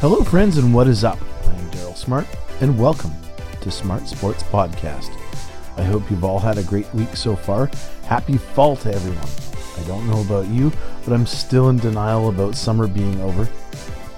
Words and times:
Hello, 0.00 0.22
friends, 0.22 0.58
and 0.58 0.72
what 0.72 0.86
is 0.86 1.02
up? 1.02 1.18
I'm 1.44 1.70
Daryl 1.72 1.96
Smart, 1.96 2.24
and 2.60 2.78
welcome 2.78 3.10
to 3.60 3.68
Smart 3.68 4.06
Sports 4.06 4.44
Podcast. 4.44 5.10
I 5.76 5.82
hope 5.82 6.08
you've 6.08 6.22
all 6.22 6.38
had 6.38 6.56
a 6.56 6.62
great 6.62 6.86
week 6.94 7.16
so 7.16 7.34
far. 7.34 7.68
Happy 8.04 8.36
fall 8.36 8.76
to 8.76 8.94
everyone. 8.94 9.28
I 9.76 9.88
don't 9.88 10.06
know 10.08 10.20
about 10.20 10.46
you, 10.54 10.70
but 11.04 11.12
I'm 11.12 11.26
still 11.26 11.70
in 11.70 11.78
denial 11.78 12.28
about 12.28 12.54
summer 12.54 12.86
being 12.86 13.20
over. 13.22 13.48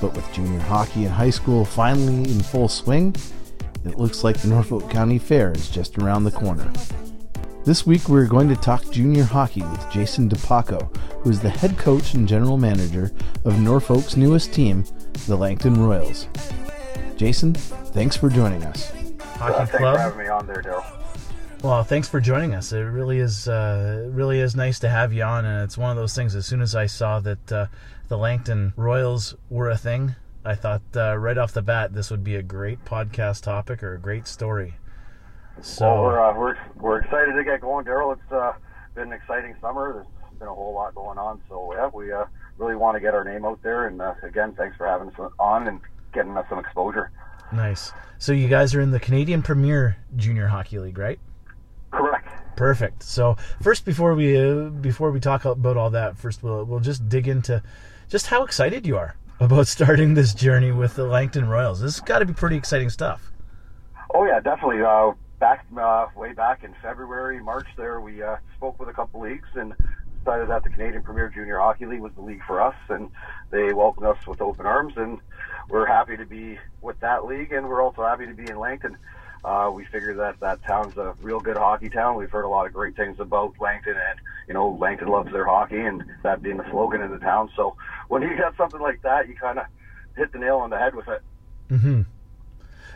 But 0.02 0.14
with 0.14 0.30
junior 0.34 0.60
hockey 0.60 1.06
and 1.06 1.14
high 1.14 1.30
school 1.30 1.64
finally 1.64 2.30
in 2.30 2.40
full 2.40 2.68
swing, 2.68 3.16
it 3.86 3.96
looks 3.96 4.22
like 4.22 4.36
the 4.36 4.48
Norfolk 4.48 4.90
County 4.90 5.18
Fair 5.18 5.50
is 5.52 5.70
just 5.70 5.96
around 5.96 6.24
the 6.24 6.30
corner. 6.30 6.70
This 7.64 7.86
week 7.86 8.06
we're 8.10 8.26
going 8.26 8.50
to 8.50 8.56
talk 8.56 8.90
junior 8.90 9.24
hockey 9.24 9.62
with 9.62 9.90
Jason 9.90 10.28
DePaco, 10.28 10.94
who 11.22 11.30
is 11.30 11.40
the 11.40 11.48
head 11.48 11.78
coach 11.78 12.12
and 12.12 12.28
general 12.28 12.58
manager 12.58 13.12
of 13.46 13.58
Norfolk's 13.58 14.14
newest 14.14 14.52
team, 14.52 14.84
the 15.26 15.36
Langton 15.36 15.74
Royals. 15.82 16.26
Jason, 17.16 17.54
thanks 17.54 18.16
for 18.16 18.28
joining 18.28 18.64
us. 18.64 18.90
Hockey 19.36 19.54
Thanks 19.54 19.76
Club. 19.76 19.96
for 19.96 20.00
having 20.00 20.18
me 20.18 20.28
on 20.28 20.46
there, 20.46 20.62
Daryl. 20.62 20.84
Well, 21.62 21.84
thanks 21.84 22.08
for 22.08 22.20
joining 22.20 22.54
us. 22.54 22.72
It 22.72 22.80
really 22.80 23.18
is 23.18 23.46
uh, 23.46 24.08
really 24.10 24.40
is 24.40 24.56
nice 24.56 24.78
to 24.80 24.88
have 24.88 25.12
you 25.12 25.22
on, 25.22 25.44
and 25.44 25.62
it's 25.62 25.76
one 25.76 25.90
of 25.90 25.96
those 25.96 26.14
things. 26.14 26.34
As 26.34 26.46
soon 26.46 26.62
as 26.62 26.74
I 26.74 26.86
saw 26.86 27.20
that 27.20 27.52
uh, 27.52 27.66
the 28.08 28.16
Langton 28.16 28.72
Royals 28.76 29.34
were 29.50 29.68
a 29.68 29.76
thing, 29.76 30.14
I 30.44 30.54
thought 30.54 30.80
uh, 30.96 31.18
right 31.18 31.36
off 31.36 31.52
the 31.52 31.60
bat 31.62 31.92
this 31.92 32.10
would 32.10 32.24
be 32.24 32.36
a 32.36 32.42
great 32.42 32.84
podcast 32.86 33.42
topic 33.42 33.82
or 33.82 33.94
a 33.94 33.98
great 34.00 34.26
story. 34.26 34.76
So 35.60 35.84
Well, 35.84 36.02
we're, 36.02 36.20
uh, 36.20 36.38
we're 36.38 36.56
we're 36.76 37.00
excited 37.00 37.34
to 37.34 37.44
get 37.44 37.60
going, 37.60 37.84
Daryl. 37.84 38.14
It's 38.14 38.32
uh, 38.32 38.52
been 38.94 39.08
an 39.08 39.12
exciting 39.12 39.54
summer. 39.60 39.92
There's 39.92 40.38
been 40.38 40.48
a 40.48 40.54
whole 40.54 40.72
lot 40.72 40.94
going 40.94 41.18
on, 41.18 41.42
so 41.48 41.74
yeah, 41.74 41.90
we 41.92 42.10
uh, 42.10 42.24
really 42.60 42.76
want 42.76 42.96
to 42.96 43.00
get 43.00 43.14
our 43.14 43.24
name 43.24 43.44
out 43.44 43.62
there. 43.62 43.86
And 43.86 44.00
uh, 44.00 44.14
again, 44.22 44.52
thanks 44.52 44.76
for 44.76 44.86
having 44.86 45.08
us 45.08 45.32
on 45.38 45.66
and 45.66 45.80
getting 46.12 46.36
us 46.36 46.46
some 46.48 46.58
exposure. 46.58 47.10
nice. 47.52 47.92
So 48.18 48.32
you 48.32 48.48
guys 48.48 48.74
are 48.74 48.82
in 48.82 48.90
the 48.90 49.00
Canadian 49.00 49.42
Premier 49.42 49.96
Junior 50.16 50.46
Hockey 50.46 50.78
League, 50.78 50.98
right? 50.98 51.18
Correct. 51.90 52.28
Perfect. 52.56 53.02
So 53.02 53.36
first, 53.62 53.84
before 53.84 54.14
we 54.14 54.38
uh, 54.38 54.68
before 54.68 55.10
we 55.10 55.20
talk 55.20 55.44
about 55.46 55.76
all 55.76 55.90
that, 55.90 56.18
first 56.18 56.42
we'll 56.42 56.64
we'll 56.64 56.80
just 56.80 57.08
dig 57.08 57.26
into 57.26 57.62
just 58.08 58.26
how 58.26 58.44
excited 58.44 58.86
you 58.86 58.98
are 58.98 59.16
about 59.40 59.66
starting 59.76 60.14
this 60.14 60.34
journey 60.34 60.70
with 60.70 60.96
the 60.96 61.04
Langton 61.04 61.48
Royals. 61.48 61.80
This 61.80 61.96
has 61.96 62.04
got 62.04 62.18
to 62.18 62.26
be 62.26 62.34
pretty 62.34 62.56
exciting 62.56 62.90
stuff. 62.90 63.32
Oh 64.14 64.24
yeah, 64.24 64.40
definitely. 64.40 64.82
Uh, 64.82 65.12
back 65.38 65.64
uh, 65.80 66.06
way 66.14 66.34
back 66.34 66.62
in 66.62 66.74
February, 66.82 67.42
March, 67.42 67.66
there 67.76 68.00
we 68.00 68.22
uh, 68.22 68.36
spoke 68.56 68.78
with 68.78 68.90
a 68.90 68.92
couple 68.92 69.20
leagues 69.22 69.48
and 69.54 69.72
decided 70.20 70.48
that 70.48 70.64
the 70.64 70.70
Canadian 70.70 71.02
Premier 71.02 71.28
Junior 71.28 71.58
Hockey 71.58 71.86
League 71.86 72.00
was 72.00 72.12
the 72.14 72.22
league 72.22 72.42
for 72.46 72.60
us, 72.60 72.74
and 72.88 73.10
they 73.50 73.72
welcomed 73.72 74.06
us 74.06 74.26
with 74.26 74.40
open 74.40 74.66
arms, 74.66 74.94
and 74.96 75.18
we're 75.68 75.86
happy 75.86 76.16
to 76.16 76.26
be 76.26 76.58
with 76.82 76.98
that 77.00 77.24
league, 77.24 77.52
and 77.52 77.68
we're 77.68 77.82
also 77.82 78.02
happy 78.02 78.26
to 78.26 78.34
be 78.34 78.48
in 78.50 78.58
Langton. 78.58 78.96
Uh, 79.42 79.70
we 79.72 79.84
figured 79.86 80.18
that 80.18 80.38
that 80.40 80.62
town's 80.64 80.96
a 80.98 81.14
real 81.22 81.40
good 81.40 81.56
hockey 81.56 81.88
town. 81.88 82.16
We've 82.16 82.30
heard 82.30 82.44
a 82.44 82.48
lot 82.48 82.66
of 82.66 82.72
great 82.74 82.94
things 82.96 83.18
about 83.18 83.54
Langton, 83.58 83.94
and 83.94 84.20
you 84.46 84.54
know 84.54 84.76
Langton 84.78 85.08
loves 85.08 85.32
their 85.32 85.46
hockey, 85.46 85.80
and 85.80 86.04
that 86.22 86.42
being 86.42 86.58
the 86.58 86.70
slogan 86.70 87.00
in 87.00 87.10
the 87.10 87.18
town. 87.18 87.50
So 87.56 87.76
when 88.08 88.22
you 88.22 88.36
got 88.36 88.56
something 88.56 88.80
like 88.80 89.00
that, 89.02 89.28
you 89.28 89.34
kind 89.34 89.58
of 89.58 89.64
hit 90.16 90.32
the 90.32 90.38
nail 90.38 90.58
on 90.58 90.68
the 90.70 90.78
head 90.78 90.94
with 90.94 91.08
it. 91.08 91.22
hmm 91.70 92.02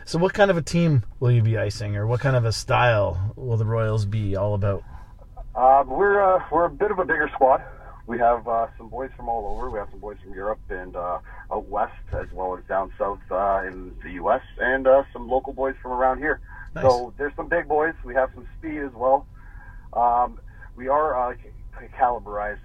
So, 0.05 0.19
what 0.19 0.35
kind 0.35 0.51
of 0.51 0.57
a 0.57 0.61
team 0.61 1.03
will 1.19 1.31
you 1.31 1.41
be 1.41 1.57
icing, 1.57 1.95
or 1.95 2.05
what 2.05 2.19
kind 2.19 2.35
of 2.35 2.45
a 2.45 2.51
style 2.51 3.33
will 3.35 3.57
the 3.57 3.65
Royals 3.65 4.05
be 4.05 4.35
all 4.35 4.53
about? 4.53 4.83
Uh, 5.55 5.83
we're 5.87 6.21
uh, 6.21 6.43
we're 6.51 6.65
a 6.65 6.69
bit 6.69 6.91
of 6.91 6.99
a 6.99 7.05
bigger 7.05 7.29
squad. 7.33 7.63
We 8.07 8.19
have 8.19 8.47
uh, 8.47 8.67
some 8.77 8.89
boys 8.89 9.09
from 9.15 9.29
all 9.29 9.47
over. 9.55 9.69
We 9.69 9.79
have 9.79 9.87
some 9.89 9.99
boys 9.99 10.17
from 10.23 10.33
Europe 10.33 10.59
and 10.69 10.95
uh, 10.95 11.19
out 11.51 11.67
west, 11.69 11.93
as 12.13 12.27
well 12.33 12.55
as 12.57 12.63
down 12.65 12.91
south 12.99 13.19
uh, 13.31 13.63
in 13.65 13.95
the 14.03 14.11
U.S., 14.13 14.41
and 14.59 14.85
uh, 14.85 15.03
some 15.11 15.27
local 15.27 15.53
boys 15.53 15.75
from 15.81 15.91
around 15.93 16.19
here. 16.19 16.39
Nice. 16.75 16.83
So 16.83 17.13
there's 17.17 17.33
some 17.35 17.47
big 17.47 17.67
boys. 17.67 17.93
We 18.03 18.13
have 18.13 18.29
some 18.35 18.45
speed 18.59 18.79
as 18.81 18.91
well. 18.93 19.25
Um, 19.93 20.39
we 20.75 20.87
are 20.89 21.31
uh, 21.31 21.35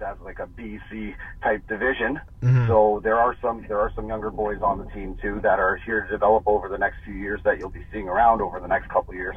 as 0.01 0.17
like 0.23 0.39
a 0.39 0.47
BC 0.47 1.15
type 1.43 1.67
division. 1.67 2.19
Mhm. 2.41 2.67
So 2.67 3.01
there 3.03 3.17
are 3.17 3.35
some 3.41 3.65
there 3.67 3.79
are 3.79 3.91
some 3.95 4.07
younger 4.07 4.29
boys 4.29 4.61
on 4.61 4.79
the 4.79 4.85
team 4.85 5.15
too 5.21 5.39
that 5.43 5.59
are 5.59 5.75
here 5.85 6.01
to 6.01 6.09
develop 6.09 6.43
over 6.45 6.67
the 6.69 6.77
next 6.77 6.97
few 7.05 7.13
years 7.13 7.41
that 7.43 7.57
you'll 7.59 7.69
be 7.69 7.85
seeing 7.91 8.07
around 8.07 8.41
over 8.41 8.59
the 8.59 8.67
next 8.67 8.89
couple 8.89 9.11
of 9.11 9.17
years. 9.17 9.35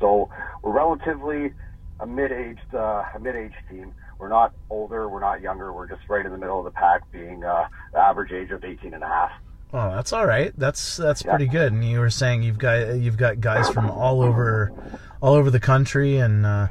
So 0.00 0.30
we're 0.62 0.72
relatively 0.72 1.52
a 2.00 2.06
mid-aged 2.06 2.74
uh, 2.74 3.04
a 3.14 3.18
mid-aged 3.20 3.54
team. 3.70 3.92
We're 4.18 4.28
not 4.28 4.52
older, 4.70 5.08
we're 5.08 5.20
not 5.20 5.40
younger. 5.40 5.72
We're 5.72 5.88
just 5.88 6.02
right 6.08 6.24
in 6.24 6.32
the 6.32 6.38
middle 6.38 6.58
of 6.58 6.64
the 6.64 6.70
pack, 6.72 7.02
being 7.12 7.44
uh, 7.44 7.68
the 7.92 7.98
average 7.98 8.32
age 8.32 8.50
of 8.50 8.64
18 8.64 8.94
and 8.94 9.02
a 9.02 9.06
half. 9.06 9.30
Oh, 9.72 9.90
that's 9.94 10.12
all 10.12 10.26
right. 10.26 10.52
That's 10.56 10.96
that's 10.96 11.24
Yeah. 11.24 11.30
pretty 11.32 11.46
good. 11.46 11.72
And 11.72 11.84
you 11.84 12.00
were 12.00 12.10
saying 12.10 12.42
you've 12.42 12.58
got 12.58 12.94
you've 12.96 13.16
got 13.18 13.40
guys 13.40 13.68
from 13.68 13.90
all 13.90 14.22
over 14.22 14.72
all 15.20 15.34
over 15.34 15.50
the 15.50 15.60
country 15.60 16.18
and 16.18 16.46
uh, 16.46 16.68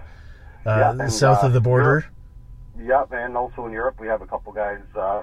Yeah, 0.65 0.89
uh, 0.89 0.95
and, 0.99 1.13
south 1.13 1.43
uh, 1.43 1.47
of 1.47 1.53
the 1.53 1.61
border. 1.61 2.05
Yep, 2.79 3.11
and 3.11 3.37
also 3.37 3.65
in 3.65 3.71
Europe 3.71 3.99
we 3.99 4.07
have 4.07 4.21
a 4.21 4.27
couple 4.27 4.51
guys. 4.51 4.81
Uh, 4.95 5.21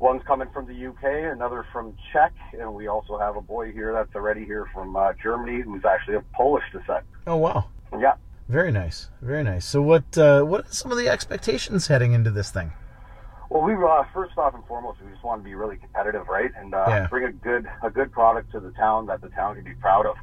one's 0.00 0.22
coming 0.24 0.48
from 0.52 0.66
the 0.66 0.86
UK, 0.88 1.32
another 1.32 1.64
from 1.72 1.94
Czech, 2.12 2.32
and 2.58 2.74
we 2.74 2.88
also 2.88 3.16
have 3.18 3.36
a 3.36 3.40
boy 3.40 3.72
here 3.72 3.92
that's 3.92 4.14
already 4.14 4.44
here 4.44 4.66
from 4.74 4.96
uh, 4.96 5.12
Germany 5.22 5.60
who's 5.62 5.84
actually 5.84 6.16
of 6.16 6.30
Polish 6.32 6.64
descent. 6.72 7.04
Oh 7.28 7.36
wow. 7.36 7.66
Yeah. 7.98 8.14
Very 8.48 8.70
nice, 8.70 9.08
very 9.22 9.42
nice. 9.42 9.64
So, 9.64 9.80
what 9.80 10.18
uh, 10.18 10.42
what 10.42 10.66
are 10.66 10.72
some 10.72 10.92
of 10.92 10.98
the 10.98 11.08
expectations 11.08 11.86
heading 11.86 12.12
into 12.12 12.30
this 12.30 12.50
thing? 12.50 12.72
Well, 13.48 13.62
we 13.62 13.72
uh, 13.74 14.04
first 14.12 14.36
off 14.36 14.54
and 14.54 14.64
foremost, 14.66 14.98
we 15.04 15.10
just 15.10 15.24
want 15.24 15.40
to 15.42 15.44
be 15.44 15.54
really 15.54 15.76
competitive, 15.76 16.28
right, 16.28 16.50
and 16.56 16.74
uh, 16.74 16.84
Yeah. 16.88 17.06
bring 17.08 17.24
a 17.24 17.32
good 17.32 17.66
a 17.82 17.90
good 17.90 18.12
product 18.12 18.52
to 18.52 18.60
the 18.60 18.70
town 18.72 19.06
that 19.06 19.22
the 19.22 19.28
town 19.30 19.54
can 19.56 19.64
be 19.64 19.74
proud 19.74 20.06
of. 20.06 20.16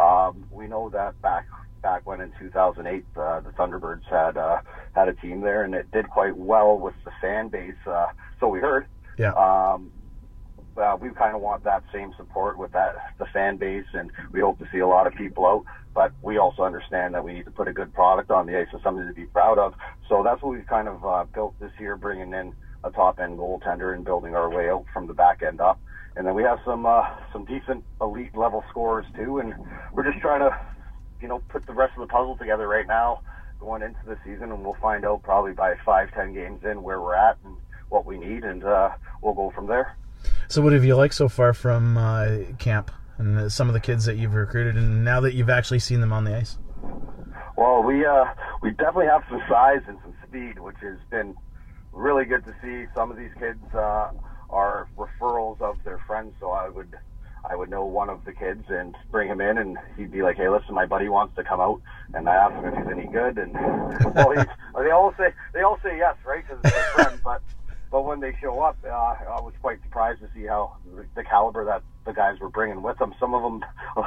Um, 0.00 0.44
we 0.50 0.66
know 0.66 0.88
that 0.90 1.20
back 1.22 1.46
back 1.82 2.06
when 2.06 2.20
in 2.20 2.32
2008, 2.38 3.04
uh, 3.16 3.40
the 3.40 3.50
Thunderbirds 3.50 4.04
had 4.10 4.36
uh, 4.36 4.60
had 4.94 5.08
a 5.08 5.14
team 5.14 5.40
there, 5.40 5.62
and 5.62 5.74
it 5.74 5.90
did 5.92 6.08
quite 6.10 6.36
well 6.36 6.76
with 6.78 6.94
the 7.04 7.12
fan 7.20 7.48
base. 7.48 7.74
Uh, 7.86 8.06
so 8.40 8.48
we 8.48 8.58
heard. 8.60 8.86
Yeah. 9.16 9.32
Um, 9.34 9.92
uh, 10.80 10.96
we 11.00 11.10
kind 11.10 11.34
of 11.36 11.42
want 11.42 11.64
that 11.64 11.82
same 11.92 12.12
support 12.16 12.58
with 12.58 12.72
that 12.72 13.14
the 13.18 13.26
fan 13.26 13.56
base, 13.56 13.86
and 13.92 14.10
we 14.32 14.40
hope 14.40 14.58
to 14.58 14.66
see 14.72 14.78
a 14.78 14.86
lot 14.86 15.06
of 15.06 15.14
people 15.14 15.46
out. 15.46 15.64
But 15.94 16.12
we 16.22 16.38
also 16.38 16.62
understand 16.62 17.14
that 17.14 17.24
we 17.24 17.32
need 17.32 17.44
to 17.44 17.50
put 17.50 17.68
a 17.68 17.72
good 17.72 17.92
product 17.92 18.30
on 18.30 18.46
the 18.46 18.58
ice 18.58 18.68
and 18.72 18.80
something 18.82 19.06
to 19.06 19.12
be 19.12 19.26
proud 19.26 19.58
of. 19.58 19.74
So 20.08 20.22
that's 20.22 20.40
what 20.42 20.52
we've 20.52 20.66
kind 20.66 20.88
of 20.88 21.04
uh, 21.04 21.24
built 21.34 21.58
this 21.60 21.72
year, 21.78 21.96
bringing 21.96 22.32
in 22.32 22.52
a 22.84 22.90
top 22.90 23.18
end 23.20 23.38
goaltender 23.38 23.94
and 23.94 24.04
building 24.04 24.34
our 24.34 24.48
way 24.48 24.70
out 24.70 24.86
from 24.92 25.06
the 25.06 25.14
back 25.14 25.42
end 25.42 25.60
up. 25.60 25.78
And 26.16 26.26
then 26.26 26.34
we 26.34 26.42
have 26.42 26.58
some 26.64 26.86
uh, 26.86 27.04
some 27.32 27.44
decent 27.44 27.84
elite 28.00 28.36
level 28.36 28.64
scorers 28.70 29.06
too, 29.16 29.38
and 29.38 29.54
we're 29.92 30.10
just 30.10 30.20
trying 30.20 30.40
to, 30.40 30.56
you 31.20 31.28
know, 31.28 31.40
put 31.48 31.66
the 31.66 31.72
rest 31.72 31.92
of 31.96 32.00
the 32.00 32.12
puzzle 32.12 32.36
together 32.36 32.66
right 32.66 32.86
now 32.86 33.20
going 33.60 33.82
into 33.82 34.00
the 34.06 34.16
season, 34.24 34.50
and 34.50 34.64
we'll 34.64 34.76
find 34.80 35.04
out 35.04 35.22
probably 35.22 35.52
by 35.52 35.74
five 35.84 36.12
ten 36.14 36.32
games 36.32 36.62
in 36.64 36.82
where 36.82 37.00
we're 37.00 37.14
at 37.14 37.36
and 37.44 37.56
what 37.90 38.06
we 38.06 38.18
need, 38.18 38.42
and 38.44 38.64
uh, 38.64 38.90
we'll 39.22 39.34
go 39.34 39.52
from 39.54 39.66
there. 39.66 39.96
So, 40.50 40.62
what 40.62 40.72
have 40.72 40.84
you 40.84 40.96
liked 40.96 41.14
so 41.14 41.28
far 41.28 41.52
from 41.52 41.96
uh, 41.96 42.38
camp 42.58 42.90
and 43.18 43.38
uh, 43.38 43.48
some 43.48 43.68
of 43.68 43.72
the 43.72 43.78
kids 43.78 44.04
that 44.06 44.16
you've 44.16 44.34
recruited, 44.34 44.76
and 44.76 45.04
now 45.04 45.20
that 45.20 45.32
you've 45.32 45.48
actually 45.48 45.78
seen 45.78 46.00
them 46.00 46.12
on 46.12 46.24
the 46.24 46.36
ice? 46.36 46.58
Well, 47.56 47.84
we 47.84 48.04
uh, 48.04 48.24
we 48.60 48.70
definitely 48.72 49.06
have 49.06 49.22
some 49.30 49.40
size 49.48 49.82
and 49.86 49.96
some 50.02 50.12
speed, 50.26 50.58
which 50.58 50.78
has 50.82 50.98
been 51.08 51.36
really 51.92 52.24
good 52.24 52.44
to 52.46 52.54
see. 52.60 52.90
Some 52.96 53.12
of 53.12 53.16
these 53.16 53.30
kids 53.38 53.62
uh, 53.74 54.10
are 54.50 54.88
referrals 54.98 55.60
of 55.60 55.76
their 55.84 55.98
friends, 55.98 56.34
so 56.40 56.50
I 56.50 56.68
would 56.68 56.96
I 57.48 57.54
would 57.54 57.70
know 57.70 57.84
one 57.84 58.10
of 58.10 58.24
the 58.24 58.32
kids 58.32 58.64
and 58.70 58.96
bring 59.12 59.28
him 59.28 59.40
in, 59.40 59.56
and 59.56 59.78
he'd 59.96 60.10
be 60.10 60.22
like, 60.22 60.36
"Hey, 60.36 60.48
listen, 60.48 60.74
my 60.74 60.84
buddy 60.84 61.08
wants 61.08 61.36
to 61.36 61.44
come 61.44 61.60
out," 61.60 61.80
and 62.12 62.28
I 62.28 62.34
ask 62.34 62.54
him 62.56 62.64
if 62.64 62.74
he's 62.74 62.92
any 62.92 63.06
good, 63.06 63.38
and 63.38 63.52
well, 64.16 64.32
he's, 64.32 64.46
they 64.74 64.90
all 64.90 65.14
say 65.16 65.32
they 65.54 65.60
all 65.60 65.78
say 65.84 65.96
yes, 65.96 66.16
right, 66.26 66.42
because 66.42 66.58
it's 66.64 66.74
their 66.74 66.84
friend, 67.04 67.20
but. 67.22 67.40
But 67.90 68.02
when 68.02 68.20
they 68.20 68.32
show 68.40 68.60
up, 68.60 68.78
uh, 68.84 68.88
I 68.90 69.40
was 69.40 69.52
quite 69.60 69.82
surprised 69.82 70.20
to 70.20 70.28
see 70.34 70.46
how 70.46 70.72
the 71.16 71.24
caliber 71.24 71.64
that 71.64 71.82
the 72.06 72.12
guys 72.12 72.38
were 72.40 72.48
bringing 72.48 72.82
with 72.82 72.98
them. 72.98 73.14
Some 73.18 73.34
of 73.34 73.42
them, 73.42 73.64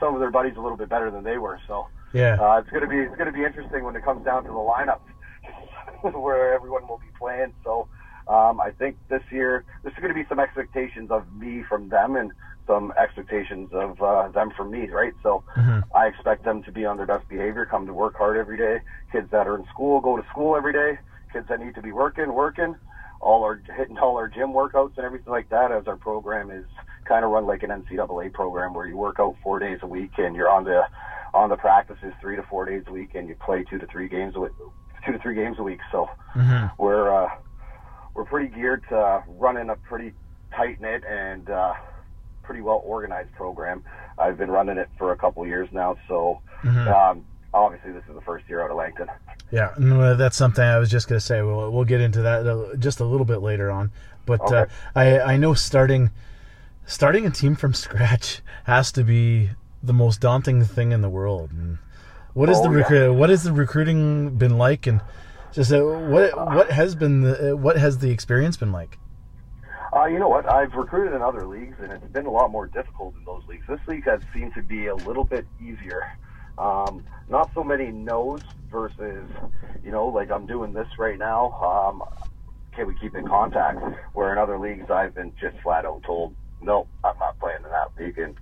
some 0.00 0.14
of 0.14 0.20
their 0.20 0.30
buddies, 0.30 0.54
a 0.56 0.60
little 0.60 0.76
bit 0.76 0.90
better 0.90 1.10
than 1.10 1.24
they 1.24 1.38
were. 1.38 1.58
So 1.66 1.86
Yeah. 2.12 2.36
uh, 2.38 2.58
it's 2.60 2.68
gonna 2.70 2.86
be 2.86 2.98
it's 2.98 3.16
gonna 3.16 3.32
be 3.32 3.44
interesting 3.44 3.84
when 3.84 3.96
it 3.96 4.04
comes 4.04 4.24
down 4.24 4.44
to 4.44 4.50
the 4.50 4.54
lineup, 4.54 5.00
where 6.12 6.52
everyone 6.52 6.86
will 6.86 6.98
be 6.98 7.10
playing. 7.18 7.54
So 7.64 7.88
um, 8.28 8.60
I 8.60 8.70
think 8.70 8.96
this 9.08 9.22
year 9.30 9.64
there's 9.82 9.94
gonna 10.00 10.14
be 10.14 10.26
some 10.28 10.38
expectations 10.38 11.10
of 11.10 11.32
me 11.32 11.62
from 11.66 11.88
them 11.88 12.16
and 12.16 12.32
some 12.66 12.92
expectations 13.02 13.70
of 13.72 14.00
uh, 14.02 14.28
them 14.28 14.50
from 14.56 14.70
me, 14.70 14.90
right? 14.90 15.14
So 15.22 15.42
Mhm. 15.56 15.82
I 15.94 16.06
expect 16.06 16.44
them 16.44 16.62
to 16.64 16.72
be 16.72 16.84
on 16.84 16.96
their 16.98 17.06
best 17.06 17.28
behavior, 17.28 17.64
come 17.66 17.86
to 17.86 17.94
work 17.94 18.14
hard 18.16 18.36
every 18.36 18.56
day. 18.58 18.80
Kids 19.10 19.30
that 19.30 19.46
are 19.46 19.56
in 19.56 19.64
school 19.66 20.00
go 20.00 20.16
to 20.18 20.22
school 20.28 20.54
every 20.54 20.72
day. 20.72 20.98
Kids 21.32 21.48
that 21.48 21.60
need 21.60 21.74
to 21.74 21.82
be 21.82 21.92
working, 21.92 22.32
working. 22.34 22.76
All 23.22 23.44
our 23.44 23.62
hitting 23.76 23.98
all 23.98 24.16
our 24.16 24.28
gym 24.28 24.52
workouts 24.52 24.96
and 24.96 25.06
everything 25.06 25.32
like 25.32 25.48
that. 25.50 25.70
As 25.72 25.86
our 25.86 25.96
program 25.96 26.50
is 26.50 26.66
kind 27.06 27.24
of 27.24 27.30
run 27.30 27.46
like 27.46 27.62
an 27.62 27.70
NCAA 27.70 28.32
program 28.32 28.74
where 28.74 28.86
you 28.86 28.96
work 28.96 29.16
out 29.18 29.36
four 29.42 29.58
days 29.58 29.78
a 29.82 29.86
week 29.86 30.10
and 30.18 30.34
you're 30.36 30.50
on 30.50 30.64
the 30.64 30.82
on 31.32 31.48
the 31.48 31.56
practices 31.56 32.12
three 32.20 32.36
to 32.36 32.42
four 32.42 32.66
days 32.66 32.82
a 32.86 32.92
week 32.92 33.14
and 33.14 33.28
you 33.28 33.34
play 33.36 33.64
two 33.70 33.78
to 33.78 33.86
three 33.86 34.08
games 34.08 34.34
a 34.36 34.40
week, 34.40 34.52
two 35.06 35.12
to 35.12 35.18
three 35.20 35.34
games 35.34 35.56
a 35.58 35.62
week. 35.62 35.80
So 35.90 36.08
hmm 36.32 36.66
we're 36.78 37.24
uh, 37.24 37.28
we're 38.14 38.24
pretty 38.24 38.54
geared 38.54 38.82
to 38.88 39.22
running 39.28 39.70
a 39.70 39.76
pretty 39.76 40.12
tight 40.54 40.80
knit 40.80 41.02
and 41.08 41.48
uh, 41.48 41.74
pretty 42.42 42.60
well 42.60 42.82
organized 42.84 43.32
program. 43.32 43.84
I've 44.18 44.36
been 44.36 44.50
running 44.50 44.78
it 44.78 44.88
for 44.98 45.12
a 45.12 45.16
couple 45.16 45.46
years 45.46 45.68
now, 45.72 45.96
so 46.08 46.40
mm-hmm. 46.62 46.88
um, 46.88 47.26
obviously 47.54 47.92
this 47.92 48.04
is 48.08 48.14
the 48.14 48.20
first 48.22 48.48
year 48.48 48.62
out 48.62 48.70
of 48.70 48.76
Langton. 48.76 49.08
Yeah, 49.50 49.74
that's 50.16 50.36
something 50.36 50.64
I 50.64 50.78
was 50.78 50.90
just 50.90 51.08
going 51.08 51.18
to 51.18 51.24
say. 51.24 51.42
We'll 51.42 51.70
we'll 51.70 51.84
get 51.84 52.00
into 52.00 52.22
that 52.22 52.46
uh, 52.46 52.76
just 52.76 53.00
a 53.00 53.04
little 53.04 53.26
bit 53.26 53.42
later 53.42 53.70
on. 53.70 53.92
But 54.24 54.40
okay. 54.42 54.56
uh, 54.56 54.66
I 54.94 55.20
I 55.20 55.36
know 55.36 55.54
starting 55.54 56.10
starting 56.86 57.26
a 57.26 57.30
team 57.30 57.54
from 57.54 57.74
scratch 57.84 58.40
has 58.64 58.92
to 58.92 59.04
be 59.04 59.50
the 59.82 59.92
most 59.92 60.20
daunting 60.20 60.64
thing 60.64 60.92
in 60.92 61.02
the 61.02 61.10
world. 61.10 61.50
And 61.52 61.78
what 62.34 62.48
is 62.48 62.58
oh, 62.58 62.64
the 62.64 62.70
recruit? 62.70 63.12
Yeah. 63.12 63.18
What 63.18 63.30
has 63.30 63.42
the 63.42 63.52
recruiting 63.52 64.36
been 64.36 64.56
like? 64.56 64.86
And 64.86 65.00
just 65.52 65.72
uh, 65.72 65.82
what 65.82 66.36
what 66.36 66.70
has 66.70 66.94
been 66.94 67.22
the, 67.22 67.52
uh, 67.52 67.56
what 67.56 67.76
has 67.76 67.98
the 67.98 68.10
experience 68.10 68.56
been 68.56 68.72
like? 68.72 68.98
Uh, 69.94 70.06
you 70.06 70.18
know 70.18 70.28
what? 70.28 70.48
I've 70.48 70.72
recruited 70.72 71.12
in 71.12 71.20
other 71.20 71.46
leagues, 71.46 71.76
and 71.82 71.92
it's 71.92 72.06
been 72.06 72.24
a 72.24 72.30
lot 72.30 72.50
more 72.50 72.66
difficult 72.66 73.14
in 73.14 73.24
those 73.24 73.42
leagues. 73.46 73.66
This 73.68 73.80
league 73.86 74.04
has 74.04 74.22
seemed 74.32 74.54
to 74.54 74.62
be 74.62 74.86
a 74.86 74.94
little 74.94 75.24
bit 75.24 75.46
easier. 75.60 76.16
Um, 76.58 77.04
not 77.28 77.50
so 77.54 77.64
many 77.64 77.90
no's 77.90 78.42
versus, 78.70 79.28
you 79.82 79.90
know, 79.90 80.06
like 80.06 80.30
I'm 80.30 80.46
doing 80.46 80.72
this 80.72 80.86
right 80.98 81.18
now. 81.18 81.52
Um, 81.62 82.02
can 82.74 82.86
we 82.86 82.94
keep 83.00 83.14
in 83.14 83.26
contact? 83.26 83.78
Where 84.14 84.32
in 84.32 84.38
other 84.38 84.58
leagues, 84.58 84.90
I've 84.90 85.14
been 85.14 85.32
just 85.40 85.56
flat 85.62 85.84
out 85.84 86.02
told, 86.04 86.34
no, 86.60 86.86
I'm 87.04 87.18
not 87.18 87.38
playing 87.38 87.58
in 87.64 87.70
that 87.70 87.90
league, 87.98 88.18
and 88.18 88.36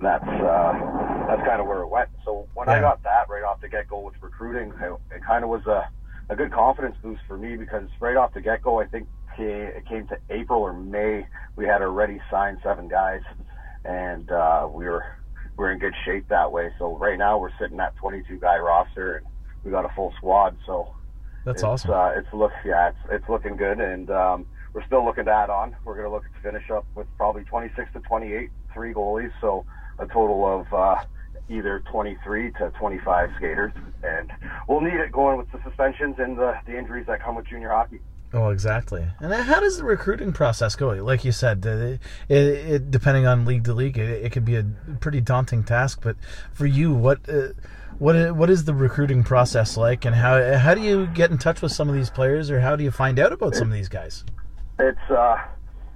that's 0.00 0.24
uh, 0.24 1.26
that's 1.28 1.42
kind 1.46 1.60
of 1.60 1.66
where 1.66 1.80
it 1.80 1.88
went. 1.88 2.10
So 2.24 2.46
when 2.54 2.68
yeah. 2.68 2.74
I 2.74 2.80
got 2.80 3.02
that 3.02 3.28
right 3.28 3.42
off 3.42 3.60
the 3.60 3.68
get 3.68 3.88
go 3.88 4.00
with 4.00 4.14
recruiting, 4.20 4.72
it, 4.80 4.92
it 5.16 5.24
kind 5.26 5.42
of 5.42 5.50
was 5.50 5.66
a 5.66 5.88
a 6.32 6.36
good 6.36 6.52
confidence 6.52 6.96
boost 7.02 7.22
for 7.26 7.36
me 7.36 7.56
because 7.56 7.88
right 8.00 8.16
off 8.16 8.34
the 8.34 8.40
get 8.40 8.62
go, 8.62 8.80
I 8.80 8.86
think 8.86 9.08
it 9.38 9.86
came 9.86 10.06
to 10.08 10.18
April 10.30 10.60
or 10.60 10.72
May, 10.72 11.26
we 11.56 11.64
had 11.64 11.82
already 11.82 12.20
signed 12.30 12.58
seven 12.62 12.88
guys, 12.88 13.22
and 13.84 14.30
uh, 14.30 14.68
we 14.70 14.84
were 14.84 15.04
we 15.56 15.64
are 15.64 15.72
in 15.72 15.78
good 15.78 15.94
shape 16.04 16.28
that 16.28 16.50
way. 16.50 16.70
So 16.78 16.96
right 16.96 17.18
now 17.18 17.38
we're 17.38 17.56
sitting 17.60 17.78
at 17.80 17.96
22 17.96 18.38
guy 18.38 18.58
roster, 18.58 19.16
and 19.16 19.26
we 19.64 19.70
got 19.70 19.84
a 19.84 19.90
full 19.94 20.12
squad. 20.16 20.56
So 20.66 20.94
that's 21.44 21.56
it's, 21.56 21.64
awesome. 21.64 21.90
Uh, 21.90 22.10
it's 22.10 22.32
look 22.32 22.52
yeah, 22.64 22.88
it's 22.88 22.98
it's 23.10 23.28
looking 23.28 23.56
good, 23.56 23.80
and 23.80 24.10
um, 24.10 24.46
we're 24.72 24.84
still 24.86 25.04
looking 25.04 25.26
to 25.26 25.30
add 25.30 25.50
on. 25.50 25.76
We're 25.84 25.94
going 25.94 26.06
to 26.06 26.12
look 26.12 26.24
to 26.24 26.42
finish 26.42 26.70
up 26.70 26.86
with 26.94 27.06
probably 27.16 27.44
26 27.44 27.92
to 27.92 28.00
28, 28.00 28.50
three 28.72 28.94
goalies, 28.94 29.32
so 29.40 29.66
a 29.98 30.06
total 30.06 30.46
of 30.46 30.72
uh, 30.72 31.02
either 31.48 31.82
23 31.90 32.52
to 32.52 32.72
25 32.78 33.30
skaters, 33.36 33.72
and 34.02 34.30
we'll 34.68 34.80
need 34.80 34.94
it 34.94 35.12
going 35.12 35.36
with 35.36 35.50
the 35.52 35.60
suspensions 35.64 36.16
and 36.18 36.38
the, 36.38 36.54
the 36.66 36.76
injuries 36.76 37.06
that 37.06 37.22
come 37.22 37.36
with 37.36 37.46
junior 37.46 37.68
hockey. 37.68 38.00
Oh, 38.34 38.48
exactly. 38.48 39.06
And 39.20 39.32
how 39.32 39.60
does 39.60 39.76
the 39.76 39.84
recruiting 39.84 40.32
process 40.32 40.74
go? 40.74 40.88
Like 40.88 41.24
you 41.24 41.32
said, 41.32 41.64
it, 41.66 42.00
it, 42.30 42.90
depending 42.90 43.26
on 43.26 43.44
league 43.44 43.64
to 43.64 43.74
league, 43.74 43.98
it, 43.98 44.24
it 44.24 44.32
could 44.32 44.44
be 44.44 44.56
a 44.56 44.64
pretty 45.00 45.20
daunting 45.20 45.64
task. 45.64 46.00
But 46.02 46.16
for 46.52 46.64
you, 46.64 46.94
what 46.94 47.28
uh, 47.28 47.48
what 47.98 48.34
what 48.34 48.48
is 48.48 48.64
the 48.64 48.74
recruiting 48.74 49.22
process 49.22 49.76
like, 49.76 50.06
and 50.06 50.16
how 50.16 50.56
how 50.56 50.74
do 50.74 50.80
you 50.80 51.06
get 51.08 51.30
in 51.30 51.36
touch 51.36 51.60
with 51.60 51.72
some 51.72 51.90
of 51.90 51.94
these 51.94 52.08
players, 52.08 52.50
or 52.50 52.60
how 52.60 52.74
do 52.74 52.84
you 52.84 52.90
find 52.90 53.18
out 53.18 53.32
about 53.32 53.54
some 53.54 53.68
of 53.68 53.74
these 53.74 53.90
guys? 53.90 54.24
It's 54.78 55.10
uh, 55.10 55.36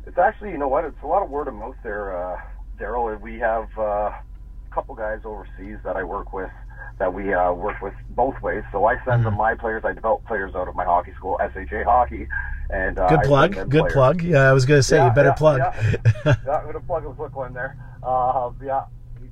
it's 0.07 0.19
actually 0.19 0.51
you 0.51 0.59
know 0.59 0.69
what, 0.69 0.85
it's 0.85 1.03
a 1.03 1.07
lot 1.07 1.23
of 1.23 1.31
word 1.31 1.49
of 1.49 1.55
mouth 1.55 1.77
there, 1.83 2.17
uh, 2.17 2.41
Daryl. 2.79 3.19
We 3.19 3.39
have 3.39 3.69
uh, 3.79 3.83
a 3.83 4.23
couple 4.71 4.95
guys 4.95 5.21
overseas 5.25 5.79
that 5.85 5.97
I 5.97 6.05
work 6.05 6.35
with 6.35 6.51
that 6.99 7.13
we 7.13 7.33
uh, 7.33 7.53
work 7.53 7.81
with 7.83 7.95
both 8.11 8.41
ways. 8.41 8.65
So 8.73 8.87
I 8.87 8.95
send 8.97 9.07
mm-hmm. 9.07 9.25
them 9.25 9.35
my 9.35 9.55
players. 9.55 9.85
I 9.85 9.93
develop 9.93 10.25
players 10.25 10.55
out 10.55 10.69
of 10.69 10.75
my 10.75 10.85
hockey 10.85 11.13
school, 11.17 11.39
SHA 11.41 11.85
Hockey. 11.85 12.27
And 12.71 12.99
uh, 12.99 13.09
good 13.09 13.23
plug, 13.23 13.55
good 13.55 13.71
players. 13.71 13.93
plug. 13.93 14.23
Yeah, 14.23 14.49
I 14.49 14.53
was 14.53 14.65
going 14.65 14.79
to 14.79 14.83
say 14.83 14.97
yeah, 14.97 15.09
you 15.09 15.15
better 15.15 15.29
yeah, 15.29 15.35
plug. 15.35 15.59
Yeah, 15.59 16.01
yeah 16.25 16.53
I'm 16.53 16.63
going 16.63 16.73
to 16.75 16.81
plug 16.81 17.05
a 17.05 17.13
quick 17.13 17.37
one 17.37 17.53
there. 17.53 17.77
Uh, 18.03 18.51
yeah, 18.65 18.85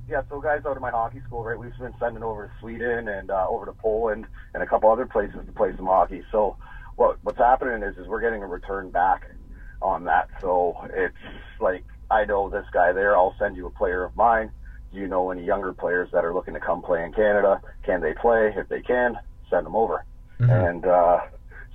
yeah. 0.07 0.21
So 0.29 0.39
guys 0.39 0.61
out 0.65 0.77
of 0.77 0.81
my 0.81 0.91
hockey 0.91 1.21
school, 1.25 1.43
right? 1.43 1.57
We've 1.57 1.77
been 1.77 1.93
sending 1.99 2.23
over 2.23 2.47
to 2.47 2.51
Sweden 2.61 3.07
and 3.07 3.31
uh, 3.31 3.47
over 3.49 3.65
to 3.65 3.73
Poland 3.73 4.25
and 4.53 4.63
a 4.63 4.67
couple 4.67 4.91
other 4.91 5.05
places 5.05 5.39
to 5.45 5.51
play 5.51 5.75
some 5.75 5.87
hockey. 5.87 6.23
So 6.31 6.55
what 6.95 7.17
what's 7.23 7.39
happening 7.39 7.83
is 7.83 7.97
is 7.97 8.07
we're 8.07 8.21
getting 8.21 8.43
a 8.43 8.47
return 8.47 8.89
back 8.91 9.29
on 9.81 10.05
that. 10.05 10.29
So 10.39 10.77
it's 10.93 11.15
like 11.59 11.83
I 12.09 12.25
know 12.25 12.49
this 12.49 12.65
guy 12.71 12.93
there. 12.93 13.17
I'll 13.17 13.35
send 13.37 13.57
you 13.57 13.65
a 13.65 13.71
player 13.71 14.03
of 14.03 14.15
mine 14.15 14.51
do 14.95 15.01
you 15.01 15.07
know 15.07 15.29
any 15.29 15.43
younger 15.43 15.73
players 15.73 16.09
that 16.13 16.25
are 16.25 16.33
looking 16.33 16.53
to 16.53 16.59
come 16.59 16.81
play 16.81 17.03
in 17.03 17.13
Canada? 17.13 17.61
Can 17.83 18.01
they 18.01 18.13
play? 18.13 18.53
If 18.55 18.69
they 18.69 18.81
can, 18.81 19.17
send 19.49 19.65
them 19.65 19.75
over. 19.75 20.03
Mm-hmm. 20.39 20.51
And 20.51 20.85
uh, 20.85 21.19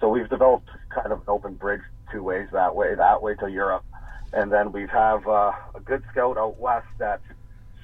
so 0.00 0.08
we've 0.08 0.28
developed 0.28 0.68
kind 0.88 1.12
of 1.12 1.18
an 1.20 1.24
open 1.28 1.54
bridge 1.54 1.82
two 2.10 2.22
ways 2.22 2.48
that 2.52 2.74
way, 2.74 2.94
that 2.94 3.22
way 3.22 3.34
to 3.36 3.48
Europe. 3.48 3.84
And 4.32 4.50
then 4.50 4.72
we 4.72 4.86
have 4.86 5.26
uh, 5.28 5.52
a 5.74 5.80
good 5.84 6.02
scout 6.10 6.38
out 6.38 6.58
west 6.58 6.86
that 6.98 7.20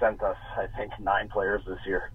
sent 0.01 0.23
us, 0.23 0.37
I 0.57 0.67
think, 0.77 0.93
nine 1.01 1.29
players 1.29 1.63
this 1.67 1.79
year. 1.87 2.11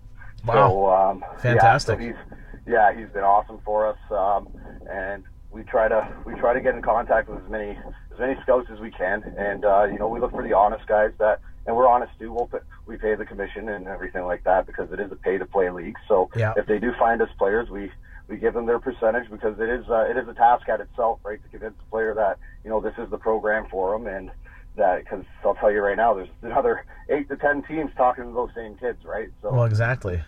Wow. 0.45 0.53
So, 0.53 0.89
um, 0.89 1.23
Fantastic. 1.39 1.99
Yeah, 1.99 2.05
so 2.05 2.13
he's, 2.13 2.37
yeah, 2.65 2.93
he's 2.93 3.09
been 3.09 3.23
awesome 3.23 3.59
for 3.63 3.87
us. 3.87 3.97
Um, 4.09 4.49
and 4.89 5.23
we 5.51 5.63
try 5.63 5.87
to 5.87 6.07
we 6.25 6.33
try 6.35 6.53
to 6.53 6.61
get 6.61 6.75
in 6.75 6.81
contact 6.81 7.29
with 7.29 7.43
as 7.43 7.49
many 7.49 7.71
as 7.71 8.19
many 8.19 8.35
scouts 8.41 8.67
as 8.71 8.79
we 8.79 8.91
can, 8.91 9.23
and 9.37 9.65
uh, 9.65 9.83
you 9.83 9.99
know 9.99 10.07
we 10.07 10.19
look 10.19 10.31
for 10.31 10.43
the 10.43 10.53
honest 10.53 10.87
guys 10.87 11.11
that 11.19 11.41
and 11.65 11.75
we're 11.75 11.87
honest 11.87 12.11
too. 12.19 12.31
We'll 12.31 12.47
pay, 12.47 12.59
we 12.85 12.97
pay 12.97 13.15
the 13.15 13.25
commission 13.25 13.69
and 13.69 13.87
everything 13.87 14.23
like 14.23 14.43
that 14.45 14.65
because 14.65 14.91
it 14.91 14.99
is 14.99 15.11
a 15.11 15.15
pay 15.15 15.37
to 15.37 15.45
play 15.45 15.69
league. 15.69 15.97
So 16.07 16.29
yeah. 16.35 16.53
if 16.57 16.65
they 16.65 16.79
do 16.79 16.91
find 16.97 17.21
us 17.21 17.29
players, 17.37 17.69
we 17.69 17.91
we 18.27 18.37
give 18.37 18.53
them 18.53 18.65
their 18.65 18.79
percentage 18.79 19.29
because 19.29 19.59
it 19.59 19.69
is 19.69 19.85
uh, 19.89 20.05
it 20.09 20.17
is 20.17 20.27
a 20.27 20.33
task 20.33 20.69
at 20.69 20.79
itself, 20.79 21.19
right, 21.23 21.41
to 21.43 21.49
convince 21.49 21.75
the 21.77 21.89
player 21.89 22.13
that 22.15 22.39
you 22.63 22.69
know 22.69 22.79
this 22.79 22.93
is 22.97 23.09
the 23.09 23.17
program 23.17 23.67
for 23.69 23.97
them 23.97 24.07
and 24.07 24.31
that 24.77 25.03
because 25.03 25.25
I'll 25.43 25.55
tell 25.55 25.71
you 25.71 25.81
right 25.81 25.97
now, 25.97 26.13
there's 26.13 26.29
another 26.41 26.85
eight 27.09 27.27
to 27.29 27.35
ten 27.35 27.61
teams 27.63 27.91
talking 27.97 28.23
to 28.23 28.31
those 28.31 28.49
same 28.55 28.77
kids, 28.77 29.03
right? 29.03 29.29
So 29.41 29.51
well, 29.51 29.65
exactly. 29.65 30.21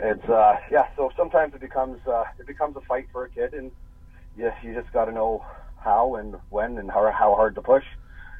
It's 0.00 0.28
uh 0.28 0.56
yeah. 0.70 0.86
So 0.96 1.10
sometimes 1.16 1.54
it 1.54 1.60
becomes 1.60 2.00
uh, 2.06 2.24
it 2.38 2.46
becomes 2.46 2.76
a 2.76 2.80
fight 2.82 3.06
for 3.12 3.24
a 3.24 3.30
kid, 3.30 3.54
and 3.54 3.70
yes, 4.38 4.56
you 4.62 4.74
just 4.74 4.92
got 4.92 5.06
to 5.06 5.12
know 5.12 5.44
how 5.82 6.14
and 6.16 6.36
when 6.50 6.78
and 6.78 6.90
how 6.90 7.10
how 7.12 7.34
hard 7.34 7.54
to 7.56 7.62
push. 7.62 7.84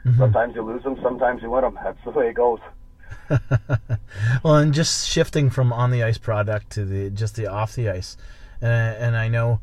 Mm-hmm. 0.05 0.19
Sometimes 0.19 0.55
you 0.55 0.62
lose 0.62 0.83
them, 0.83 0.97
sometimes 1.03 1.43
you 1.43 1.50
win 1.50 1.62
them. 1.62 1.79
That's 1.83 1.99
the 2.05 2.11
way 2.11 2.29
it 2.29 2.35
goes. 2.35 2.61
well, 4.43 4.56
and 4.56 4.73
just 4.73 5.09
shifting 5.09 5.50
from 5.50 5.73
on 5.73 5.91
the 5.91 6.03
ice 6.03 6.19
product 6.19 6.71
to 6.71 6.85
the 6.85 7.11
just 7.11 7.37
the 7.37 7.47
off 7.47 7.75
the 7.75 7.89
ice, 7.89 8.17
and, 8.61 8.97
and 8.97 9.17
I 9.17 9.29
know 9.29 9.61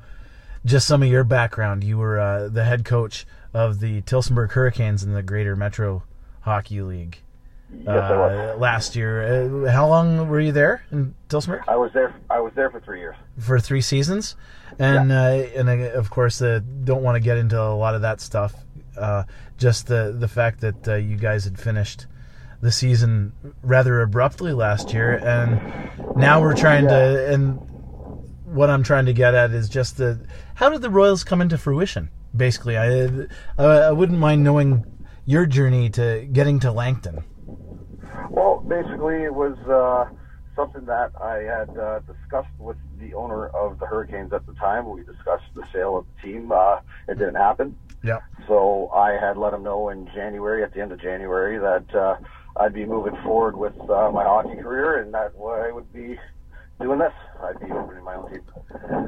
just 0.66 0.88
some 0.88 1.02
of 1.02 1.10
your 1.10 1.24
background. 1.24 1.84
You 1.84 1.98
were 1.98 2.20
uh, 2.20 2.48
the 2.50 2.66
head 2.66 2.86
coach 2.86 3.26
of 3.54 3.80
the 3.80 4.02
Tillsonburg 4.02 4.52
Hurricanes 4.52 5.04
in 5.04 5.14
the 5.14 5.24
Greater 5.24 5.56
Metro 5.56 6.04
Hockey 6.42 6.82
League. 6.82 7.20
Yes, 7.74 7.88
uh, 7.88 8.56
last 8.58 8.96
year. 8.96 9.66
Uh, 9.66 9.72
how 9.72 9.88
long 9.88 10.30
were 10.30 10.40
you 10.40 10.52
there 10.52 10.86
in 10.92 11.14
Tillsonburg? 11.30 11.64
I 11.68 11.76
was 11.76 11.92
there. 11.94 12.16
I 12.30 12.40
was 12.40 12.54
there 12.56 12.70
for 12.70 12.80
three 12.80 13.00
years. 13.00 13.16
For 13.40 13.60
three 13.60 13.82
seasons, 13.82 14.36
and 14.80 15.10
yeah. 15.10 15.24
uh, 15.24 15.60
and 15.60 15.70
of 15.70 16.10
course, 16.10 16.42
uh, 16.42 16.62
don't 16.84 17.04
want 17.04 17.16
to 17.16 17.20
get 17.20 17.38
into 17.38 17.62
a 17.62 17.76
lot 17.76 17.96
of 17.96 18.02
that 18.02 18.22
stuff 18.22 18.54
uh, 18.98 19.24
just 19.58 19.88
the 19.88 20.16
the 20.18 20.28
fact 20.28 20.62
that 20.62 20.88
uh, 20.88 20.96
you 20.96 21.18
guys 21.18 21.44
had 21.44 21.60
finished 21.60 22.08
the 22.62 22.72
season 22.72 23.34
rather 23.62 24.02
abruptly 24.02 24.54
last 24.54 24.94
year, 24.94 25.18
and 25.18 25.60
now 26.16 26.42
we're 26.42 26.56
trying 26.56 26.88
to. 26.88 27.34
And 27.34 27.60
what 28.46 28.70
I'm 28.70 28.84
trying 28.84 29.06
to 29.08 29.14
get 29.14 29.34
at 29.34 29.52
is 29.52 29.70
just 29.70 29.98
the 29.98 30.26
how 30.56 30.70
did 30.70 30.82
the 30.82 30.90
Royals 30.90 31.24
come 31.24 31.42
into 31.42 31.58
fruition? 31.58 32.10
Basically, 32.36 32.78
I 32.78 33.28
I 33.58 33.92
wouldn't 33.92 34.20
mind 34.20 34.44
knowing 34.44 34.86
your 35.26 35.46
journey 35.46 35.90
to 35.92 36.28
getting 36.32 36.60
to 36.62 36.72
Langton. 36.72 37.24
Basically, 38.68 39.24
it 39.24 39.34
was. 39.34 39.58
Uh 39.68 40.14
something 40.56 40.86
that 40.86 41.12
I 41.22 41.38
had 41.40 41.78
uh, 41.78 42.00
discussed 42.00 42.54
with 42.58 42.78
the 43.00 43.14
owner 43.14 43.48
of 43.48 43.80
the 43.80 43.86
Hurricanes 43.86 44.32
at 44.34 44.46
the 44.46 44.54
time. 44.54 44.90
We 44.90 45.04
discussed 45.04 45.54
the 45.54 45.64
sale 45.74 45.98
of 45.98 46.06
the 46.08 46.28
team. 46.28 46.52
Uh, 46.52 46.80
it 47.08 47.20
didn't 47.20 47.36
happen. 47.36 47.78
Yeah. 48.04 48.20
So 48.48 48.90
I 48.94 49.12
had 49.14 49.38
let 49.38 49.54
him 49.54 49.64
know 49.64 49.90
in 49.90 50.08
January, 50.16 50.64
at 50.64 50.74
the 50.74 50.82
end 50.82 50.92
of 50.92 51.02
January, 51.02 51.58
that 51.60 51.94
uh, 51.96 52.18
I'd 52.58 52.74
be 52.74 52.86
moving 52.86 53.16
forward 53.24 53.58
with 53.58 53.78
uh, 53.90 54.12
my 54.12 54.24
hockey 54.24 54.56
career, 54.62 55.02
and 55.02 55.14
that 55.14 55.34
I 55.36 55.72
would 55.72 55.92
be 55.92 56.18
doing 56.80 57.00
this. 57.00 57.14
I'd 57.42 57.60
be 57.60 57.72
opening 57.72 58.04
my 58.04 58.16
own 58.16 58.32
team. 58.32 58.42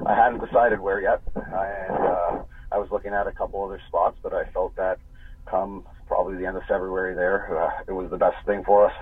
I 0.05 0.15
hadn't 0.15 0.43
decided 0.45 0.79
where 0.79 1.01
yet, 1.01 1.21
and 1.35 1.97
uh, 1.97 2.43
I 2.71 2.77
was 2.77 2.89
looking 2.91 3.13
at 3.13 3.27
a 3.27 3.31
couple 3.31 3.63
other 3.63 3.81
spots, 3.87 4.17
but 4.21 4.33
I 4.33 4.45
felt 4.51 4.75
that 4.75 4.99
come 5.45 5.85
probably 6.07 6.37
the 6.37 6.45
end 6.45 6.57
of 6.57 6.63
February, 6.63 7.15
there, 7.15 7.57
uh, 7.61 7.69
it 7.87 7.91
was 7.91 8.09
the 8.09 8.17
best 8.17 8.37
thing 8.45 8.63
for 8.65 8.87
us. 8.87 8.93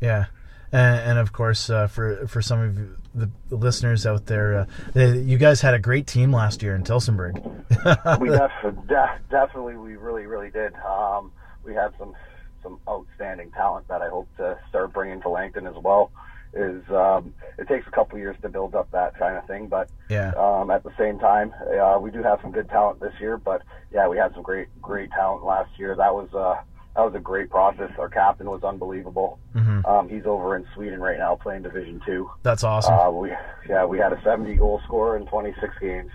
Yeah 0.00 0.26
and, 0.74 1.10
and 1.10 1.18
of 1.18 1.32
course 1.32 1.70
uh, 1.70 1.86
for 1.86 2.26
for 2.26 2.42
some 2.42 2.60
of 2.60 2.76
the, 3.14 3.30
the 3.48 3.56
listeners 3.56 4.06
out 4.06 4.26
there, 4.26 4.58
uh, 4.58 4.66
they, 4.92 5.18
you 5.20 5.38
guys 5.38 5.60
had 5.60 5.72
a 5.72 5.78
great 5.78 6.06
team 6.06 6.32
last 6.32 6.62
year 6.62 6.74
in 6.74 6.82
Tillsonburg. 6.82 7.38
we 8.20 8.28
def- 8.28 8.86
def- 8.88 9.30
definitely, 9.30 9.76
we 9.76 9.94
really, 9.94 10.26
really 10.26 10.50
did. 10.50 10.74
Um, 10.74 11.30
we 11.64 11.74
had 11.74 11.92
some 11.98 12.14
some 12.62 12.80
outstanding 12.88 13.52
talent 13.52 13.86
that 13.88 14.02
I 14.02 14.08
hope 14.08 14.28
to 14.38 14.58
start 14.68 14.92
bringing 14.92 15.22
to 15.22 15.28
Langton 15.28 15.66
as 15.66 15.76
well. 15.76 16.10
Is 16.54 16.82
um, 16.90 17.34
it 17.56 17.68
takes 17.68 17.86
a 17.86 17.90
couple 17.90 18.18
years 18.18 18.36
to 18.42 18.48
build 18.48 18.74
up 18.74 18.90
that 18.90 19.16
kind 19.16 19.36
of 19.36 19.46
thing, 19.46 19.68
but 19.68 19.88
yeah. 20.08 20.32
um, 20.36 20.70
at 20.70 20.82
the 20.82 20.92
same 20.98 21.18
time, 21.18 21.52
uh, 21.80 21.98
we 22.00 22.10
do 22.10 22.22
have 22.22 22.40
some 22.42 22.52
good 22.52 22.68
talent 22.68 23.00
this 23.00 23.12
year. 23.20 23.36
But 23.36 23.62
yeah, 23.92 24.08
we 24.08 24.16
had 24.16 24.32
some 24.34 24.42
great 24.42 24.68
great 24.82 25.10
talent 25.12 25.44
last 25.44 25.70
year. 25.78 25.94
That 25.94 26.14
was 26.14 26.32
uh, 26.34 26.62
that 26.96 27.02
was 27.02 27.14
a 27.14 27.18
great 27.20 27.50
process. 27.50 27.90
Our 27.98 28.08
captain 28.08 28.48
was 28.48 28.62
unbelievable. 28.62 29.38
Mhm. 29.54 29.84
Um, 29.86 30.08
he's 30.08 30.26
over 30.26 30.56
in 30.56 30.64
Sweden 30.74 31.00
right 31.00 31.18
now 31.18 31.34
playing 31.36 31.62
Division 31.62 32.00
Two. 32.06 32.30
That's 32.42 32.62
awesome. 32.64 32.94
Uh, 32.94 33.10
we 33.10 33.32
yeah 33.68 33.84
we 33.84 33.98
had 33.98 34.12
a 34.12 34.20
70 34.22 34.54
goal 34.56 34.80
scorer 34.84 35.16
in 35.16 35.26
26 35.26 35.74
games. 35.80 36.10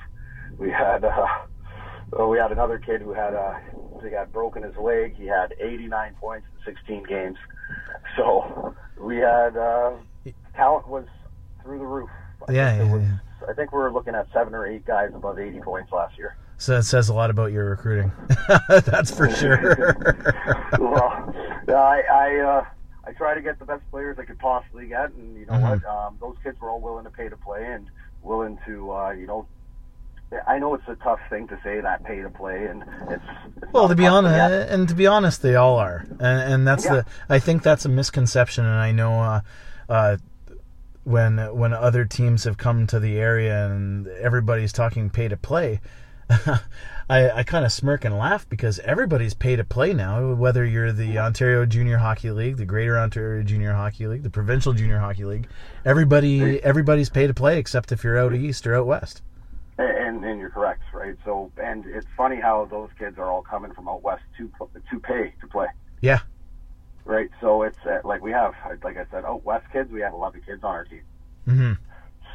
We 0.57 0.69
had 0.71 1.03
uh, 1.05 1.27
we 2.27 2.37
had 2.37 2.51
another 2.51 2.77
kid 2.79 3.01
who 3.01 3.13
had 3.13 3.33
uh, 3.35 3.55
he 4.03 4.11
had 4.11 4.31
broken 4.31 4.63
his 4.63 4.75
leg. 4.77 5.15
He 5.15 5.25
had 5.27 5.53
89 5.59 6.15
points 6.19 6.47
in 6.65 6.73
16 6.73 7.03
games. 7.03 7.37
So 8.15 8.73
we 8.99 9.17
had 9.17 9.55
uh, 9.57 9.91
talent 10.55 10.87
was 10.87 11.05
through 11.63 11.79
the 11.79 11.85
roof. 11.85 12.09
I 12.47 12.51
Yeah, 12.53 12.77
yeah, 12.83 12.91
was- 12.93 13.01
yeah. 13.03 13.17
I 13.49 13.53
think 13.53 13.71
we 13.71 13.79
were 13.79 13.91
looking 13.91 14.15
at 14.15 14.27
seven 14.33 14.53
or 14.53 14.65
eight 14.65 14.85
guys 14.85 15.11
above 15.15 15.39
80 15.39 15.59
points 15.61 15.91
last 15.93 16.17
year. 16.17 16.35
So 16.59 16.77
it 16.77 16.83
says 16.83 17.09
a 17.09 17.13
lot 17.15 17.29
about 17.31 17.51
your 17.51 17.65
recruiting. 17.71 18.11
That's 18.69 19.09
for 19.09 19.29
sure. 19.31 19.95
well, 20.79 21.33
I 21.67 22.03
I, 22.11 22.35
uh, 22.39 22.65
I 23.07 23.11
try 23.13 23.33
to 23.33 23.41
get 23.41 23.57
the 23.57 23.65
best 23.65 23.81
players 23.89 24.17
I 24.19 24.25
could 24.25 24.37
possibly 24.39 24.85
get, 24.87 25.09
and 25.11 25.35
you 25.39 25.45
know 25.47 25.53
Mhm. 25.53 25.61
what? 25.81 25.85
Um, 25.85 26.17
those 26.21 26.35
kids 26.43 26.59
were 26.61 26.69
all 26.69 26.79
willing 26.81 27.05
to 27.05 27.09
pay 27.09 27.27
to 27.29 27.37
play 27.37 27.65
and 27.65 27.87
willing 28.21 28.59
to, 28.67 28.91
uh, 28.93 29.09
you 29.11 29.25
know. 29.25 29.47
I 30.47 30.59
know 30.59 30.75
it's 30.75 30.87
a 30.87 30.93
tough 30.97 31.19
thing 31.31 31.47
to 31.47 31.57
say 31.63 31.81
that 31.81 32.03
pay 32.03 32.21
to 32.21 32.29
play, 32.29 32.67
and 32.67 32.83
it's, 33.09 33.23
it's 33.63 33.73
Well, 33.73 33.87
to 33.87 33.95
be 33.95 34.05
honest, 34.05 34.35
yet. 34.35 34.69
and 34.69 34.87
to 34.87 34.93
be 34.93 35.07
honest, 35.07 35.41
they 35.41 35.55
all 35.55 35.77
are, 35.77 36.05
and, 36.19 36.53
and 36.53 36.67
that's 36.67 36.85
Yeah. 36.85 36.97
the. 36.97 37.05
I 37.29 37.39
think 37.39 37.63
that's 37.63 37.83
a 37.85 37.89
misconception, 37.89 38.63
and 38.63 38.75
I 38.75 38.91
know 38.91 39.19
uh, 39.19 39.41
uh, 39.89 40.17
when 41.03 41.37
when 41.55 41.73
other 41.73 42.05
teams 42.05 42.43
have 42.43 42.57
come 42.59 42.85
to 42.87 42.99
the 42.99 43.17
area 43.17 43.65
and 43.71 44.05
everybody's 44.07 44.71
talking 44.71 45.09
pay 45.09 45.27
to 45.29 45.37
play, 45.37 45.81
I, 47.09 47.31
I 47.31 47.43
kind 47.43 47.65
of 47.65 47.71
smirk 47.71 48.05
and 48.05 48.17
laugh 48.17 48.47
because 48.47 48.77
everybody's 48.79 49.33
pay 49.33 49.55
to 49.55 49.63
play 49.63 49.93
now. 49.93 50.33
Whether 50.33 50.63
you're 50.63 50.91
the 50.91 51.17
Ontario 51.17 51.65
Junior 51.65 51.97
Hockey 51.97 52.29
League, 52.29 52.57
the 52.57 52.65
Greater 52.65 52.99
Ontario 52.99 53.41
Junior 53.43 53.73
Hockey 53.73 54.05
League, 54.05 54.21
the 54.23 54.29
Provincial 54.29 54.73
Junior 54.73 54.99
Hockey 54.99 55.25
League, 55.25 55.47
everybody 55.85 56.63
everybody's 56.63 57.09
pay 57.09 57.25
to 57.25 57.33
play 57.33 57.57
except 57.57 57.91
if 57.91 58.03
you're 58.03 58.17
out 58.17 58.35
east 58.35 58.67
or 58.67 58.75
out 58.75 58.85
west. 58.85 59.23
And, 59.79 60.23
and 60.25 60.39
you're 60.39 60.49
correct, 60.49 60.83
right? 60.93 61.15
So, 61.23 61.51
and 61.57 61.85
it's 61.85 62.05
funny 62.17 62.35
how 62.35 62.65
those 62.65 62.89
kids 62.99 63.17
are 63.17 63.31
all 63.31 63.41
coming 63.41 63.73
from 63.73 63.87
out 63.87 64.03
west 64.03 64.23
to 64.37 64.51
to 64.91 64.99
pay 64.99 65.33
to 65.41 65.47
play, 65.47 65.67
Yeah, 66.01 66.19
right? 67.05 67.29
So 67.41 67.63
it's 67.63 67.77
uh, 67.85 68.01
like 68.03 68.21
we 68.21 68.31
have, 68.31 68.53
like 68.83 68.97
I 68.97 69.05
said, 69.09 69.25
out 69.25 69.43
west 69.45 69.65
kids. 69.71 69.89
We 69.91 70.01
have 70.01 70.13
11 70.13 70.41
kids 70.45 70.63
on 70.63 70.71
our 70.71 70.85
team. 70.85 71.01
hmm 71.45 71.73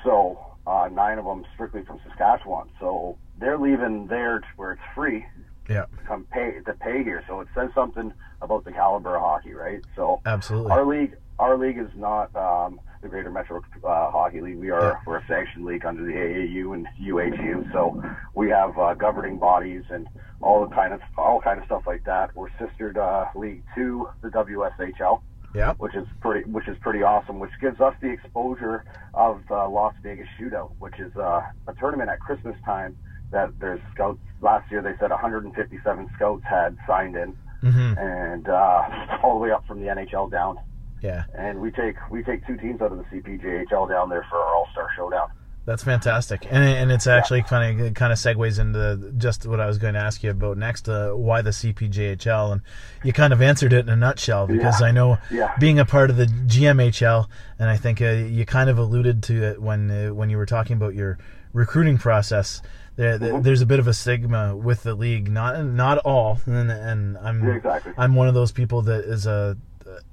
So 0.03 0.54
uh, 0.66 0.88
nine 0.92 1.18
of 1.18 1.25
them 1.25 1.44
strictly 1.54 1.83
from 1.85 2.00
Saskatchewan. 2.09 2.68
So 2.80 3.18
they're 3.38 3.59
leaving 3.59 4.06
there 4.06 4.40
to 4.40 4.47
where 4.56 4.73
it's 4.73 4.83
free 4.94 5.26
yeah, 5.68 5.83
to 5.87 6.04
come 6.06 6.26
pay 6.30 6.61
to 6.66 6.73
pay 6.75 7.02
here. 7.02 7.25
So 7.26 7.40
it 7.40 7.49
says 7.54 7.71
something 7.75 8.12
about 8.42 8.64
the 8.64 8.73
caliber 8.73 9.16
of 9.16 9.23
hockey, 9.23 9.54
right? 9.54 9.83
So 9.97 10.21
absolutely. 10.26 10.73
our 10.73 10.87
league, 10.87 11.16
our 11.38 11.56
league 11.56 11.78
is 11.78 11.88
not 11.97 12.35
um, 12.37 12.80
the 13.02 13.09
Greater 13.09 13.30
Metro 13.30 13.62
uh, 13.83 14.11
Hockey 14.11 14.40
League. 14.40 14.59
We 14.59 14.71
are 14.71 14.83
Yeah. 14.83 15.00
we're 15.06 15.18
a 15.18 15.26
sanctioned 15.26 15.64
league 15.64 15.85
under 15.85 16.04
the 16.04 16.12
AAU 16.12 16.75
and 16.75 16.87
UHU. 17.00 17.73
So 17.73 18.02
we 18.35 18.50
have 18.50 18.78
uh, 18.78 18.94
governing 18.94 19.38
bodies 19.38 19.85
and 19.90 20.06
all 20.42 20.66
the 20.66 20.75
kind 20.75 20.92
of 20.92 21.00
all 21.16 21.40
kind 21.40 21.59
of 21.59 21.64
stuff 21.66 21.85
like 21.87 22.04
that. 22.04 22.35
We're 22.37 22.50
sistered 22.59 22.99
uh, 22.99 23.26
league 23.35 23.62
to 23.75 24.09
the 24.23 24.28
WSHL 24.28 25.23
yeah, 25.55 25.75
which 25.75 25.95
is 25.95 26.07
pretty 26.21 26.49
which 26.51 26.69
is 26.69 26.77
pretty 26.81 27.03
awesome, 27.03 27.39
which 27.39 27.53
gives 27.61 27.81
us 27.81 27.95
the 28.01 28.11
exposure 28.11 28.85
of 29.15 29.41
the 29.49 29.55
Las 29.55 29.95
Vegas 30.03 30.27
Shootout, 30.39 30.71
which 30.79 30.99
is 30.99 31.15
uh, 31.17 31.43
a 31.69 31.75
tournament 31.79 32.11
at 32.11 32.21
Christmas 32.21 32.57
time 32.65 32.97
that 33.31 33.51
there's 33.61 33.81
scouts. 33.95 34.19
Last 34.41 34.71
year 34.71 34.83
they 34.83 34.93
said 35.01 35.11
157 35.11 36.11
scouts 36.17 36.43
had 36.45 36.77
signed 36.87 37.17
in, 37.17 37.35
hmm 37.61 37.95
and 37.99 38.49
uh, 38.49 38.83
all 39.23 39.35
the 39.35 39.41
way 39.41 39.51
up 39.51 39.67
from 39.67 39.81
the 39.81 39.87
NHL 39.87 40.31
down. 40.31 40.59
yeah. 41.03 41.25
And 41.35 41.61
we 41.61 41.71
take 41.71 41.97
we 42.11 42.23
take 42.23 42.47
two 42.47 42.57
teams 42.57 42.81
out 42.83 42.93
of 42.93 42.99
the 42.99 43.05
CPJHL 43.05 43.89
down 43.89 44.09
there 44.11 44.27
for 44.29 44.37
our 44.39 44.55
All 44.55 44.69
Star 44.73 44.89
Showdown. 44.97 45.31
That's 45.66 45.83
fantastic, 45.83 46.47
and 46.50 46.62
and 46.62 46.92
it's 46.92 47.06
actually 47.06 47.42
kind 47.42 47.80
of 47.80 47.94
kind 47.94 48.12
of 48.12 48.18
segues 48.18 48.59
into 48.59 49.12
just 49.16 49.47
what 49.47 49.61
I 49.61 49.66
was 49.66 49.78
going 49.78 49.94
to 49.94 50.00
ask 50.00 50.23
you 50.23 50.30
about 50.30 50.59
next. 50.59 50.88
Uh, 50.90 51.12
why 51.12 51.40
the 51.40 51.50
CPJHL, 51.52 52.52
and 52.52 52.61
you 53.02 53.14
kind 53.14 53.33
of 53.33 53.40
answered 53.40 53.73
it 53.73 53.87
in 53.87 53.88
a 53.88 53.97
nutshell 53.97 54.47
because 54.47 54.80
Yeah. 54.83 54.87
I 54.88 54.90
know 54.90 55.18
Yeah. 55.30 55.52
being 55.59 55.78
a 55.78 55.87
part 55.87 56.11
of 56.11 56.16
the 56.18 56.26
GMHL, 56.26 57.28
and 57.59 57.71
I 57.71 57.78
think 57.78 58.02
uh, 58.02 58.11
you 58.11 58.44
kind 58.44 58.68
of 58.68 58.76
alluded 58.76 59.23
to 59.25 59.42
it 59.42 59.62
when 59.62 59.90
uh, 59.90 60.12
when 60.14 60.28
you 60.28 60.37
were 60.37 60.44
talking 60.47 60.76
about 60.76 60.94
your 60.94 61.18
recruiting 61.54 61.97
process. 61.99 62.61
There, 62.97 63.18
Mm-hmm. 63.18 63.42
there's 63.42 63.61
a 63.61 63.66
bit 63.66 63.80
of 63.80 63.88
a 63.88 63.92
stigma 63.94 64.54
with 64.56 64.83
the 64.85 64.94
league, 64.94 65.28
not 65.30 65.64
not 65.64 65.99
all, 66.04 66.40
and, 66.47 66.71
and 66.71 67.18
I'm 67.18 67.42
Yeah, 67.42 67.54
exactly. 67.54 67.92
I'm 67.97 68.14
one 68.14 68.28
of 68.28 68.35
those 68.35 68.52
people 68.52 68.83
that 68.83 69.04
is 69.04 69.26
a 69.26 69.56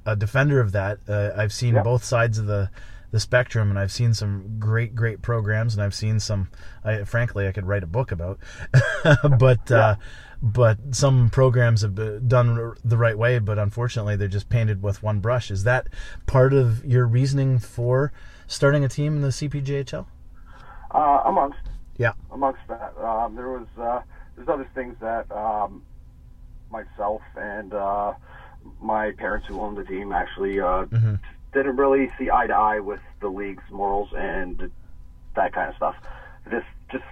a 0.05 0.15
defender 0.15 0.59
of 0.61 0.71
that. 0.71 0.97
Uh, 1.07 1.29
I've 1.35 1.53
seen 1.53 1.75
both 1.83 2.03
sides 2.03 2.37
of 2.39 2.45
the 2.47 2.69
the 3.11 3.19
spectrum, 3.19 3.69
and 3.69 3.77
I've 3.77 3.91
seen 3.91 4.13
some 4.13 4.57
great 4.59 4.95
great 4.95 5.21
programs, 5.21 5.73
and 5.73 5.83
I've 5.83 5.93
seen 5.93 6.19
some. 6.19 6.49
I 6.83 7.03
frankly 7.03 7.47
I 7.47 7.51
could 7.51 7.67
write 7.67 7.83
a 7.83 7.87
book 7.87 8.11
about, 8.11 8.39
but 9.39 9.71
uh, 9.71 9.95
but 10.41 10.77
some 10.91 11.29
programs 11.29 11.81
have 11.81 11.93
been 11.95 12.27
done 12.27 12.73
the 12.83 12.97
right 12.97 13.17
way, 13.17 13.39
but 13.39 13.59
unfortunately 13.59 14.15
they're 14.15 14.27
just 14.27 14.49
painted 14.49 14.81
with 14.81 15.03
one 15.03 15.19
brush. 15.19 15.51
Is 15.51 15.63
that 15.65 15.87
part 16.25 16.53
of 16.53 16.83
your 16.85 17.05
reasoning 17.05 17.59
for 17.59 18.11
starting 18.47 18.83
a 18.83 18.89
team 18.89 19.17
in 19.17 19.21
the 19.21 19.29
CPJHL? 19.29 20.05
Uh, 20.93 21.21
amongst 21.25 21.59
Yeah. 21.97 22.13
amongst 22.31 22.61
that, 22.67 22.93
um, 22.97 23.35
there 23.35 23.49
was 23.49 23.67
uh, 23.79 24.01
there's 24.35 24.49
other 24.49 24.67
things 24.73 24.95
that 25.01 25.31
um, 25.31 25.83
myself 26.71 27.21
and 27.35 27.73
uh, 27.73 28.13
my 28.81 29.11
parents 29.11 29.47
who 29.47 29.59
owned 29.59 29.77
the 29.77 29.83
team 29.83 30.11
actually 30.11 30.59
uh, 30.59 30.85
Mhm. 30.85 31.19
Didn't 31.53 31.77
really 31.77 32.09
see 32.17 32.29
eye 32.31 32.47
to 32.47 32.53
eye 32.53 32.79
with 32.79 33.01
the 33.19 33.27
league's 33.27 33.63
morals 33.71 34.09
and 34.17 34.71
that 35.35 35.53
kind 35.53 35.69
of 35.69 35.75
stuff. 35.75 35.95
This 36.49 36.63
just 36.91 37.03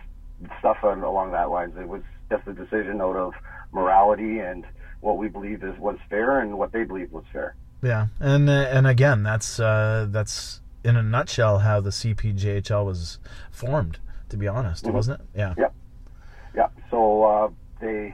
stuff 0.60 0.78
on, 0.84 1.02
along 1.04 1.32
that 1.32 1.50
lines. 1.50 1.74
It 1.78 1.88
was 1.88 2.02
just 2.30 2.48
a 2.48 2.54
decision 2.54 3.02
out 3.02 3.16
of 3.16 3.34
morality 3.72 4.40
and 4.40 4.66
what 5.02 5.18
we 5.18 5.28
believe 5.28 5.64
is 5.64 5.78
was 5.80 5.98
fair 6.10 6.40
and 6.40 6.58
what 6.58 6.72
they 6.72 6.84
believed 6.84 7.12
was 7.12 7.24
fair. 7.32 7.56
Yeah, 7.82 8.08
and 8.20 8.50
uh, 8.50 8.68
and 8.72 8.86
again, 8.86 9.24
that's 9.24 9.60
uh, 9.60 10.08
that's 10.10 10.60
in 10.84 10.96
a 10.98 11.04
nutshell 11.04 11.60
how 11.60 11.80
the 11.80 11.92
CPJHL 11.92 12.86
was 12.86 13.20
formed. 13.52 14.00
To 14.30 14.38
be 14.38 14.48
honest, 14.48 14.86
Mhm. 14.86 14.92
wasn't 14.92 15.22
it? 15.22 15.28
Yeah. 15.36 15.54
Yep. 15.58 15.74
Yeah. 16.56 16.68
So 16.92 17.24
uh, 17.24 17.50
they 17.80 18.14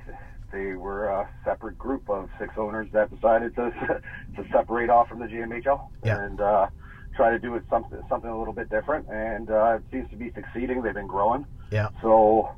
they 0.56 0.74
were 0.74 1.08
a 1.08 1.30
separate 1.44 1.78
group 1.78 2.10
of 2.10 2.30
six 2.40 2.54
owners 2.58 2.88
that 2.94 3.14
decided 3.14 3.56
to 3.56 3.72
to 4.36 4.48
separate 4.52 4.90
off 4.90 5.10
from 5.10 5.20
the 5.20 5.26
GMHL 5.26 5.82
Yeah. 6.04 6.24
and 6.24 6.40
uh, 6.40 6.68
try 7.16 7.32
to 7.32 7.40
do 7.40 7.56
it 7.56 7.64
something 7.70 8.00
something 8.10 8.30
a 8.30 8.38
little 8.38 8.54
bit 8.54 8.70
different. 8.70 9.08
And 9.10 9.50
uh, 9.50 9.78
it 9.78 9.84
seems 9.92 10.10
to 10.12 10.16
be 10.16 10.32
succeeding. 10.34 10.82
They've 10.82 10.94
been 10.94 11.08
growing. 11.08 11.46
Yeah. 11.72 11.90
So 12.02 12.50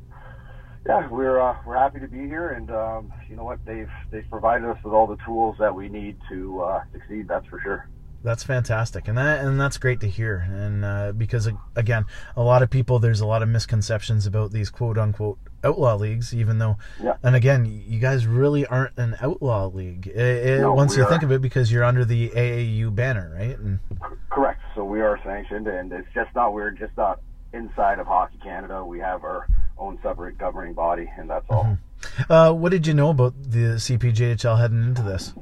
yeah, 0.88 1.08
we're 1.10 1.40
uh, 1.42 1.56
we're 1.66 1.78
happy 1.78 2.00
to 2.00 2.08
be 2.08 2.28
here, 2.28 2.50
and 2.50 2.70
um, 2.72 3.12
you 3.28 3.36
know 3.36 3.44
what? 3.44 3.60
They've 3.66 3.90
they've 4.12 4.30
provided 4.30 4.70
us 4.70 4.78
with 4.84 4.94
all 4.94 5.08
the 5.08 5.18
tools 5.26 5.56
that 5.60 5.76
we 5.76 5.90
need 5.90 6.18
to 6.30 6.62
uh, 6.62 6.80
succeed. 6.94 7.28
That's 7.28 7.46
for 7.48 7.60
sure. 7.62 7.90
That's 8.28 8.44
fantastic, 8.44 9.08
and 9.08 9.18
that 9.18 9.40
and 9.40 9.58
that's 9.58 9.78
great 9.78 10.02
to 10.02 10.10
hear. 10.10 10.46
And 10.52 10.84
uh, 10.84 11.14
because 11.14 11.48
again, 11.78 12.04
a 12.36 12.44
lot 12.44 12.62
of 12.62 12.70
people, 12.70 13.00
there's 13.00 13.22
a 13.22 13.26
lot 13.26 13.42
of 13.42 13.48
misconceptions 13.48 14.26
about 14.28 14.52
these 14.52 14.70
quote 14.70 14.98
unquote 14.98 15.40
outlaw 15.64 15.96
leagues. 15.96 16.36
Even 16.36 16.58
though, 16.60 16.76
Yeah. 17.02 17.14
and 17.24 17.38
again, 17.38 17.66
you 17.66 18.00
guys 18.02 18.28
really 18.28 18.66
aren't 18.66 18.98
an 18.98 19.16
outlaw 19.22 19.68
league. 19.68 20.08
It, 20.08 20.60
No, 20.60 20.74
once 20.74 20.98
you 20.98 21.08
think 21.08 21.24
of 21.24 21.32
it, 21.32 21.42
because 21.42 21.72
you're 21.72 21.86
under 21.86 22.04
the 22.04 22.30
AAU 22.32 22.94
banner, 22.94 23.32
right? 23.34 23.58
And 23.58 23.80
Correct. 24.30 24.60
So 24.76 24.84
we 24.84 25.00
are 25.00 25.18
sanctioned, 25.24 25.68
and 25.68 25.94
it's 25.94 26.10
just 26.14 26.36
not 26.36 26.54
we're 26.54 26.72
just 26.72 26.98
not 26.98 27.22
inside 27.54 28.00
of 28.00 28.08
Hockey 28.08 28.40
Canada. 28.44 28.84
We 28.84 29.00
have 29.00 29.24
our 29.24 29.48
own 29.78 30.00
separate 30.04 30.38
governing 30.38 30.74
body, 30.74 31.10
and 31.18 31.30
that's 31.30 31.46
all. 31.50 31.78
uh, 32.30 32.52
what 32.52 32.72
did 32.74 32.86
you 32.88 32.94
know 32.94 33.10
about 33.12 33.36
the 33.42 33.78
CPJHL 33.80 34.60
heading 34.60 34.84
into 34.84 35.02
this? 35.02 35.34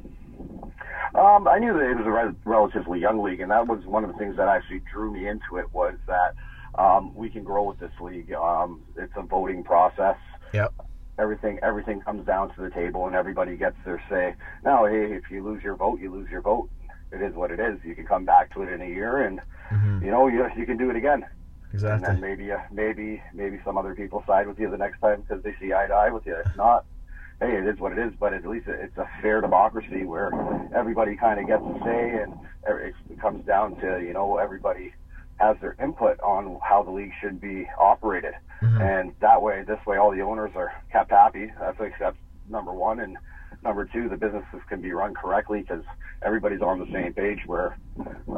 Um, 1.16 1.48
I 1.48 1.58
knew 1.58 1.72
that 1.72 1.90
it 1.90 1.96
was 1.96 2.06
a 2.06 2.10
re- 2.10 2.34
relatively 2.44 3.00
young 3.00 3.22
league, 3.22 3.40
and 3.40 3.50
that 3.50 3.66
was 3.66 3.84
one 3.86 4.04
of 4.04 4.12
the 4.12 4.18
things 4.18 4.36
that 4.36 4.48
actually 4.48 4.82
drew 4.92 5.10
me 5.12 5.26
into 5.28 5.56
it 5.56 5.72
was 5.72 5.94
that 6.06 6.34
um, 6.80 7.14
we 7.14 7.30
can 7.30 7.42
grow 7.42 7.62
with 7.64 7.78
this 7.78 7.92
league. 8.00 8.32
Um, 8.32 8.82
it's 8.96 9.12
a 9.16 9.22
voting 9.22 9.64
process. 9.64 10.16
Yep. 10.52 10.74
Everything 11.18 11.58
everything 11.62 12.02
comes 12.02 12.26
down 12.26 12.54
to 12.54 12.60
the 12.60 12.68
table, 12.68 13.06
and 13.06 13.16
everybody 13.16 13.56
gets 13.56 13.76
their 13.86 14.02
say. 14.10 14.34
Now, 14.62 14.84
hey, 14.84 15.12
if 15.14 15.30
you 15.30 15.42
lose 15.42 15.62
your 15.62 15.74
vote, 15.74 15.98
you 16.00 16.12
lose 16.12 16.28
your 16.30 16.42
vote. 16.42 16.68
It 17.10 17.22
is 17.22 17.34
what 17.34 17.50
it 17.50 17.60
is. 17.60 17.78
You 17.84 17.94
can 17.94 18.04
come 18.04 18.26
back 18.26 18.52
to 18.52 18.62
it 18.62 18.70
in 18.70 18.82
a 18.82 18.86
year, 18.86 19.18
and 19.22 19.40
Mhm. 19.72 20.02
you 20.02 20.10
know 20.10 20.26
you 20.26 20.46
you 20.54 20.66
can 20.66 20.76
do 20.76 20.90
it 20.90 20.96
again. 20.96 21.22
And 21.22 21.72
Exactly. 21.72 22.06
then 22.06 22.20
maybe 22.20 22.52
uh, 22.52 22.58
maybe 22.70 23.22
maybe 23.32 23.58
some 23.64 23.78
other 23.78 23.94
people 23.94 24.22
side 24.26 24.46
with 24.46 24.58
you 24.58 24.70
the 24.70 24.76
next 24.76 25.00
time 25.00 25.22
because 25.22 25.42
they 25.42 25.54
see 25.58 25.72
eye 25.72 25.86
to 25.86 25.94
eye 25.94 26.10
with 26.10 26.26
you. 26.26 26.34
If 26.36 26.54
not, 26.56 26.84
hey, 27.40 27.56
it 27.56 27.66
is 27.66 27.78
what 27.78 27.92
it 27.92 27.98
is. 27.98 28.12
But 28.18 28.32
at 28.34 28.46
least 28.46 28.66
it's 28.68 28.96
a 28.96 29.08
fair 29.22 29.40
democracy 29.40 30.04
where 30.04 30.30
everybody 30.74 31.16
kind 31.16 31.40
of 31.40 31.46
gets 31.46 31.62
a 31.62 31.84
say, 31.84 32.22
and 32.22 32.34
it 32.66 32.94
it 33.10 33.20
comes 33.20 33.44
down 33.46 33.76
to 33.76 34.00
you 34.04 34.12
know 34.12 34.38
everybody 34.38 34.92
has 35.36 35.56
their 35.60 35.76
input 35.82 36.18
on 36.20 36.58
how 36.62 36.82
the 36.82 36.90
league 36.90 37.12
should 37.20 37.40
be 37.40 37.68
operated, 37.78 38.32
Mhm. 38.62 38.80
and 38.80 39.12
that 39.20 39.42
way, 39.42 39.62
this 39.64 39.84
way, 39.86 39.98
all 39.98 40.10
the 40.10 40.22
owners 40.22 40.52
are 40.56 40.72
kept 40.90 41.10
happy. 41.10 41.52
That's 41.60 41.78
like 41.78 41.92
that's 41.98 42.16
number 42.48 42.72
one, 42.72 43.00
and 43.00 43.18
number 43.62 43.84
two, 43.84 44.08
the 44.08 44.16
businesses 44.16 44.60
can 44.68 44.80
be 44.80 44.92
run 44.92 45.14
correctly 45.14 45.60
because 45.60 45.82
everybody's 46.22 46.62
on 46.62 46.78
the 46.78 46.86
same 46.92 47.12
page. 47.12 47.40
Where 47.46 47.76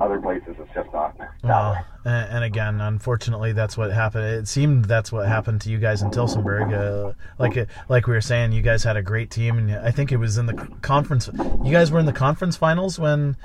other 0.00 0.20
places 0.20 0.56
it's 0.58 0.72
just 0.74 0.92
not. 0.92 1.16
Well, 1.42 1.84
and, 2.04 2.30
and, 2.32 2.44
again, 2.44 2.80
unfortunately, 2.80 3.52
that's 3.52 3.76
what 3.76 3.92
happened. 3.92 4.24
It 4.24 4.48
seemed 4.48 4.86
that's 4.86 5.12
what 5.12 5.26
happened 5.28 5.60
to 5.62 5.70
you 5.70 5.78
guys 5.78 6.02
in 6.02 6.10
Tillsonburg. 6.10 6.72
Uh, 6.72 7.12
like 7.38 7.56
uh, 7.56 7.66
like 7.88 8.06
we 8.06 8.14
were 8.14 8.20
saying, 8.20 8.52
you 8.52 8.62
guys 8.62 8.84
had 8.84 8.96
a 8.96 9.02
great 9.02 9.30
team, 9.30 9.58
and 9.58 9.72
I 9.72 9.90
think 9.90 10.12
it 10.12 10.18
was 10.18 10.38
in 10.38 10.46
the 10.46 10.54
conference. 10.82 11.28
You 11.64 11.72
guys 11.72 11.90
were 11.90 11.98
in 11.98 12.06
the 12.06 12.12
conference 12.12 12.56
finals 12.56 12.98
when 12.98 13.36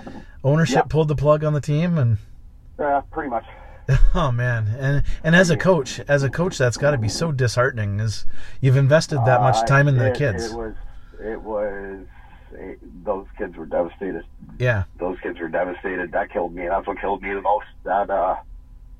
ownership 0.43 0.75
yep. 0.75 0.89
pulled 0.89 1.07
the 1.07 1.15
plug 1.15 1.43
on 1.43 1.53
the 1.53 1.61
team, 1.61 1.97
and 1.97 2.17
yeah, 2.79 3.01
pretty 3.11 3.29
much. 3.29 3.45
Oh 4.15 4.31
man, 4.31 4.67
and 4.79 5.03
and 5.23 5.35
as 5.35 5.49
a 5.49 5.57
coach, 5.57 5.99
as 6.07 6.23
a 6.23 6.29
coach, 6.29 6.57
that's 6.57 6.77
got 6.77 6.91
to 6.91 6.97
be 6.97 7.09
so 7.09 7.31
disheartening. 7.31 7.99
Is 7.99 8.25
you've 8.61 8.77
invested 8.77 9.17
that 9.25 9.41
much 9.41 9.57
uh, 9.57 9.65
time 9.65 9.87
uh, 9.87 9.91
in 9.91 9.97
the 9.97 10.11
kids. 10.11 10.45
It 10.45 10.55
was, 10.55 10.75
it 11.23 11.41
was. 11.41 12.05
It, 12.55 12.79
those 13.03 13.25
kids 13.37 13.57
were 13.57 13.65
devastated. 13.65 14.25
Yeah, 14.59 14.83
those 14.99 15.17
kids 15.21 15.39
were 15.39 15.47
devastated. 15.47 16.11
That 16.11 16.31
killed 16.31 16.53
me. 16.53 16.67
That's 16.67 16.85
what 16.85 16.99
killed 16.99 17.23
me 17.23 17.33
the 17.33 17.41
most. 17.41 17.65
That 17.83 18.09
uh, 18.09 18.35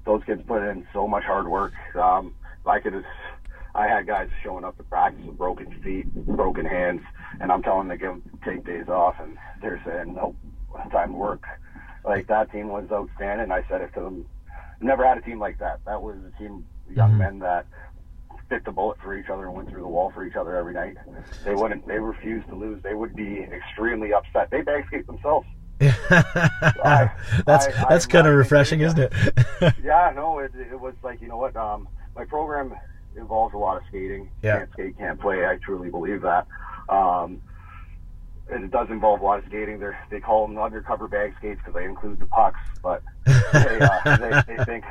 those 0.06 0.24
kids 0.26 0.42
put 0.48 0.64
in 0.64 0.88
so 0.92 1.08
much 1.08 1.24
hard 1.24 1.48
work. 1.48 1.74
Um, 1.96 2.34
I 2.66 2.80
could 2.80 2.94
have. 2.94 3.06
I 3.76 3.88
had 3.88 4.06
guys 4.08 4.30
showing 4.44 4.64
up 4.64 4.78
to 4.78 4.84
practice 4.84 5.26
with 5.26 5.38
broken 5.38 5.80
feet, 5.84 6.14
broken 6.14 6.66
hands, 6.66 7.02
and 7.40 7.52
I'm 7.52 7.64
telling 7.64 7.88
them 7.88 7.98
to 7.98 8.04
give 8.04 8.44
take 8.44 8.66
days 8.66 8.88
off, 8.88 9.16
and 9.20 9.38
they're 9.62 9.82
saying 9.86 10.16
nope, 10.16 10.36
time 10.92 11.12
to 11.12 11.18
work. 11.18 11.44
Like 12.06 12.28
that 12.28 12.52
team 12.52 12.70
was 12.70 12.86
outstanding. 12.92 13.52
I 13.52 13.66
said 13.70 13.82
it 13.82 13.94
to 13.94 14.02
them 14.02 14.26
never 14.84 15.08
had 15.08 15.18
a 15.18 15.22
team 15.22 15.40
like 15.40 15.60
that. 15.60 15.80
That 15.86 16.02
was 16.02 16.18
a 16.18 16.38
team 16.38 16.66
young 16.90 17.12
mm-hmm. 17.12 17.20
men 17.20 17.40
that 17.40 17.66
bit 18.54 18.66
the 18.66 18.72
bullet 18.72 19.00
for 19.02 19.18
each 19.18 19.30
other 19.30 19.46
and 19.46 19.56
went 19.56 19.68
through 19.70 19.82
the 19.82 19.88
wall 19.88 20.12
for 20.14 20.24
each 20.26 20.36
other 20.36 20.56
every 20.56 20.74
night. 20.74 20.96
They 21.44 21.56
wouldn't. 21.56 21.88
They 21.88 21.98
refused 21.98 22.48
to 22.50 22.56
lose. 22.56 22.82
They 22.84 22.94
would 22.94 23.16
be 23.16 23.40
extremely 23.52 24.14
upset. 24.14 24.52
They 24.52 24.62
bag 24.62 24.86
skate 24.88 25.08
themselves. 25.08 25.48
I, 25.82 27.10
that's 27.48 27.66
I, 27.66 27.86
that's 27.90 28.06
kind 28.06 28.28
of 28.28 28.36
refreshing, 28.36 28.82
isn't 28.82 29.00
it? 29.00 29.12
yeah, 29.84 30.14
no, 30.16 30.38
it, 30.38 30.52
it 30.56 30.80
was 30.80 30.94
like 31.04 31.20
you 31.20 31.28
know 31.28 31.38
what, 31.38 31.56
um, 31.56 31.88
my 32.16 32.26
program 32.26 32.76
involves 33.18 33.56
a 33.56 33.58
lot 33.58 33.78
of 33.78 33.84
skating. 33.90 34.30
Yeah. 34.44 34.60
Can't 34.60 34.72
skate, 34.74 34.98
can't 35.00 35.20
play. 35.20 35.46
I 35.46 35.58
truly 35.58 35.90
believe 35.90 36.22
that. 36.22 36.46
Um, 36.90 37.42
it 38.62 38.72
does 38.72 38.90
involve 38.90 39.22
a 39.22 39.24
lot 39.24 39.40
of 39.40 39.46
skating. 39.46 39.80
They 39.80 39.92
they 40.10 40.20
call 40.20 40.48
them 40.48 40.58
undercover 40.58 41.08
bag 41.08 41.34
skates 41.38 41.60
because 41.60 41.74
they 41.74 41.86
include 41.86 42.20
the 42.20 42.26
pucks, 42.26 42.60
but 42.82 43.02
they, 43.26 43.80
uh, 43.80 44.18
they, 44.48 44.56
they 44.56 44.64
think 44.66 44.84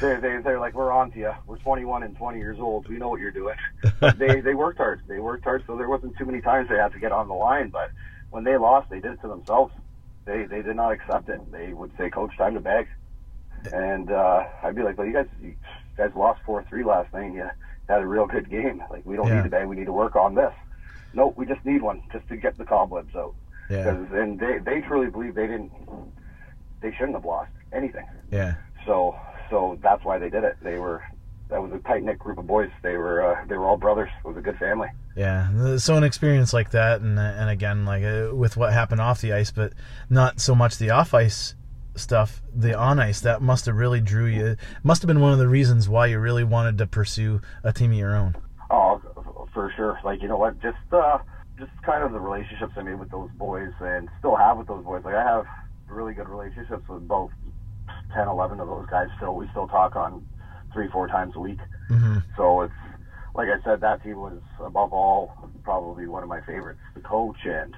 they 0.00 0.16
they 0.16 0.38
they're 0.42 0.60
like 0.60 0.74
we're 0.74 0.92
on 0.92 1.10
to 1.12 1.18
you. 1.18 1.32
We're 1.46 1.58
21 1.58 2.02
and 2.04 2.16
20 2.16 2.38
years 2.38 2.58
old. 2.60 2.88
We 2.88 2.96
know 2.96 3.08
what 3.08 3.20
you're 3.20 3.32
doing. 3.32 3.56
But 4.00 4.18
they 4.18 4.40
they 4.40 4.54
worked 4.54 4.78
hard. 4.78 5.02
They 5.08 5.18
worked 5.18 5.44
hard, 5.44 5.64
so 5.66 5.76
there 5.76 5.88
wasn't 5.88 6.16
too 6.16 6.24
many 6.24 6.40
times 6.40 6.68
they 6.68 6.76
had 6.76 6.92
to 6.92 6.98
get 6.98 7.12
on 7.12 7.28
the 7.28 7.34
line. 7.34 7.70
But 7.70 7.90
when 8.30 8.44
they 8.44 8.56
lost, 8.56 8.90
they 8.90 9.00
did 9.00 9.12
it 9.12 9.20
to 9.22 9.28
themselves. 9.28 9.72
They 10.24 10.44
they 10.44 10.62
did 10.62 10.76
not 10.76 10.92
accept 10.92 11.28
it. 11.28 11.40
They 11.50 11.72
would 11.72 11.90
say, 11.98 12.10
"Coach, 12.10 12.36
time 12.36 12.54
to 12.54 12.60
bag," 12.60 12.88
and 13.72 14.10
uh, 14.10 14.44
I'd 14.62 14.76
be 14.76 14.82
like, 14.82 14.96
"Well, 14.96 15.06
you 15.06 15.12
guys 15.12 15.26
you 15.40 15.54
guys 15.96 16.10
lost 16.14 16.40
four 16.46 16.64
three 16.68 16.84
last 16.84 17.12
night. 17.12 17.32
You 17.32 17.50
had 17.88 18.00
a 18.00 18.06
real 18.06 18.26
good 18.26 18.48
game. 18.48 18.82
Like 18.90 19.04
we 19.04 19.16
don't 19.16 19.28
yeah. 19.28 19.36
need 19.36 19.44
to 19.44 19.50
bag. 19.50 19.66
We 19.66 19.76
need 19.76 19.86
to 19.86 19.92
work 19.92 20.16
on 20.16 20.34
this." 20.34 20.54
Nope, 21.14 21.34
we 21.36 21.46
just 21.46 21.64
need 21.64 21.82
one 21.82 22.02
just 22.12 22.28
to 22.28 22.36
get 22.36 22.58
the 22.58 22.64
cobwebs 22.64 23.14
out. 23.14 23.34
Yeah. 23.70 23.88
And 23.88 24.38
they 24.38 24.58
they 24.58 24.80
truly 24.82 25.10
believe 25.10 25.34
they 25.34 25.46
didn't, 25.46 25.72
they 26.80 26.92
shouldn't 26.92 27.14
have 27.14 27.24
lost 27.24 27.50
anything. 27.72 28.06
Yeah. 28.30 28.54
So 28.86 29.16
so 29.50 29.78
that's 29.82 30.04
why 30.04 30.18
they 30.18 30.30
did 30.30 30.44
it. 30.44 30.56
They 30.62 30.78
were 30.78 31.02
that 31.52 31.62
was 31.62 31.70
a 31.72 31.78
tight 31.86 32.02
knit 32.02 32.18
group 32.18 32.38
of 32.38 32.46
boys. 32.46 32.70
They 32.82 32.96
were 32.96 33.22
uh, 33.22 33.44
they 33.46 33.56
were 33.56 33.66
all 33.66 33.76
brothers. 33.76 34.10
It 34.24 34.26
was 34.26 34.36
a 34.36 34.40
good 34.40 34.58
family. 34.58 34.88
Yeah, 35.14 35.76
so 35.76 35.96
an 35.96 36.04
experience 36.04 36.52
like 36.54 36.70
that, 36.70 37.02
and 37.02 37.18
and 37.18 37.50
again, 37.50 37.84
like 37.84 38.02
uh, 38.02 38.34
with 38.34 38.56
what 38.56 38.72
happened 38.72 39.00
off 39.00 39.20
the 39.20 39.34
ice, 39.34 39.50
but 39.50 39.74
not 40.08 40.40
so 40.40 40.54
much 40.54 40.78
the 40.78 40.90
off 40.90 41.12
ice 41.12 41.54
stuff, 41.94 42.42
the 42.54 42.74
on 42.74 42.98
ice. 42.98 43.20
That 43.20 43.42
must 43.42 43.66
have 43.66 43.76
really 43.76 44.00
drew 44.00 44.26
you. 44.26 44.56
Must 44.82 45.02
have 45.02 45.08
been 45.08 45.20
one 45.20 45.32
of 45.32 45.38
the 45.38 45.48
reasons 45.48 45.88
why 45.88 46.06
you 46.06 46.18
really 46.18 46.44
wanted 46.44 46.78
to 46.78 46.86
pursue 46.86 47.42
a 47.62 47.72
team 47.72 47.92
of 47.92 47.98
your 47.98 48.16
own. 48.16 48.34
For 49.52 49.72
sure. 49.76 49.98
Like 50.04 50.22
you 50.22 50.28
know 50.28 50.38
what, 50.38 50.60
just 50.62 50.78
uh, 50.92 51.18
just 51.58 51.70
kind 51.84 52.02
of 52.02 52.12
the 52.12 52.20
relationships 52.20 52.72
I 52.76 52.82
made 52.82 52.98
with 52.98 53.10
those 53.10 53.30
boys 53.36 53.72
and 53.80 54.08
still 54.18 54.36
have 54.36 54.58
with 54.58 54.66
those 54.66 54.84
boys. 54.84 55.04
Like 55.04 55.14
I 55.14 55.22
have 55.22 55.46
really 55.88 56.14
good 56.14 56.28
relationships 56.28 56.88
with 56.88 57.06
both 57.06 57.30
10, 58.14 58.28
11 58.28 58.60
of 58.60 58.68
those 58.68 58.86
guys. 58.90 59.08
Still, 59.18 59.34
we 59.34 59.48
still 59.50 59.68
talk 59.68 59.96
on 59.96 60.26
three, 60.72 60.88
four 60.88 61.06
times 61.08 61.34
a 61.36 61.40
week. 61.40 61.58
Mm-hmm. 61.90 62.18
So 62.36 62.62
it's 62.62 62.74
like 63.34 63.48
I 63.48 63.62
said, 63.64 63.80
that 63.80 64.02
team 64.02 64.16
was 64.16 64.40
above 64.60 64.92
all 64.92 65.50
probably 65.62 66.06
one 66.06 66.22
of 66.22 66.28
my 66.28 66.40
favorites. 66.42 66.80
The 66.94 67.00
coach 67.00 67.38
and 67.44 67.74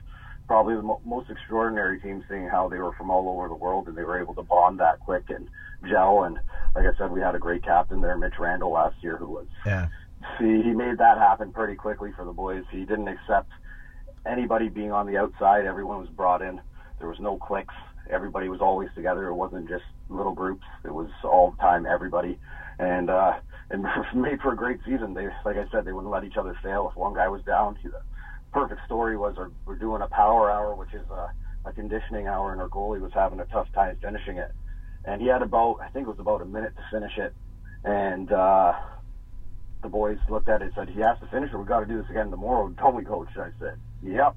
probably 0.47 0.77
the 0.77 0.83
mo- 0.83 1.01
most 1.05 1.31
extraordinary 1.31 2.01
team, 2.01 2.25
seeing 2.29 2.49
how 2.49 2.69
they 2.69 2.79
were 2.79 2.93
from 2.93 3.11
all 3.11 3.29
over 3.29 3.49
the 3.49 3.55
world 3.55 3.89
and 3.89 3.97
they 3.97 4.03
were 4.03 4.21
able 4.21 4.35
to 4.35 4.43
bond 4.43 4.81
that 4.81 5.01
quick 5.01 5.25
and 5.29 5.49
gel. 5.89 6.25
And 6.25 6.39
like 6.75 6.85
I 6.87 6.97
said, 6.99 7.11
we 7.11 7.21
had 7.21 7.35
a 7.35 7.39
great 7.39 7.63
captain 7.63 8.01
there, 8.01 8.17
Mitch 8.17 8.39
Randall, 8.39 8.73
last 8.73 8.97
year, 9.03 9.17
who 9.17 9.27
was 9.27 9.47
yeah 9.65 9.89
he 10.39 10.63
he 10.63 10.73
made 10.73 10.99
that 10.99 11.19
happen 11.19 11.53
pretty 11.53 11.75
quickly 11.75 12.11
for 12.17 12.25
the 12.25 12.33
boys. 12.33 12.65
He 12.71 12.85
didn't 12.85 13.09
accept 13.09 13.51
anybody 14.27 14.69
being 14.69 14.93
on 14.93 15.07
the 15.07 15.19
outside. 15.19 15.67
Everyone 15.67 15.99
was 15.99 16.09
brought 16.09 16.43
in. 16.43 16.61
There 16.99 17.09
was 17.09 17.19
no 17.21 17.37
cliques. 17.37 17.75
Everybody 18.11 18.49
was 18.49 18.61
always 18.61 18.89
together. 18.95 19.27
It 19.29 19.35
wasn't 19.35 19.69
just 19.69 19.85
little 20.09 20.33
groups. 20.33 20.65
It 20.85 20.93
was 20.95 21.09
all 21.25 21.51
the 21.51 21.57
time, 21.59 21.87
everybody, 21.87 22.39
and 22.79 23.11
uh, 23.11 23.33
and 23.71 23.85
made 24.15 24.41
for 24.41 24.53
a 24.53 24.57
great 24.57 24.79
season. 24.85 25.15
They, 25.15 25.29
like 25.45 25.57
I 25.57 25.67
said, 25.73 25.85
they 25.85 25.93
wouldn't 25.93 26.13
let 26.13 26.25
each 26.25 26.37
other 26.37 26.57
fail. 26.63 26.89
If 26.91 26.97
one 26.97 27.15
guy 27.15 27.29
was 27.29 27.43
down, 27.45 27.77
the 27.83 27.91
perfect 28.53 28.81
story 28.85 29.17
was 29.17 29.35
our, 29.39 29.51
we're 29.67 29.77
doing 29.77 30.03
a 30.03 30.09
power 30.09 30.51
hour, 30.51 30.75
which 30.75 30.95
is 30.95 31.07
a, 31.11 31.33
a 31.69 31.73
conditioning 31.73 32.27
hour, 32.29 32.53
and 32.53 32.61
our 32.61 32.69
goalie 32.69 33.01
was 33.01 33.13
having 33.15 33.41
a 33.41 33.45
tough 33.47 33.67
time 33.75 33.97
finishing 34.03 34.39
it, 34.39 34.53
and 35.05 35.21
he 35.21 35.29
had 35.29 35.43
about 35.43 35.79
I 35.81 35.89
think 35.89 36.07
it 36.07 36.11
was 36.11 36.19
about 36.21 36.43
a 36.43 36.47
minute 36.47 36.75
to 36.77 36.83
finish 36.91 37.19
it, 37.19 37.35
and. 37.85 38.31
uh 38.33 38.73
the 39.85 39.89
boys 39.89 40.19
looked 40.29 40.49
at 40.49 40.61
it 40.61 40.65
and 40.65 40.75
said, 40.75 40.89
he 40.89 41.01
has 41.01 41.17
to 41.21 41.27
finish 41.29 41.53
it. 41.53 41.57
We've 41.57 41.67
got 41.67 41.81
to 41.81 41.87
do 41.87 42.01
this 42.01 42.11
again 42.11 42.31
tomorrow. 42.31 42.69
Don't 42.71 42.97
we, 42.97 43.05
coach? 43.05 43.29
I 43.37 43.51
said, 43.61 43.79
yep. 44.03 44.35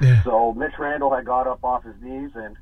Yeah. 0.00 0.22
So 0.24 0.54
Mitch 0.54 0.72
Randall 0.78 1.14
had 1.14 1.26
got 1.26 1.46
up 1.46 1.62
off 1.62 1.84
his 1.84 1.94
knees 2.00 2.30
and 2.34 2.56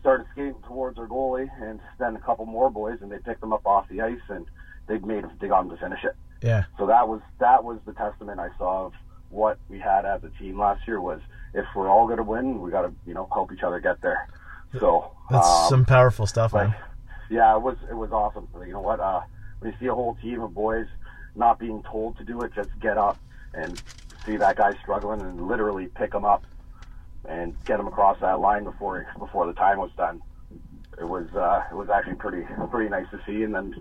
started 0.00 0.26
skating 0.32 0.56
towards 0.66 0.98
our 0.98 1.06
goalie, 1.06 1.48
and 1.62 1.80
then 1.98 2.16
a 2.16 2.20
couple 2.20 2.46
more 2.46 2.70
boys, 2.70 2.98
and 3.00 3.10
they 3.10 3.18
picked 3.18 3.42
him 3.42 3.52
up 3.52 3.64
off 3.64 3.88
the 3.88 4.00
ice, 4.00 4.20
and 4.28 4.46
they 4.88 4.98
made 4.98 5.24
him, 5.24 5.30
they 5.40 5.48
got 5.48 5.62
him 5.62 5.70
to 5.70 5.76
finish 5.76 6.02
it. 6.04 6.16
Yeah. 6.42 6.64
So 6.78 6.86
that 6.86 7.08
was 7.08 7.20
that 7.38 7.64
was 7.64 7.78
the 7.86 7.92
testament 7.92 8.40
I 8.40 8.48
saw 8.58 8.86
of 8.86 8.92
what 9.30 9.58
we 9.68 9.78
had 9.78 10.04
as 10.04 10.22
a 10.22 10.28
team 10.38 10.58
last 10.58 10.86
year 10.86 11.00
was 11.00 11.20
if 11.54 11.64
we're 11.74 11.88
all 11.88 12.06
going 12.06 12.18
to 12.18 12.22
win, 12.22 12.60
we 12.60 12.70
got 12.70 12.82
to 12.82 12.92
you 13.06 13.14
know 13.14 13.28
help 13.32 13.52
each 13.52 13.62
other 13.62 13.80
get 13.80 14.00
there. 14.02 14.28
So 14.78 15.10
that's 15.30 15.48
um, 15.48 15.68
some 15.70 15.84
powerful 15.86 16.26
stuff, 16.26 16.52
man. 16.52 16.74
Yeah, 17.30 17.56
it 17.56 17.62
was 17.62 17.76
it 17.90 17.94
was 17.94 18.12
awesome. 18.12 18.48
You 18.66 18.74
know 18.74 18.80
what? 18.80 19.00
Uh, 19.00 19.22
when 19.58 19.72
you 19.72 19.78
see 19.80 19.86
a 19.86 19.94
whole 19.94 20.16
team 20.22 20.42
of 20.42 20.54
boys 20.54 20.86
not 21.36 21.58
being 21.58 21.82
told 21.82 22.16
to 22.18 22.24
do 22.24 22.40
it, 22.42 22.52
just 22.54 22.70
get 22.80 22.98
up 22.98 23.18
and 23.54 23.80
see 24.24 24.36
that 24.36 24.56
guy 24.56 24.74
struggling 24.82 25.20
and 25.20 25.46
literally 25.46 25.86
pick 25.86 26.12
him 26.12 26.24
up 26.24 26.44
and 27.28 27.54
get 27.64 27.80
him 27.80 27.86
across 27.86 28.18
that 28.20 28.40
line 28.40 28.64
before 28.64 29.06
before 29.18 29.46
the 29.46 29.52
time 29.52 29.78
was 29.78 29.90
done. 29.96 30.20
It 30.98 31.04
was 31.04 31.26
uh, 31.34 31.62
it 31.70 31.74
was 31.74 31.88
actually 31.90 32.16
pretty 32.16 32.46
pretty 32.70 32.90
nice 32.90 33.06
to 33.10 33.20
see, 33.26 33.42
and 33.42 33.54
then 33.54 33.74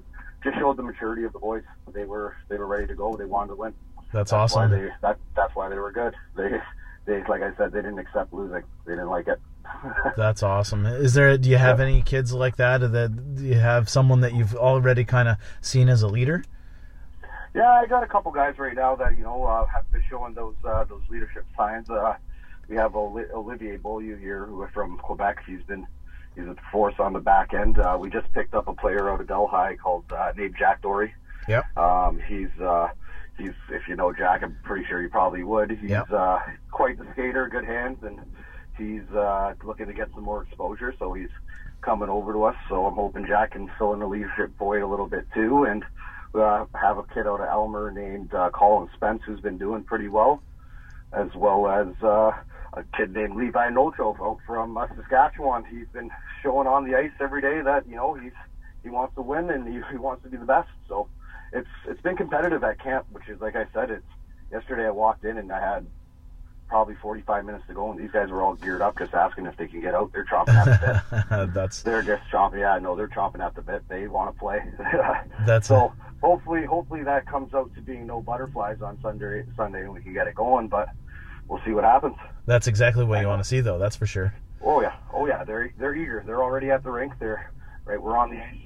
just 0.43 0.57
showed 0.57 0.77
the 0.77 0.83
maturity 0.83 1.23
of 1.23 1.33
the 1.33 1.39
boys. 1.39 1.63
They 1.93 2.05
were 2.05 2.35
they 2.49 2.57
were 2.57 2.67
ready 2.67 2.87
to 2.87 2.95
go. 2.95 3.15
They 3.15 3.25
wanted 3.25 3.49
to 3.49 3.55
win. 3.55 3.73
That's, 4.13 4.31
that's 4.31 4.33
awesome. 4.33 4.71
Why 4.71 4.77
they, 4.77 4.89
that 5.01 5.17
that's 5.35 5.55
why 5.55 5.69
they 5.69 5.77
were 5.77 5.91
good. 5.91 6.13
They 6.35 6.59
they 7.05 7.23
like 7.27 7.41
I 7.41 7.55
said, 7.55 7.71
they 7.71 7.81
didn't 7.81 7.99
accept 7.99 8.33
losing. 8.33 8.63
They 8.85 8.93
didn't 8.93 9.09
like 9.09 9.27
it. 9.27 9.39
That's 10.17 10.43
awesome. 10.43 10.85
Is 10.85 11.13
there? 11.13 11.37
Do 11.37 11.49
you 11.49 11.57
have 11.57 11.79
yeah. 11.79 11.85
any 11.85 12.01
kids 12.01 12.33
like 12.33 12.57
that? 12.57 12.79
That 12.79 13.35
do 13.35 13.43
you 13.43 13.55
have 13.55 13.89
someone 13.89 14.21
that 14.21 14.33
you've 14.33 14.55
already 14.55 15.03
kind 15.03 15.27
of 15.27 15.37
seen 15.61 15.89
as 15.89 16.01
a 16.01 16.07
leader? 16.07 16.43
Yeah, 17.55 17.71
I 17.71 17.85
got 17.85 18.03
a 18.03 18.07
couple 18.07 18.33
guys 18.33 18.59
right 18.59 18.75
now 18.75 18.97
that 18.97 19.17
you 19.17 19.23
know 19.23 19.45
uh, 19.45 19.65
have 19.67 19.89
been 19.93 20.03
showing 20.09 20.33
those 20.33 20.55
uh, 20.67 20.83
those 20.83 21.01
leadership 21.09 21.45
signs. 21.57 21.89
Uh, 21.89 22.15
we 22.67 22.75
have 22.75 22.95
Olivier 22.95 23.77
Beaulieu 23.77 24.17
here, 24.17 24.45
who 24.45 24.61
is 24.63 24.69
from 24.73 24.97
Quebec. 24.97 25.37
He's 25.47 25.63
been 25.63 25.87
he's 26.35 26.43
a 26.45 26.55
force 26.69 26.95
on 26.99 27.13
the 27.13 27.21
back 27.21 27.53
end. 27.53 27.79
Uh, 27.79 27.97
we 27.97 28.09
just 28.09 28.31
picked 28.33 28.53
up 28.53 28.67
a 28.67 28.73
player 28.73 29.09
out 29.09 29.21
of 29.21 29.27
Delhi 29.27 29.77
called 29.77 30.03
uh, 30.11 30.33
named 30.35 30.55
Jack 30.59 30.81
Dory. 30.81 31.13
Yep. 31.47 31.77
Um, 31.77 32.19
he's 32.27 32.49
uh, 32.61 32.89
he's 33.37 33.53
if 33.69 33.87
you 33.87 33.95
know 33.95 34.11
Jack, 34.11 34.43
I'm 34.43 34.57
pretty 34.63 34.85
sure 34.89 35.01
you 35.01 35.09
probably 35.09 35.43
would. 35.43 35.71
He's 35.71 35.91
yep. 35.91 36.11
uh, 36.11 36.39
quite 36.71 36.97
the 36.97 37.07
skater, 37.13 37.47
good 37.47 37.63
hands, 37.63 37.99
and 38.03 38.19
he's 38.77 39.09
uh, 39.15 39.53
looking 39.63 39.85
to 39.85 39.93
get 39.93 40.09
some 40.13 40.23
more 40.23 40.43
exposure. 40.43 40.93
So 40.99 41.13
he's 41.13 41.29
coming 41.81 42.09
over 42.09 42.33
to 42.33 42.43
us. 42.43 42.55
So 42.67 42.85
I'm 42.85 42.95
hoping 42.95 43.25
Jack 43.25 43.51
can 43.51 43.71
fill 43.77 43.93
in 43.93 43.99
the 43.99 44.07
leadership 44.07 44.51
void 44.57 44.81
a 44.81 44.87
little 44.87 45.07
bit 45.07 45.25
too, 45.33 45.63
and 45.63 45.85
uh, 46.35 46.65
have 46.73 46.97
a 46.97 47.03
kid 47.03 47.27
out 47.27 47.41
of 47.41 47.47
Elmer 47.47 47.91
named 47.91 48.33
uh, 48.33 48.49
Colin 48.51 48.89
Spence 48.95 49.21
who's 49.25 49.39
been 49.39 49.57
doing 49.57 49.83
pretty 49.83 50.07
well, 50.07 50.41
as 51.13 51.27
well 51.35 51.67
as 51.67 51.87
uh, 52.03 52.31
a 52.73 52.83
kid 52.95 53.13
named 53.13 53.35
Levi 53.35 53.69
Nocho 53.69 54.15
out 54.21 54.39
from 54.45 54.77
uh, 54.77 54.87
Saskatchewan. 54.95 55.65
He's 55.65 55.87
been 55.93 56.11
showing 56.43 56.67
on 56.67 56.89
the 56.89 56.95
ice 56.97 57.11
every 57.19 57.41
day 57.41 57.61
that 57.61 57.87
you 57.87 57.95
know 57.95 58.13
he's 58.13 58.33
he 58.83 58.89
wants 58.89 59.15
to 59.15 59.21
win 59.21 59.49
and 59.49 59.67
he, 59.67 59.81
he 59.91 59.97
wants 59.97 60.23
to 60.23 60.29
be 60.29 60.37
the 60.37 60.45
best. 60.45 60.69
So 60.87 61.07
it's 61.51 61.67
it's 61.87 62.01
been 62.01 62.15
competitive 62.15 62.63
at 62.63 62.79
camp, 62.79 63.07
which 63.11 63.27
is 63.29 63.39
like 63.41 63.55
I 63.55 63.65
said. 63.73 63.89
It's 63.89 64.05
yesterday 64.51 64.85
I 64.85 64.91
walked 64.91 65.25
in 65.25 65.37
and 65.37 65.51
I 65.51 65.59
had 65.59 65.87
probably 66.67 66.95
45 66.95 67.45
minutes 67.45 67.63
to 67.67 67.73
go, 67.73 67.91
and 67.91 67.99
these 67.99 68.11
guys 68.11 68.29
were 68.29 68.41
all 68.41 68.55
geared 68.55 68.81
up, 68.81 68.97
just 68.97 69.13
asking 69.13 69.45
if 69.45 69.55
they 69.57 69.67
can 69.67 69.81
get 69.81 69.93
out. 69.93 70.11
They're 70.11 70.25
chomping 70.25 70.55
at 70.55 70.65
the 70.65 71.25
bit. 71.29 71.53
that's 71.53 71.81
they're 71.83 72.01
just 72.01 72.23
chomping. 72.31 72.59
Yeah, 72.59 72.79
no, 72.79 72.95
they're 72.95 73.07
chomping 73.07 73.39
at 73.39 73.55
the 73.55 73.61
bit. 73.61 73.87
They 73.87 74.07
want 74.07 74.33
to 74.33 74.39
play. 74.39 74.63
that's 75.45 75.67
so. 75.67 75.93
Hopefully, 76.21 76.65
hopefully 76.65 77.03
that 77.03 77.27
comes 77.27 77.53
out 77.53 77.73
to 77.75 77.81
being 77.81 78.07
no 78.07 78.21
butterflies 78.21 78.81
on 78.81 78.99
Sunday, 79.01 79.45
Sunday, 79.55 79.81
and 79.81 79.93
we 79.93 80.01
can 80.01 80.13
get 80.13 80.27
it 80.27 80.35
going. 80.35 80.67
But 80.67 80.89
we'll 81.47 81.61
see 81.65 81.71
what 81.71 81.83
happens. 81.83 82.15
That's 82.45 82.67
exactly 82.67 83.05
what 83.05 83.21
you 83.21 83.27
want 83.27 83.41
to 83.41 83.47
see, 83.47 83.61
though. 83.61 83.77
That's 83.77 83.95
for 83.95 84.07
sure. 84.07 84.33
Oh 84.61 84.81
yeah, 84.81 84.95
oh 85.13 85.27
yeah. 85.27 85.43
They're 85.43 85.73
they're 85.77 85.95
eager. 85.95 86.23
They're 86.25 86.43
already 86.43 86.71
at 86.71 86.83
the 86.83 86.91
rink. 86.91 87.13
They're 87.19 87.51
right. 87.85 88.01
We're 88.01 88.17
on 88.17 88.31
the 88.31 88.37
ice, 88.37 88.57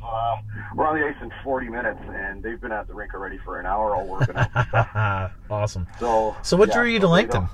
and 0.00 0.08
I 0.08 0.40
believe 0.42 0.52
uh, 0.62 0.74
we're 0.74 0.86
on 0.86 0.98
the 0.98 1.06
ice 1.06 1.16
in 1.22 1.32
40 1.42 1.68
minutes, 1.68 2.00
and 2.08 2.42
they've 2.42 2.60
been 2.60 2.72
at 2.72 2.86
the 2.86 2.94
rink 2.94 3.14
already 3.14 3.38
for 3.44 3.60
an 3.60 3.66
hour, 3.66 3.94
all 3.94 4.06
working 4.06 4.36
out. 4.36 5.32
awesome. 5.50 5.86
So, 5.98 6.36
so 6.42 6.56
what 6.56 6.68
yeah, 6.68 6.74
drew 6.74 6.86
you 6.86 7.00
to 7.00 7.08
Langton? 7.08 7.48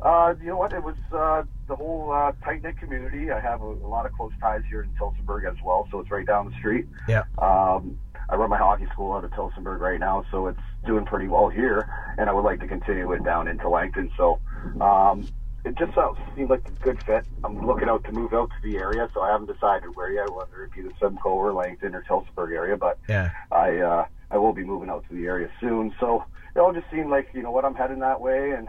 Uh, 0.00 0.34
you 0.40 0.48
know 0.48 0.56
what? 0.56 0.72
It 0.72 0.82
was 0.82 0.96
uh, 1.12 1.42
the 1.68 1.76
whole 1.76 2.12
uh, 2.12 2.32
tight 2.44 2.62
knit 2.62 2.78
community. 2.78 3.30
I 3.30 3.40
have 3.40 3.62
a, 3.62 3.66
a 3.66 3.88
lot 3.88 4.06
of 4.06 4.12
close 4.12 4.32
ties 4.40 4.62
here 4.68 4.82
in 4.82 4.90
Tillsonburg 4.90 5.50
as 5.50 5.56
well, 5.64 5.88
so 5.90 6.00
it's 6.00 6.10
right 6.10 6.26
down 6.26 6.50
the 6.50 6.56
street. 6.56 6.86
Yeah. 7.08 7.24
Um, 7.38 7.98
I 8.28 8.34
run 8.34 8.50
my 8.50 8.58
hockey 8.58 8.86
school 8.92 9.14
out 9.14 9.24
of 9.24 9.30
Tillsonburg 9.30 9.78
right 9.80 10.00
now, 10.00 10.24
so 10.30 10.48
it's 10.48 10.60
doing 10.84 11.04
pretty 11.06 11.28
well 11.28 11.48
here, 11.48 11.88
and 12.18 12.28
I 12.28 12.32
would 12.32 12.44
like 12.44 12.60
to 12.60 12.66
continue 12.66 13.10
it 13.12 13.24
down 13.24 13.48
into 13.48 13.68
Langton. 13.68 14.10
So 14.16 14.40
um, 14.80 15.26
it 15.66 15.76
just 15.76 15.94
sounds, 15.94 16.16
seemed 16.36 16.48
like 16.48 16.62
a 16.64 16.84
good 16.84 16.96
fit. 17.04 17.24
I'm 17.42 17.66
looking 17.66 17.88
out 17.88 18.04
to 18.04 18.12
move 18.12 18.32
out 18.32 18.50
to 18.50 18.56
the 18.62 18.76
area, 18.76 19.10
so 19.12 19.20
I 19.20 19.32
haven't 19.32 19.52
decided 19.52 19.96
where 19.96 20.12
yet, 20.12 20.32
whether 20.32 20.64
it 20.64 20.72
be 20.72 20.82
the 20.82 20.92
Simcoe 21.00 21.30
or 21.30 21.52
Langton 21.52 21.94
or 21.94 22.04
Tillsonburg 22.08 22.52
area, 22.52 22.76
but 22.76 22.98
yeah, 23.08 23.30
I 23.50 23.78
uh, 23.78 24.04
I 24.30 24.38
will 24.38 24.52
be 24.52 24.64
moving 24.64 24.88
out 24.88 25.04
to 25.08 25.14
the 25.14 25.26
area 25.26 25.50
soon. 25.60 25.92
So 25.98 26.24
it 26.54 26.60
all 26.60 26.72
just 26.72 26.86
seemed 26.90 27.10
like 27.10 27.28
you 27.34 27.42
know 27.42 27.50
what 27.50 27.64
I'm 27.64 27.74
heading 27.74 27.98
that 27.98 28.20
way, 28.20 28.52
and 28.52 28.68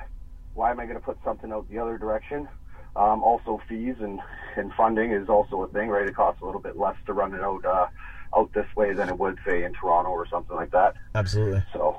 why 0.55 0.71
am 0.71 0.79
I 0.79 0.85
going 0.85 0.97
to 0.97 1.03
put 1.03 1.19
something 1.23 1.51
out 1.51 1.69
the 1.69 1.77
other 1.77 1.99
direction? 1.99 2.47
Um, 2.95 3.21
also, 3.21 3.61
fees 3.69 3.95
and 3.99 4.19
and 4.55 4.73
funding 4.73 5.11
is 5.11 5.29
also 5.29 5.61
a 5.61 5.67
thing, 5.67 5.89
right? 5.89 6.07
It 6.07 6.15
costs 6.15 6.41
a 6.41 6.45
little 6.45 6.61
bit 6.61 6.77
less 6.77 6.95
to 7.05 7.13
run 7.13 7.35
it 7.35 7.41
out. 7.41 7.63
Uh, 7.63 7.87
out 8.35 8.51
this 8.53 8.65
way 8.75 8.93
than 8.93 9.07
it 9.07 9.17
would 9.17 9.37
say 9.45 9.63
in 9.63 9.73
Toronto 9.73 10.09
or 10.09 10.27
something 10.27 10.55
like 10.55 10.71
that. 10.71 10.95
Absolutely. 11.15 11.63
So, 11.71 11.96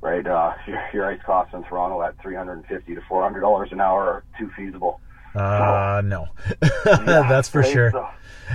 right, 0.00 0.26
uh, 0.26 0.54
your, 0.66 0.82
your 0.92 1.06
ice 1.06 1.20
costs 1.24 1.54
in 1.54 1.62
Toronto 1.64 2.02
at 2.02 2.20
three 2.20 2.34
hundred 2.36 2.54
and 2.54 2.66
fifty 2.66 2.94
to 2.94 3.00
four 3.08 3.22
hundred 3.22 3.40
dollars 3.40 3.70
an 3.72 3.80
hour 3.80 4.02
are 4.02 4.24
too 4.38 4.50
feasible. 4.56 5.00
Uh, 5.34 6.00
so, 6.00 6.06
no, 6.06 6.26
that's 6.84 7.48
for 7.48 7.60
right, 7.60 7.72
sure. 7.72 7.90
So, 7.90 8.08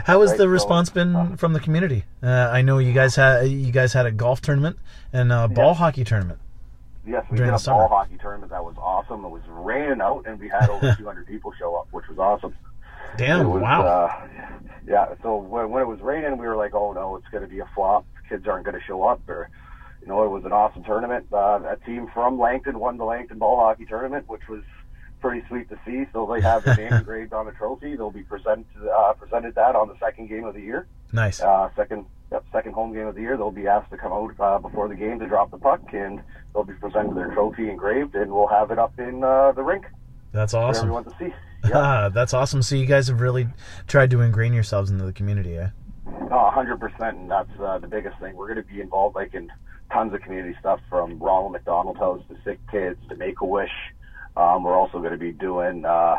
How 0.06 0.22
has 0.22 0.32
right, 0.32 0.40
the 0.40 0.50
response 0.50 0.90
so, 0.90 0.96
been 0.96 1.16
uh, 1.16 1.36
from 1.38 1.54
the 1.54 1.60
community? 1.60 2.04
Uh, 2.22 2.28
I 2.28 2.62
know 2.62 2.80
you 2.80 2.94
guys 2.94 3.16
had 3.16 3.48
you 3.48 3.72
guys 3.72 3.94
had 3.94 4.06
a 4.06 4.12
golf 4.12 4.42
tournament 4.42 4.78
and 5.14 5.32
a 5.32 5.48
ball 5.48 5.68
Yeah. 5.70 5.74
hockey 5.76 6.04
tournament. 6.04 6.40
Yes, 7.06 7.26
we 7.30 7.38
did 7.38 7.50
a 7.50 7.60
summer. 7.60 7.80
ball 7.80 7.90
hockey 7.90 8.18
tournament 8.20 8.52
that 8.52 8.64
was 8.64 8.76
awesome. 8.78 9.26
It 9.26 9.30
was 9.30 9.42
raining 9.48 10.02
out, 10.02 10.26
and 10.26 10.40
we 10.40 10.48
had 10.50 10.70
over 10.70 10.96
two 10.98 11.06
hundred 11.06 11.28
people 11.28 11.54
show 11.60 11.76
up, 11.76 11.88
which 11.92 12.08
was 12.08 12.18
awesome. 12.18 12.56
Damn! 13.18 13.48
Was, 13.50 13.62
wow. 13.62 13.86
Uh, 13.86 14.28
yeah. 14.88 15.14
So 15.22 15.36
when, 15.38 15.70
when 15.70 15.84
it 15.84 15.88
was 15.88 16.00
raining, 16.02 16.38
we 16.38 16.48
were 16.48 16.56
like, 16.56 16.74
"Oh 16.74 16.94
no, 16.94 17.16
it's 17.18 17.28
going 17.28 17.44
to 17.44 17.50
be 17.50 17.60
a 17.60 17.70
flop. 17.76 18.06
Kids 18.30 18.48
aren't 18.48 18.66
going 18.66 18.80
to 18.80 18.84
show 18.86 19.04
up." 19.04 19.22
Or, 19.30 19.50
you 20.04 20.10
know, 20.10 20.24
it 20.26 20.30
was 20.30 20.44
an 20.44 20.52
awesome 20.52 20.84
tournament. 20.84 21.28
Uh, 21.32 21.62
a 21.66 21.78
team 21.86 22.10
from 22.14 22.38
Langton 22.38 22.78
won 22.78 22.98
the 22.98 23.06
Langton 23.06 23.40
ball 23.40 23.58
hockey 23.58 23.86
tournament, 23.86 24.28
which 24.28 24.48
was 24.50 24.62
pretty 25.22 25.42
sweet 25.48 25.70
to 25.70 25.80
see. 25.86 26.06
So 26.12 26.30
they 26.32 26.42
have 26.42 26.66
their 26.66 26.76
name 26.76 26.92
engraved 27.02 27.32
on 27.32 27.48
a 27.48 27.54
trophy. 27.54 27.96
They'll 27.96 28.12
be 28.12 28.24
presented 28.24 28.66
uh, 28.94 29.14
presented 29.14 29.56
that 29.56 29.76
on 29.76 29.88
the 29.88 29.98
second 30.00 30.28
game 30.28 30.44
of 30.44 30.54
the 30.56 30.62
year. 30.62 30.88
nice. 31.14 31.40
Uh, 31.42 31.70
second 31.78 32.06
yep, 32.34 32.44
second 32.52 32.74
home 32.74 32.94
game 32.94 33.08
of 33.08 33.16
the 33.16 33.22
year. 33.22 33.38
They'll 33.38 33.52
be 33.52 33.68
asked 33.68 33.92
to 33.92 33.98
come 33.98 34.12
out 34.12 34.38
uh, 34.40 34.60
before 34.60 34.90
the 34.90 34.96
game 34.96 35.20
to 35.20 35.28
drop 35.28 35.52
the 35.52 35.58
puck, 35.58 35.82
and 35.94 36.22
they'll 36.54 36.66
be 36.66 36.74
presented 36.74 37.16
their 37.16 37.32
trophy 37.34 37.70
engraved, 37.70 38.16
and 38.16 38.30
we'll 38.30 38.48
have 38.48 38.72
it 38.72 38.78
up 38.78 39.00
in 39.00 39.24
uh, 39.24 39.54
the 39.54 39.64
rink 39.64 39.86
That's 40.34 40.52
for 40.52 40.58
awesome. 40.60 40.90
everyone 40.90 41.06
to 41.06 41.16
see. 41.18 41.34
Yeah. 41.66 41.78
Ah, 41.78 42.10
that's 42.10 42.34
awesome. 42.34 42.62
So 42.62 42.76
you 42.76 42.86
guys 42.86 43.08
have 43.08 43.22
really 43.22 43.48
tried 43.88 44.12
to 44.12 44.20
ingrain 44.20 44.52
yourselves 44.52 44.92
into 44.92 45.06
the 45.06 45.14
community, 45.14 45.58
eh? 45.58 45.70
A 46.30 46.52
hundred 46.52 46.82
percent, 46.82 47.16
and 47.20 47.32
that's 47.32 47.58
uh, 47.58 47.78
the 47.80 47.88
biggest 47.88 48.20
thing. 48.20 48.36
We're 48.36 48.54
going 48.54 48.62
to 48.68 48.70
be 48.70 48.82
involved 48.82 49.16
like 49.16 49.34
in 49.34 49.50
tons 49.94 50.14
of 50.14 50.22
community 50.22 50.56
stuff, 50.60 50.80
from 50.90 51.20
Ronald 51.20 51.52
McDonald 51.54 51.98
House 51.98 52.22
to 52.30 52.36
Sick 52.44 52.60
Kids 52.72 52.98
to 53.10 53.16
Make 53.16 53.40
a 53.42 53.46
Wish. 53.46 53.72
Um, 54.36 54.64
we're 54.64 54.76
also 54.76 54.98
going 55.00 55.12
to 55.12 55.18
be 55.18 55.32
doing. 55.32 55.86
Uh, 55.86 56.16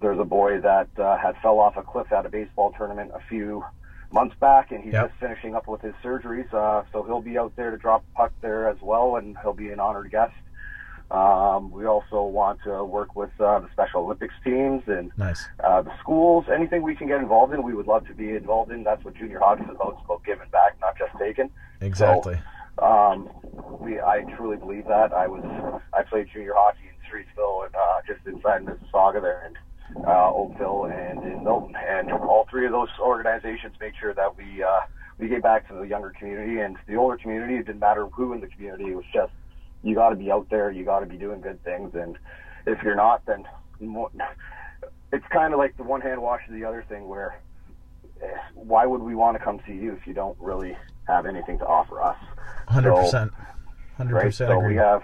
there's 0.00 0.18
a 0.20 0.24
boy 0.24 0.60
that 0.60 0.88
uh, 0.98 1.18
had 1.18 1.34
fell 1.42 1.58
off 1.58 1.76
a 1.76 1.82
cliff 1.82 2.12
at 2.12 2.24
a 2.24 2.28
baseball 2.28 2.72
tournament 2.78 3.10
a 3.14 3.20
few 3.28 3.64
months 4.12 4.36
back, 4.40 4.70
and 4.70 4.84
he's 4.84 4.92
Yep. 4.92 5.08
just 5.08 5.20
finishing 5.20 5.54
up 5.56 5.66
with 5.66 5.80
his 5.82 5.94
surgeries. 6.04 6.52
Uh, 6.54 6.84
so 6.92 7.02
he'll 7.02 7.20
be 7.20 7.36
out 7.36 7.54
there 7.56 7.72
to 7.72 7.76
drop 7.76 8.04
puck 8.14 8.32
there 8.40 8.68
as 8.68 8.76
well, 8.80 9.16
and 9.16 9.36
he'll 9.42 9.52
be 9.52 9.70
an 9.70 9.80
honored 9.80 10.10
guest. 10.10 10.32
Um, 11.10 11.70
we 11.70 11.86
also 11.86 12.22
want 12.24 12.60
to 12.64 12.82
work 12.84 13.14
with 13.16 13.30
uh, 13.40 13.60
the 13.60 13.68
Special 13.72 14.02
Olympics 14.02 14.34
teams 14.44 14.82
and 14.86 15.10
Nice. 15.16 15.48
uh, 15.62 15.82
the 15.82 15.92
schools, 16.00 16.46
anything 16.52 16.82
we 16.82 16.96
can 16.96 17.06
get 17.06 17.20
involved 17.20 17.54
in, 17.54 17.62
we 17.62 17.74
would 17.74 17.86
love 17.86 18.06
to 18.08 18.14
be 18.14 18.30
involved 18.30 18.72
in. 18.72 18.82
That's 18.84 19.04
what 19.04 19.14
junior 19.14 19.38
hockey 19.38 19.62
is 19.64 19.70
about. 19.70 19.94
It's 19.98 20.04
about 20.04 20.24
giving 20.24 20.48
back, 20.50 20.76
not 20.80 20.96
just 20.98 21.12
taking. 21.18 21.50
Exactly. 21.80 22.38
Um, 22.82 23.30
we, 23.80 24.00
I 24.00 24.22
truly 24.36 24.56
believe 24.56 24.84
that. 24.86 25.12
I 25.12 25.26
was, 25.26 25.42
I 25.92 26.02
played 26.02 26.28
junior 26.32 26.52
hockey 26.54 26.88
in 26.88 26.96
Streetsville 27.08 27.66
and 27.66 27.74
uh, 27.74 28.00
just 28.06 28.26
inside 28.26 28.64
Mississauga 28.64 29.22
there, 29.22 29.42
and 29.46 29.56
uh, 30.06 30.30
Oakville 30.32 30.86
and 30.86 31.22
in 31.24 31.44
Milton, 31.44 31.74
and 31.76 32.12
all 32.12 32.46
three 32.50 32.66
of 32.66 32.72
those 32.72 32.88
organizations 33.00 33.74
make 33.80 33.94
sure 34.00 34.12
that 34.14 34.36
we 34.36 34.62
uh, 34.62 34.80
we 35.18 35.28
gave 35.28 35.42
back 35.42 35.66
to 35.68 35.74
the 35.74 35.82
younger 35.82 36.12
community 36.18 36.60
and 36.60 36.76
the 36.86 36.96
older 36.96 37.16
community. 37.16 37.54
It 37.54 37.66
didn't 37.66 37.80
matter 37.80 38.06
who 38.06 38.32
in 38.34 38.40
the 38.40 38.48
community. 38.48 38.90
It 38.90 38.96
was 38.96 39.06
just 39.12 39.32
you 39.82 39.94
got 39.94 40.10
to 40.10 40.16
be 40.16 40.30
out 40.30 40.48
there. 40.50 40.70
You 40.70 40.84
got 40.84 41.00
to 41.00 41.06
be 41.06 41.16
doing 41.16 41.40
good 41.40 41.62
things, 41.64 41.94
and 41.94 42.18
if 42.66 42.82
you're 42.82 42.96
not, 42.96 43.24
then 43.26 43.44
more, 43.80 44.10
it's 45.12 45.24
kind 45.32 45.52
of 45.52 45.58
like 45.58 45.76
the 45.76 45.82
one 45.82 46.00
hand 46.00 46.20
wash 46.20 46.42
the 46.50 46.64
other 46.64 46.84
thing 46.88 47.08
where 47.08 47.40
eh, 48.22 48.26
why 48.54 48.84
would 48.84 49.00
we 49.00 49.14
want 49.14 49.38
to 49.38 49.42
come 49.42 49.60
see 49.66 49.74
you 49.74 49.92
if 49.92 50.06
you 50.06 50.12
don't 50.12 50.36
really 50.40 50.76
have 51.06 51.26
anything 51.26 51.58
to 51.58 51.66
offer 51.66 52.02
us 52.02 52.16
Hundred 52.68 52.94
percent, 52.96 53.32
hundred 53.96 54.20
percent. 54.20 54.50
so 54.50 54.58
we 54.58 54.74
have 54.76 55.02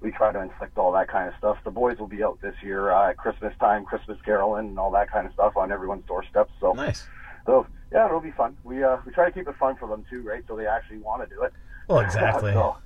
we 0.00 0.10
try 0.12 0.32
to 0.32 0.40
inflict 0.40 0.76
all 0.78 0.92
that 0.92 1.08
kind 1.08 1.28
of 1.28 1.34
stuff 1.38 1.56
the 1.64 1.70
boys 1.70 1.98
will 1.98 2.06
be 2.06 2.22
out 2.22 2.38
this 2.42 2.54
year 2.62 2.90
uh, 2.90 3.10
at 3.10 3.16
christmas 3.16 3.52
time 3.60 3.84
christmas 3.84 4.18
caroling 4.24 4.68
and 4.68 4.78
all 4.78 4.90
that 4.90 5.10
kind 5.10 5.26
of 5.26 5.32
stuff 5.34 5.56
on 5.56 5.70
everyone's 5.72 6.04
doorsteps 6.06 6.50
so 6.60 6.72
Nice. 6.72 7.06
so 7.44 7.66
yeah 7.92 8.06
it'll 8.06 8.20
be 8.20 8.30
fun 8.32 8.56
we 8.64 8.82
uh 8.82 8.96
we 9.06 9.12
try 9.12 9.26
to 9.26 9.32
keep 9.32 9.46
it 9.48 9.54
fun 9.58 9.76
for 9.76 9.88
them 9.88 10.04
too 10.08 10.22
right 10.22 10.42
so 10.48 10.56
they 10.56 10.66
actually 10.66 10.98
want 10.98 11.28
to 11.28 11.34
do 11.34 11.42
it 11.42 11.52
Well, 11.88 12.00
exactly. 12.00 12.52
so, 12.54 12.76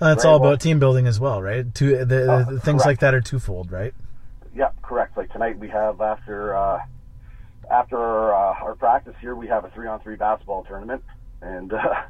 That's 0.00 0.24
Right, 0.24 0.30
all 0.30 0.36
about 0.36 0.60
team 0.60 0.78
building 0.78 1.06
as 1.06 1.20
well, 1.20 1.42
right? 1.42 1.72
Two, 1.74 2.04
the, 2.06 2.32
Uh, 2.32 2.38
the 2.44 2.60
things 2.60 2.82
correct. 2.82 2.86
like 2.86 2.98
that 3.00 3.14
are 3.14 3.20
twofold, 3.20 3.70
right? 3.70 3.94
yeah 4.54 4.70
correct 4.82 5.16
like 5.16 5.30
tonight 5.32 5.56
we 5.60 5.68
have 5.68 6.00
after 6.00 6.56
uh 6.56 6.80
after 7.70 8.34
uh, 8.34 8.54
our 8.64 8.74
practice 8.74 9.14
here 9.20 9.36
we 9.36 9.46
have 9.46 9.64
a 9.64 9.70
three 9.70 9.86
on 9.86 10.00
three 10.00 10.16
basketball 10.16 10.64
tournament 10.64 11.02
and 11.42 11.72
uh 11.74 12.02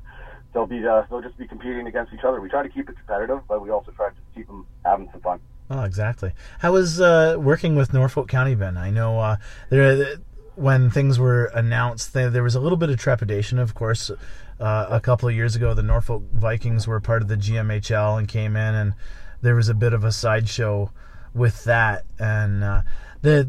they'll 0.53 0.67
be 0.67 0.87
uh, 0.87 1.03
they'll 1.09 1.23
just 1.23 1.39
be 1.39 1.47
competing 1.47 1.87
against 1.87 2.13
each 2.13 2.25
other 2.25 2.41
we 2.41 2.49
try 2.49 2.63
to 2.63 2.69
keep 2.69 2.89
it 2.89 2.97
competitive 2.97 3.41
but 3.49 3.63
we 3.63 3.71
also 3.71 3.91
try 3.93 4.09
to 4.09 4.17
keep 4.35 4.47
them 4.47 4.67
having 4.85 5.09
some 5.13 5.21
fun 5.21 5.41
Oh, 5.73 5.85
exactly. 5.85 6.33
How 6.59 6.73
was 6.73 7.01
uh, 7.01 7.37
working 7.39 7.77
with 7.77 7.93
Norfolk 7.93 8.29
County 8.29 8.57
been? 8.57 8.77
I 8.77 8.91
know 8.91 9.21
uh, 9.21 9.37
there 9.69 10.17
when 10.57 10.91
things 10.91 11.19
were 11.19 11.47
announced, 11.55 12.13
there, 12.13 12.29
there 12.29 12.43
was 12.43 12.55
a 12.55 12.61
little 12.61 12.77
bit 12.77 12.91
of 12.91 12.99
trepidation. 12.99 13.59
Of 13.59 13.75
course, 13.75 14.11
uh, 14.59 14.87
a 14.91 15.01
couple 15.01 15.29
of 15.29 15.35
years 15.35 15.57
ago, 15.57 15.73
the 15.73 15.83
Norfolk 15.83 16.23
Vikings 16.33 16.87
were 16.87 17.01
part 17.01 17.23
of 17.23 17.29
the 17.29 17.37
GMHL 17.37 18.19
and 18.19 18.29
came 18.29 18.57
in, 18.57 18.75
and 18.75 18.95
there 19.41 19.55
was 19.55 19.69
a 19.69 19.75
bit 19.75 19.93
of 19.93 20.05
a 20.05 20.13
sideshow 20.13 20.91
with 21.35 21.65
that. 21.65 22.05
And 22.19 22.63
uh, 22.65 22.83
the 23.23 23.49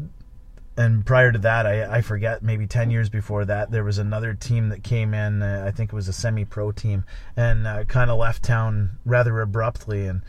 and 0.76 1.04
prior 1.04 1.32
to 1.32 1.38
that, 1.40 1.66
I, 1.66 1.98
I 1.98 2.00
forget, 2.00 2.42
maybe 2.42 2.66
10 2.66 2.90
years 2.90 3.10
before 3.10 3.44
that, 3.44 3.70
there 3.70 3.84
was 3.84 3.98
another 3.98 4.32
team 4.32 4.70
that 4.70 4.82
came 4.82 5.12
in. 5.12 5.42
Uh, 5.42 5.64
I 5.66 5.70
think 5.70 5.92
it 5.92 5.96
was 5.96 6.08
a 6.08 6.12
semi 6.12 6.44
pro 6.44 6.72
team 6.72 7.04
and 7.36 7.66
uh, 7.66 7.84
kind 7.84 8.10
of 8.10 8.18
left 8.18 8.42
town 8.42 8.98
rather 9.04 9.40
abruptly. 9.40 10.06
And 10.06 10.22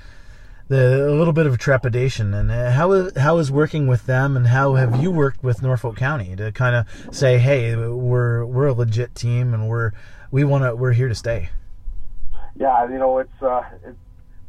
the, 0.68 1.08
a 1.08 1.16
little 1.16 1.34
bit 1.34 1.46
of 1.46 1.58
trepidation. 1.58 2.34
And 2.34 2.52
uh, 2.52 2.72
how 2.72 3.10
how 3.18 3.38
is 3.38 3.52
working 3.52 3.88
with 3.88 4.06
them 4.06 4.36
and 4.36 4.48
how 4.48 4.76
have 4.76 5.02
you 5.02 5.12
worked 5.12 5.44
with 5.44 5.62
Norfolk 5.62 5.96
County 5.96 6.36
to 6.36 6.52
kind 6.52 6.76
of 6.76 7.16
say, 7.16 7.38
hey, 7.38 7.76
we're, 7.76 8.46
we're 8.46 8.68
a 8.68 8.74
legit 8.74 9.16
team 9.16 9.54
and 9.54 9.70
we're, 9.70 9.92
we 10.30 10.44
want 10.44 10.66
to, 10.66 10.76
we're 10.76 10.94
here 10.94 11.08
to 11.08 11.16
stay. 11.16 11.50
Yeah, 12.56 12.88
you 12.90 13.00
know, 13.00 13.18
it's 13.18 13.42
uh, 13.42 13.64
it, 13.84 13.96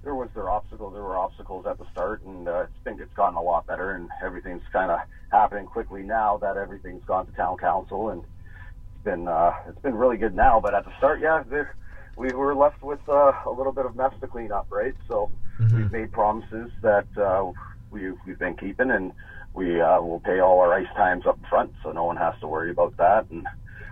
there 0.05 0.15
was 0.15 0.29
their 0.35 0.51
obstacles. 0.51 0.93
There 0.93 1.03
were 1.03 1.17
obstacles 1.17 1.67
at 1.67 1.79
the 1.79 1.87
start, 1.91 2.23
and 2.23 2.47
uh, 2.47 2.65
it's 2.65 2.85
been 2.85 3.01
it's 3.01 3.13
gotten 3.15 3.37
a 3.37 3.43
lot 3.43 3.67
better, 3.67 3.93
and 3.93 4.09
everything's 4.23 4.63
kind 4.73 4.91
of 4.91 5.01
happening 5.33 5.67
quickly 5.67 6.03
now 6.03 6.37
that 6.39 6.57
everything's 6.57 7.05
gone 7.05 7.27
to 7.27 7.33
town 7.33 7.57
council, 7.57 8.11
and 8.11 8.23
it's 8.23 9.05
been 9.05 9.27
uh, 9.27 9.53
it's 9.69 9.81
been 9.81 9.95
really 9.95 10.19
good 10.19 10.35
now. 10.35 10.61
But 10.61 10.75
at 10.75 10.85
the 10.85 10.97
start, 10.99 11.21
yeah, 11.21 11.43
there, 11.49 11.75
we 12.17 12.33
were 12.33 12.55
left 12.55 12.83
with 12.83 13.01
uh, 13.09 13.33
a 13.47 13.51
little 13.51 13.73
bit 13.73 13.87
of 13.87 13.97
mess 13.97 14.13
to 14.21 14.27
clean 14.27 14.53
up, 14.53 14.67
right? 14.71 14.95
So 15.09 15.31
we've 15.77 15.93
made 15.93 16.13
promises 16.13 16.71
that 16.83 17.07
uh, 17.17 17.51
we 17.91 18.13
we've 18.27 18.39
been 18.39 18.57
keeping, 18.57 18.91
and 18.91 19.13
we 19.55 19.81
uh, 19.81 20.01
will 20.01 20.21
pay 20.21 20.41
all 20.41 20.61
our 20.61 20.75
ice 20.75 20.93
times 20.97 21.27
up 21.27 21.39
front, 21.49 21.73
so 21.83 21.93
no 21.93 22.05
one 22.05 22.17
has 22.17 22.35
to 22.41 22.47
worry 22.47 22.71
about 22.71 22.97
that, 22.99 23.27
and 23.31 23.47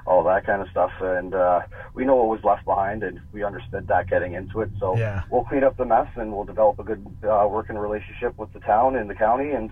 all 0.07 0.25
that 0.25 0.45
kind 0.47 0.63
of 0.63 0.69
stuff. 0.71 0.91
And 1.01 1.35
uh, 1.35 1.61
we 1.95 2.05
know 2.05 2.17
what 2.17 2.29
was 2.29 2.45
left 2.45 2.65
behind, 2.65 3.03
and 3.03 3.21
we 3.33 3.45
understood 3.45 3.87
that 3.89 4.09
getting 4.09 4.35
into 4.35 4.61
it. 4.61 4.71
So 4.81 4.97
Yeah. 4.99 5.23
we'll 5.31 5.45
clean 5.45 5.65
up 5.65 5.77
the 5.77 5.85
mess, 5.85 6.09
and 6.17 6.33
we'll 6.33 6.45
develop 6.45 6.79
a 6.79 6.85
good 6.85 7.05
uh, 7.25 7.47
working 7.51 7.77
relationship 7.77 8.37
with 8.39 8.53
the 8.53 8.61
town 8.61 8.97
and 8.97 9.09
the 9.09 9.15
county, 9.15 9.51
and 9.51 9.71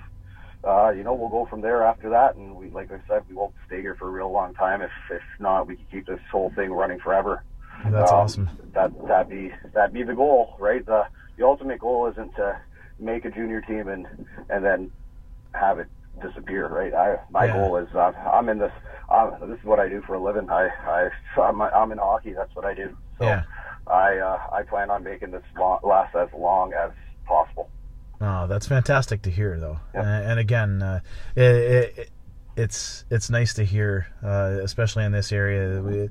uh, 0.62 0.90
you 0.90 1.02
know 1.02 1.14
we'll 1.14 1.28
go 1.28 1.46
from 1.46 1.60
there 1.62 1.82
after 1.84 2.10
that. 2.10 2.36
And 2.36 2.54
we, 2.56 2.70
like 2.70 2.90
I 2.92 3.00
said, 3.08 3.22
we 3.28 3.34
won't 3.34 3.54
stay 3.66 3.80
here 3.80 3.94
for 3.94 4.08
a 4.08 4.10
real 4.10 4.30
long 4.30 4.54
time. 4.54 4.82
If 4.82 4.90
if 5.10 5.22
not, 5.38 5.66
we 5.66 5.76
can 5.76 5.86
keep 5.90 6.06
this 6.06 6.20
whole 6.30 6.50
thing 6.54 6.70
running 6.72 7.00
forever. 7.00 7.42
That's 7.84 8.10
Um, 8.10 8.18
awesome. 8.18 8.48
That 8.74 8.92
that 9.08 9.28
be 9.28 9.52
that 9.74 9.92
be 9.92 10.02
the 10.02 10.14
goal, 10.14 10.54
right? 10.58 10.84
The 10.84 11.06
the 11.36 11.44
ultimate 11.46 11.80
goal 11.80 12.06
isn't 12.08 12.34
to 12.36 12.58
make 12.98 13.24
a 13.24 13.30
junior 13.30 13.62
team 13.62 13.88
and 13.88 14.06
and 14.50 14.64
then 14.64 14.90
have 15.54 15.78
it 15.78 15.88
disappear, 16.20 16.68
right? 16.68 16.94
I 16.94 17.16
my 17.30 17.46
Yeah. 17.46 17.52
goal 17.54 17.76
is 17.76 17.88
uh, 17.94 18.12
I'm 18.32 18.48
in 18.48 18.58
this. 18.58 18.72
Uh, 19.08 19.30
this 19.46 19.58
is 19.58 19.64
what 19.64 19.80
I 19.80 19.88
do 19.88 20.02
for 20.06 20.14
a 20.14 20.22
living. 20.22 20.48
I 20.50 20.68
I 20.86 21.10
I'm, 21.40 21.60
I'm 21.60 21.92
in 21.92 21.98
hockey. 21.98 22.32
That's 22.32 22.54
what 22.54 22.64
I 22.64 22.74
do. 22.74 22.96
So 23.18 23.24
Yeah. 23.24 23.42
I 23.86 24.18
uh, 24.18 24.38
I 24.52 24.62
plan 24.62 24.90
on 24.90 25.02
making 25.02 25.30
this 25.32 25.42
long, 25.58 25.80
last 25.82 26.14
as 26.14 26.28
long 26.36 26.72
as 26.72 26.90
possible. 27.26 27.68
Oh, 28.20 28.46
that's 28.46 28.66
fantastic 28.66 29.22
to 29.22 29.30
hear, 29.30 29.58
though. 29.58 29.80
Yeah. 29.94 30.02
Uh, 30.02 30.04
and 30.04 30.38
again, 30.38 30.82
uh, 30.82 31.00
it, 31.34 31.42
it, 31.42 32.10
it's 32.56 33.04
it's 33.10 33.30
nice 33.30 33.54
to 33.54 33.64
hear, 33.64 34.08
uh, 34.22 34.58
especially 34.62 35.04
in 35.04 35.12
this 35.12 35.32
area. 35.32 35.80
We, 35.80 36.08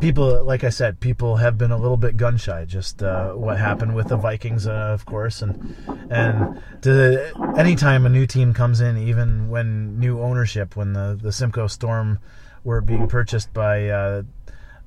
people, 0.00 0.44
like 0.44 0.64
I 0.64 0.70
said, 0.70 1.00
people 1.00 1.36
have 1.36 1.56
been 1.56 1.70
a 1.70 1.76
little 1.76 1.96
bit 1.96 2.16
gun 2.16 2.36
shy. 2.36 2.64
Just 2.64 3.02
uh, 3.02 3.32
what 3.32 3.58
happened 3.58 3.94
with 3.94 4.08
the 4.08 4.16
Vikings, 4.16 4.66
uh, 4.66 4.72
of 4.72 5.06
course, 5.06 5.42
and 5.42 5.76
and 6.10 6.60
to, 6.82 7.32
anytime 7.56 8.04
a 8.06 8.08
new 8.08 8.26
team 8.26 8.52
comes 8.52 8.80
in, 8.80 8.98
even 8.98 9.48
when 9.48 9.98
new 9.98 10.20
ownership, 10.20 10.76
when 10.76 10.92
the 10.92 11.18
the 11.20 11.32
Simcoe 11.32 11.68
Storm 11.68 12.18
were 12.64 12.80
being 12.80 13.08
purchased 13.08 13.52
by 13.54 13.88
uh, 13.88 14.22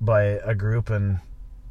by 0.02 0.24
a 0.24 0.54
group 0.54 0.90
and 0.90 1.20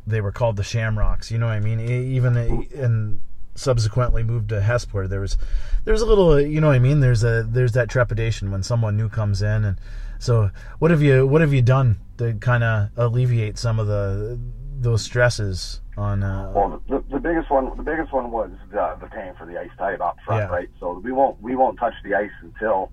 they 0.06 0.20
were 0.20 0.32
called 0.32 0.56
the 0.56 0.64
Shamrocks. 0.64 1.30
You 1.30 1.38
know 1.38 1.46
what 1.46 1.52
I 1.52 1.60
mean? 1.60 1.80
Even 1.80 2.36
and 2.36 3.20
subsequently 3.58 4.22
moved 4.22 4.48
to 4.50 4.60
Hespeler. 4.60 5.08
There 5.08 5.20
was 5.20 5.36
there's 5.84 6.00
a 6.00 6.06
little, 6.06 6.40
you 6.40 6.60
know 6.60 6.68
what 6.68 6.76
I 6.76 6.78
mean? 6.80 7.00
There's 7.00 7.24
a 7.24 7.42
there's 7.42 7.72
that 7.72 7.88
trepidation 7.88 8.50
when 8.50 8.62
someone 8.62 8.96
new 8.96 9.08
comes 9.08 9.42
in, 9.42 9.64
and 9.64 9.80
so 10.18 10.50
what 10.78 10.90
have 10.90 11.02
you 11.02 11.26
what 11.26 11.40
have 11.40 11.52
you 11.52 11.62
done 11.62 11.98
to 12.18 12.34
kind 12.34 12.64
of 12.64 12.88
alleviate 12.96 13.58
some 13.58 13.78
of 13.78 13.86
the 13.86 14.38
those 14.80 15.02
stresses 15.02 15.80
on? 15.96 16.22
Uh, 16.22 16.52
Well, 16.54 16.82
the, 16.88 17.02
the 17.10 17.18
biggest 17.18 17.50
one, 17.50 17.76
the 17.76 17.82
biggest 17.82 18.12
one 18.12 18.30
was 18.30 18.50
the, 18.70 18.96
the 19.00 19.06
paying 19.08 19.34
for 19.34 19.46
the 19.46 19.58
ice 19.58 19.70
type 19.78 20.00
up 20.00 20.16
front, 20.24 20.42
Yeah. 20.42 20.54
right? 20.56 20.68
So 20.80 21.00
we 21.02 21.12
won't 21.12 21.40
we 21.42 21.56
won't 21.56 21.78
touch 21.78 21.94
the 22.04 22.14
ice 22.14 22.30
until 22.42 22.92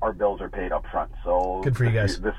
our 0.00 0.12
bills 0.12 0.40
are 0.40 0.48
paid 0.48 0.70
up 0.72 0.84
front. 0.92 1.10
So 1.24 1.60
Good 1.64 1.76
for 1.76 1.84
you 1.84 1.90
guys. 1.92 2.20
This, 2.20 2.34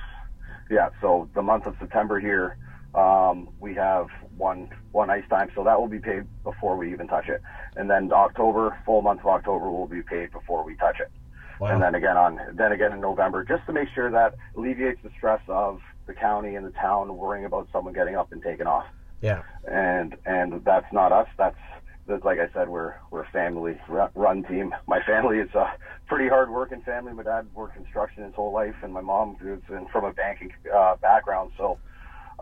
yeah. 0.70 0.90
So 1.02 1.30
the 1.34 1.42
month 1.42 1.66
of 1.66 1.76
September 1.80 2.20
here, 2.22 2.58
um, 2.96 3.50
we 3.60 3.74
have 3.76 4.08
one 4.40 4.70
one 4.92 5.10
ice 5.12 5.24
time, 5.30 5.50
so 5.54 5.64
that 5.64 5.80
will 5.80 5.88
be 5.88 6.00
paid 6.00 6.24
before 6.44 6.76
we 6.78 6.92
even 6.92 7.08
touch 7.08 7.28
it, 7.30 7.42
and 7.76 7.90
then 7.90 8.12
October, 8.12 8.76
full 8.86 9.02
month 9.04 9.20
of 9.20 9.28
October, 9.28 9.70
will 9.70 9.88
be 9.88 10.02
paid 10.02 10.32
before 10.32 10.64
we 10.64 10.76
touch 10.78 11.00
it. 11.00 11.12
wow. 11.60 11.70
and 11.72 11.84
then 11.84 11.94
again 11.94 12.18
on 12.18 12.40
then 12.54 12.72
again 12.72 12.92
in 12.94 13.02
November, 13.02 13.44
just 13.44 13.66
to 13.68 13.74
make 13.74 13.90
sure 13.94 14.10
that 14.10 14.36
alleviates 14.56 15.00
the 15.04 15.12
stress 15.18 15.42
of 15.48 15.80
the 16.08 16.14
county 16.14 16.56
and 16.56 16.66
the 16.66 16.72
town 16.72 17.16
worrying 17.18 17.46
about 17.46 17.68
someone 17.72 17.94
getting 17.94 18.16
up 18.16 18.32
and 18.32 18.42
taking 18.42 18.66
off. 18.66 18.86
yeah, 19.22 19.44
And 19.70 20.16
and 20.26 20.64
that's 20.66 20.92
not 20.92 21.12
us. 21.12 21.28
That's 21.38 21.58
that's 22.08 22.24
like 22.24 22.40
I 22.40 22.52
said, 22.54 22.70
we're 22.70 22.96
we're 23.12 23.24
a 23.24 23.30
family 23.32 23.80
run 24.16 24.44
team. 24.44 24.74
My 24.88 25.02
family 25.04 25.38
is 25.38 25.54
a 25.54 25.72
pretty 26.08 26.28
hard 26.28 26.50
working 26.50 26.82
family. 26.82 27.14
My 27.14 27.24
dad 27.24 27.48
worked 27.54 27.76
construction 27.76 28.24
his 28.24 28.34
whole 28.34 28.52
life, 28.52 28.76
and 28.82 28.92
my 28.92 29.02
mom 29.02 29.38
is 29.42 29.62
in, 29.70 29.86
from 29.92 30.06
a 30.06 30.14
banking 30.14 30.52
uh, 30.76 30.96
background. 31.02 31.52
So 31.58 31.78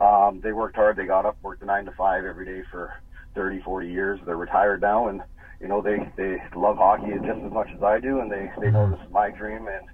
um, 0.02 0.42
they 0.42 0.54
worked 0.54 0.76
hard. 0.76 0.96
They 0.96 1.06
got 1.06 1.26
up, 1.26 1.38
worked 1.42 1.64
a 1.64 1.66
nine 1.66 1.86
to 1.86 1.92
five 1.92 2.26
every 2.26 2.46
day 2.46 2.64
for 2.72 2.94
30, 3.36 3.62
40 3.62 3.90
years. 3.90 4.20
They're 4.26 4.38
retired 4.38 4.82
now, 4.82 5.08
and 5.08 5.22
you 5.60 5.68
know 5.68 5.82
they 5.82 5.98
they 6.18 6.42
love 6.56 6.78
hockey 6.78 7.14
just 7.26 7.40
as 7.46 7.52
much 7.52 7.70
as 7.76 7.82
I 7.84 8.00
do, 8.00 8.20
and 8.20 8.32
they 8.32 8.52
they 8.62 8.72
know 8.72 8.90
this 8.90 9.00
is 9.06 9.12
my 9.12 9.32
dream, 9.32 9.68
and 9.68 9.88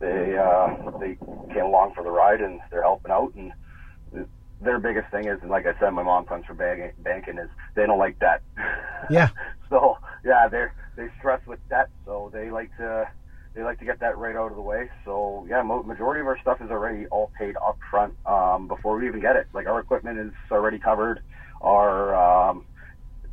they 0.00 0.36
uh, 0.38 0.98
they 0.98 1.16
came 1.52 1.64
along 1.64 1.94
for 1.94 2.04
the 2.04 2.10
ride, 2.10 2.40
and 2.40 2.60
they're 2.70 2.82
helping 2.82 3.10
out, 3.10 3.34
and 3.34 3.52
their 4.60 4.78
biggest 4.78 5.10
thing 5.10 5.26
is, 5.26 5.38
and 5.42 5.50
like 5.50 5.66
I 5.66 5.78
said, 5.78 5.90
my 5.90 6.02
mom 6.02 6.24
comes 6.24 6.44
from 6.46 6.56
banking, 6.56 6.90
banking 6.98 7.38
is 7.38 7.48
they 7.74 7.86
don't 7.86 7.98
like 7.98 8.18
debt. 8.18 8.42
Yeah. 9.10 9.28
so 9.68 9.98
yeah, 10.24 10.48
they're 10.48 10.74
they 10.96 11.08
stress 11.18 11.40
with 11.46 11.60
debt, 11.68 11.88
so 12.04 12.30
they 12.32 12.50
like 12.50 12.76
to 12.78 13.08
they 13.54 13.62
like 13.62 13.78
to 13.78 13.84
get 13.84 14.00
that 14.00 14.18
right 14.18 14.36
out 14.36 14.50
of 14.50 14.56
the 14.56 14.62
way. 14.62 14.90
So 15.04 15.46
yeah, 15.48 15.62
mo- 15.62 15.82
majority 15.82 16.20
of 16.20 16.26
our 16.26 16.38
stuff 16.40 16.60
is 16.60 16.70
already 16.70 17.06
all 17.06 17.30
paid 17.38 17.56
up 17.56 17.78
front 17.90 18.14
um, 18.26 18.68
before 18.68 18.96
we 18.96 19.06
even 19.06 19.20
get 19.20 19.36
it. 19.36 19.48
Like 19.52 19.66
our 19.66 19.80
equipment 19.80 20.18
is 20.18 20.32
already 20.50 20.78
covered. 20.78 21.20
Our 21.60 22.14
um, 22.14 22.64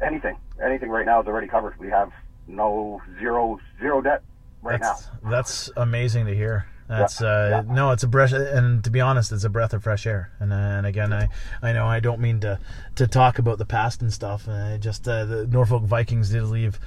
anything 0.01 0.37
anything 0.63 0.89
right 0.89 1.05
now 1.05 1.21
is 1.21 1.27
already 1.27 1.47
covered. 1.47 1.77
We 1.79 1.89
have 1.89 2.11
no 2.47 3.01
zero 3.19 3.59
zero 3.79 4.01
debt 4.01 4.23
right 4.61 4.79
that's 4.79 5.07
now. 5.23 5.31
that's 5.31 5.69
amazing 5.77 6.25
to 6.25 6.35
hear. 6.35 6.67
That's 6.87 7.19
Yeah, 7.19 7.27
uh, 7.27 7.63
yeah. 7.67 7.73
no, 7.73 7.91
it's 7.91 8.03
a 8.03 8.07
breath, 8.07 8.31
and 8.31 8.83
to 8.83 8.91
be 8.91 9.01
honest, 9.01 9.31
it's 9.31 9.43
a 9.43 9.49
breath 9.49 9.73
of 9.73 9.83
fresh 9.83 10.05
air. 10.05 10.31
And 10.39 10.53
uh, 10.53 10.55
and 10.55 10.85
again, 10.85 11.13
I 11.13 11.29
I 11.61 11.73
know 11.73 11.87
I 11.87 11.99
don't 11.99 12.19
mean 12.19 12.39
to 12.41 12.59
to 12.95 13.07
talk 13.07 13.39
about 13.39 13.57
the 13.57 13.65
past 13.65 14.01
and 14.01 14.13
stuff. 14.13 14.47
Uh, 14.47 14.77
just 14.77 15.07
uh, 15.07 15.25
the 15.25 15.47
Norfolk 15.47 15.83
Vikings 15.83 16.29
did 16.29 16.43
leave 16.43 16.79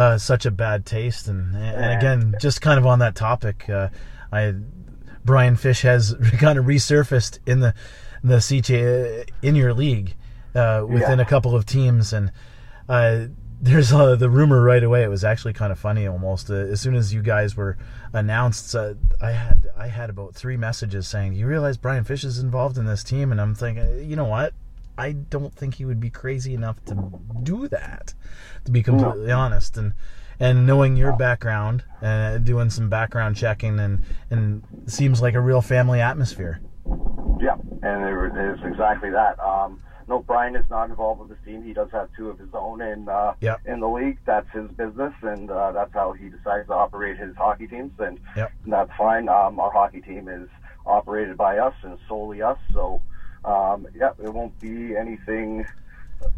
uh, 0.00 0.16
such 0.18 0.46
a 0.46 0.50
bad 0.50 0.86
taste, 0.86 1.28
and 1.28 1.54
and 1.56 1.92
again, 1.98 2.34
just 2.40 2.60
kind 2.60 2.78
of 2.78 2.86
on 2.86 2.98
that 3.00 3.14
topic, 3.14 3.68
uh, 3.68 3.88
I 4.32 4.54
Brian 5.24 5.56
Fish 5.56 5.82
has 5.82 6.14
kind 6.38 6.58
of 6.58 6.64
resurfaced 6.64 7.38
in 7.46 7.60
the 7.60 7.74
the 8.24 8.36
CJ 8.36 9.28
in 9.42 9.54
your 9.56 9.72
league 9.74 10.14
uh, 10.54 10.84
within 10.88 11.18
Yeah. 11.18 11.24
a 11.24 11.28
couple 11.28 11.54
of 11.54 11.64
teams, 11.66 12.12
and 12.12 12.32
uh, 12.88 13.26
there's 13.62 13.92
uh, 13.92 14.16
the 14.16 14.30
rumor 14.30 14.62
right 14.62 14.82
away. 14.82 15.02
It 15.04 15.08
was 15.08 15.24
actually 15.24 15.52
kind 15.52 15.70
of 15.72 15.78
funny 15.78 16.06
almost. 16.06 16.50
Uh, 16.50 16.54
as 16.54 16.80
soon 16.80 16.94
as 16.94 17.12
you 17.12 17.22
guys 17.22 17.56
were 17.56 17.76
announced, 18.12 18.74
uh, 18.74 18.94
I 19.20 19.32
had 19.32 19.66
I 19.76 19.88
had 19.88 20.08
about 20.10 20.34
three 20.34 20.56
messages 20.56 21.06
saying, 21.08 21.34
"You 21.34 21.46
realize 21.46 21.76
Brian 21.76 22.04
Fish 22.04 22.24
is 22.24 22.38
involved 22.38 22.78
in 22.78 22.86
this 22.86 23.04
team?" 23.04 23.30
And 23.32 23.40
I'm 23.40 23.54
thinking, 23.54 24.08
you 24.08 24.16
know 24.16 24.24
what? 24.24 24.54
I 25.00 25.12
don't 25.12 25.54
think 25.54 25.76
he 25.76 25.86
would 25.86 25.98
be 25.98 26.10
crazy 26.10 26.52
enough 26.52 26.84
to 26.84 26.94
do 27.42 27.68
that, 27.68 28.12
to 28.66 28.70
be 28.70 28.82
completely 28.82 29.32
honest. 29.32 29.76
And 29.78 29.94
and 30.38 30.66
knowing 30.66 30.96
your 30.96 31.12
background, 31.12 31.84
uh, 32.02 32.38
doing 32.38 32.70
some 32.70 32.88
background 32.90 33.36
checking, 33.36 33.80
and 33.80 34.02
and 34.30 34.62
seems 34.86 35.22
like 35.22 35.34
a 35.34 35.40
real 35.40 35.62
family 35.62 36.00
atmosphere. 36.00 36.60
Yeah, 37.40 37.56
and 37.82 38.04
it 38.04 38.36
is 38.52 38.58
exactly 38.64 39.10
that. 39.10 39.40
Um, 39.40 39.80
no, 40.06 40.18
Brian 40.18 40.56
is 40.56 40.64
not 40.68 40.90
involved 40.90 41.20
with 41.20 41.30
the 41.30 41.50
team. 41.50 41.62
He 41.62 41.72
does 41.72 41.88
have 41.92 42.08
two 42.16 42.28
of 42.28 42.38
his 42.38 42.48
own 42.52 42.82
in 42.82 43.08
uh, 43.08 43.34
Yep. 43.40 43.60
in 43.64 43.80
the 43.80 43.88
league. 43.88 44.18
That's 44.26 44.50
his 44.52 44.68
business, 44.72 45.14
and 45.22 45.50
uh, 45.50 45.72
that's 45.72 45.94
how 45.94 46.12
he 46.12 46.28
decides 46.28 46.66
to 46.68 46.74
operate 46.74 47.16
his 47.16 47.34
hockey 47.36 47.66
teams, 47.68 47.92
and 47.98 48.18
Yep. 48.36 48.52
that's 48.66 48.90
fine. 48.98 49.30
Um, 49.30 49.58
our 49.60 49.70
hockey 49.72 50.02
team 50.02 50.28
is 50.28 50.48
operated 50.84 51.36
by 51.38 51.58
us 51.58 51.74
and 51.84 51.98
solely 52.08 52.42
us, 52.42 52.58
so 52.74 53.00
um, 53.44 53.86
yeah, 53.94 54.10
it 54.22 54.32
won't 54.32 54.58
be 54.60 54.96
anything 54.96 55.66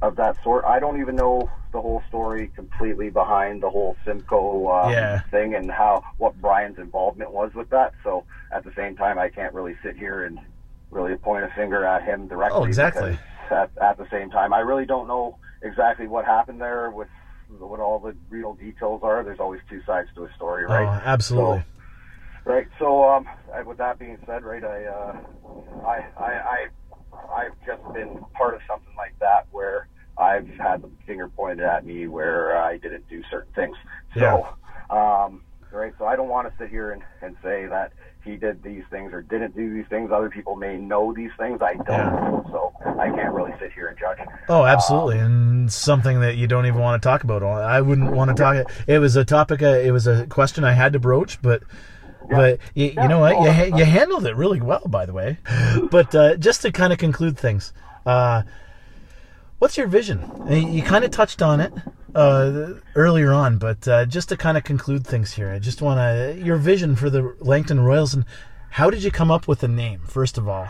of 0.00 0.16
that 0.16 0.36
sort. 0.42 0.64
I 0.64 0.78
don't 0.80 1.00
even 1.00 1.16
know 1.16 1.50
the 1.72 1.80
whole 1.80 2.02
story 2.08 2.48
completely 2.54 3.08
behind 3.10 3.62
the 3.62 3.70
whole 3.70 3.96
Simcoe 4.04 4.66
uh, 4.68 4.90
Yeah. 4.90 5.22
thing 5.30 5.54
and 5.54 5.70
how 5.70 6.02
what 6.18 6.40
Brian's 6.40 6.78
involvement 6.78 7.32
was 7.32 7.52
with 7.54 7.70
that. 7.70 7.92
So 8.04 8.24
at 8.50 8.64
the 8.64 8.72
same 8.76 8.96
time, 8.96 9.18
I 9.18 9.28
can't 9.28 9.54
really 9.54 9.76
sit 9.82 9.96
here 9.96 10.24
and 10.24 10.38
really 10.90 11.16
point 11.16 11.44
a 11.44 11.48
finger 11.56 11.84
at 11.84 12.02
him 12.02 12.28
directly. 12.28 12.58
Oh, 12.60 12.64
exactly. 12.64 13.18
At, 13.50 13.70
at 13.80 13.98
the 13.98 14.06
same 14.10 14.30
time, 14.30 14.52
I 14.52 14.60
really 14.60 14.86
don't 14.86 15.08
know 15.08 15.38
exactly 15.62 16.06
what 16.06 16.24
happened 16.24 16.60
there 16.60 16.90
with 16.90 17.08
what 17.48 17.80
all 17.80 17.98
the 17.98 18.14
real 18.28 18.54
details 18.54 19.00
are. 19.02 19.22
There's 19.24 19.40
always 19.40 19.60
two 19.68 19.80
sides 19.86 20.08
to 20.14 20.24
a 20.24 20.32
story, 20.34 20.64
right? 20.64 20.86
Oh, 20.86 21.02
absolutely. 21.04 21.64
Right. 22.44 22.66
So, 22.78 23.04
um, 23.08 23.26
with 23.64 23.78
that 23.78 23.98
being 23.98 24.18
said, 24.26 24.42
right, 24.42 24.64
I, 24.64 24.84
uh, 24.84 25.20
I, 25.86 26.04
I, 26.18 26.24
I, 26.24 26.66
I've 27.34 27.54
just 27.66 27.82
been 27.94 28.24
part 28.34 28.54
of 28.54 28.60
something 28.68 28.94
like 28.96 29.14
that 29.20 29.46
where 29.50 29.88
I've 30.18 30.48
had 30.48 30.82
the 30.82 30.90
finger 31.06 31.28
pointed 31.28 31.64
at 31.64 31.86
me 31.86 32.06
where 32.06 32.56
I 32.56 32.76
didn't 32.76 33.08
do 33.08 33.22
certain 33.30 33.52
things. 33.54 33.76
So, 34.14 34.46
um, 34.90 35.42
right. 35.72 35.92
So 35.98 36.04
I 36.04 36.16
don't 36.16 36.28
want 36.28 36.48
to 36.50 36.54
sit 36.58 36.68
here 36.68 36.92
and, 36.92 37.02
and 37.22 37.34
say 37.42 37.66
that 37.66 37.92
he 38.24 38.36
did 38.36 38.62
these 38.62 38.84
things 38.90 39.12
or 39.12 39.22
didn't 39.22 39.56
do 39.56 39.72
these 39.72 39.86
things. 39.88 40.10
Other 40.12 40.28
people 40.28 40.54
may 40.54 40.76
know 40.76 41.12
these 41.14 41.30
things. 41.38 41.60
I 41.62 41.74
don't. 41.74 41.86
Yeah. 41.88 42.42
So 42.50 42.72
I 42.84 43.10
can't 43.10 43.34
really 43.34 43.52
sit 43.58 43.72
here 43.72 43.88
and 43.88 43.98
judge. 43.98 44.18
Oh, 44.48 44.64
absolutely, 44.64 45.18
and 45.18 45.72
something 45.72 46.20
that 46.20 46.36
you 46.36 46.46
don't 46.46 46.66
even 46.66 46.80
want 46.80 47.02
to 47.02 47.08
talk 47.08 47.24
about. 47.24 47.42
I 47.42 47.80
wouldn't 47.80 48.12
want 48.12 48.36
to 48.36 48.40
talk. 48.40 48.70
It 48.86 48.98
was 48.98 49.16
a 49.16 49.24
topic. 49.24 49.62
Uh, 49.62 49.68
it 49.68 49.90
was 49.90 50.06
a 50.06 50.26
question 50.26 50.64
I 50.64 50.72
had 50.72 50.92
to 50.92 50.98
broach, 50.98 51.40
but. 51.42 51.62
But 52.36 52.58
you, 52.74 52.86
you 52.86 53.08
know 53.08 53.20
what? 53.20 53.40
You, 53.42 53.52
ha- 53.52 53.76
you 53.76 53.84
handled 53.84 54.26
it 54.26 54.36
really 54.36 54.60
well, 54.60 54.82
by 54.86 55.06
the 55.06 55.12
way. 55.12 55.38
But 55.90 56.14
uh, 56.14 56.36
just 56.36 56.62
to 56.62 56.72
kind 56.72 56.92
of 56.92 56.98
conclude 56.98 57.38
things, 57.38 57.72
uh, 58.06 58.42
what's 59.58 59.76
your 59.76 59.86
vision? 59.86 60.20
Uh, 60.48 60.54
You 60.54 60.82
kind 60.82 61.04
of 61.04 61.10
touched 61.10 61.42
on 61.42 61.60
it 61.60 61.72
uh, 62.14 62.74
earlier 62.94 63.32
on, 63.32 63.58
but 63.58 63.86
uh, 63.88 64.04
just 64.06 64.28
to 64.30 64.36
kind 64.36 64.56
of 64.56 64.64
conclude 64.64 65.06
things 65.06 65.32
here, 65.32 65.50
I 65.50 65.58
just 65.58 65.80
want 65.82 65.98
to 65.98 66.42
your 66.44 66.56
vision 66.56 66.96
for 66.96 67.10
the 67.10 67.34
Langton 67.40 67.80
Royals 67.80 68.14
and 68.14 68.24
how 68.70 68.90
did 68.90 69.02
you 69.02 69.10
come 69.10 69.30
up 69.30 69.46
with 69.46 69.60
the 69.60 69.68
name? 69.68 70.00
First 70.06 70.38
of 70.38 70.48
all, 70.48 70.66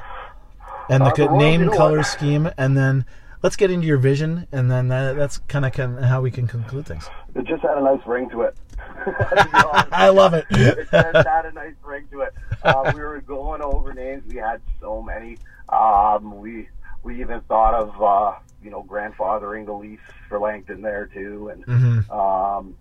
and 0.89 1.05
the 1.07 1.11
Uh, 1.11 1.15
the 1.15 1.37
name, 1.37 1.71
color 1.71 2.03
scheme, 2.03 2.51
and 2.59 2.77
then 2.77 3.05
let's 3.43 3.57
get 3.57 3.71
into 3.71 3.87
your 3.87 3.99
vision, 3.99 4.47
and 4.53 4.71
then 4.71 4.89
that, 4.89 5.17
that's 5.17 5.39
kind 5.49 5.65
of 5.65 5.75
how 6.05 6.21
we 6.21 6.31
can 6.31 6.47
conclude 6.49 6.85
things. 6.87 7.09
It 7.35 7.45
just 7.47 7.63
had 7.63 7.79
a 7.79 7.81
nice 7.81 8.05
ring 8.07 8.29
to 8.31 8.43
it. 8.43 8.57
To 8.95 9.49
be 9.53 9.59
honest. 9.59 9.93
I 9.93 10.09
love 10.11 10.35
it. 10.35 10.47
it 10.51 10.77
just 10.77 10.91
had 10.93 11.47
a 11.47 11.53
nice 11.53 11.75
ring 11.85 12.07
to 12.13 12.21
it. 12.23 12.35
Uh, 12.63 12.91
we 12.95 13.01
were 13.01 13.21
going 13.21 13.63
over 13.63 13.93
names. 13.93 14.23
We 14.29 14.37
had 14.37 14.61
so 14.81 15.03
many. 15.03 15.39
Um, 15.69 16.39
we 16.41 16.69
we 17.03 17.21
even 17.21 17.41
thought 17.43 17.75
of 17.75 18.03
uh, 18.03 18.39
you 18.63 18.71
know 18.71 18.83
grandfathering 18.83 19.67
the 19.67 19.73
Leafs 19.73 20.03
for 20.29 20.39
Langton 20.39 20.83
there 20.83 21.07
too, 21.07 21.49
and 21.53 21.67
Mhm. 21.67 22.11
um, 22.11 22.75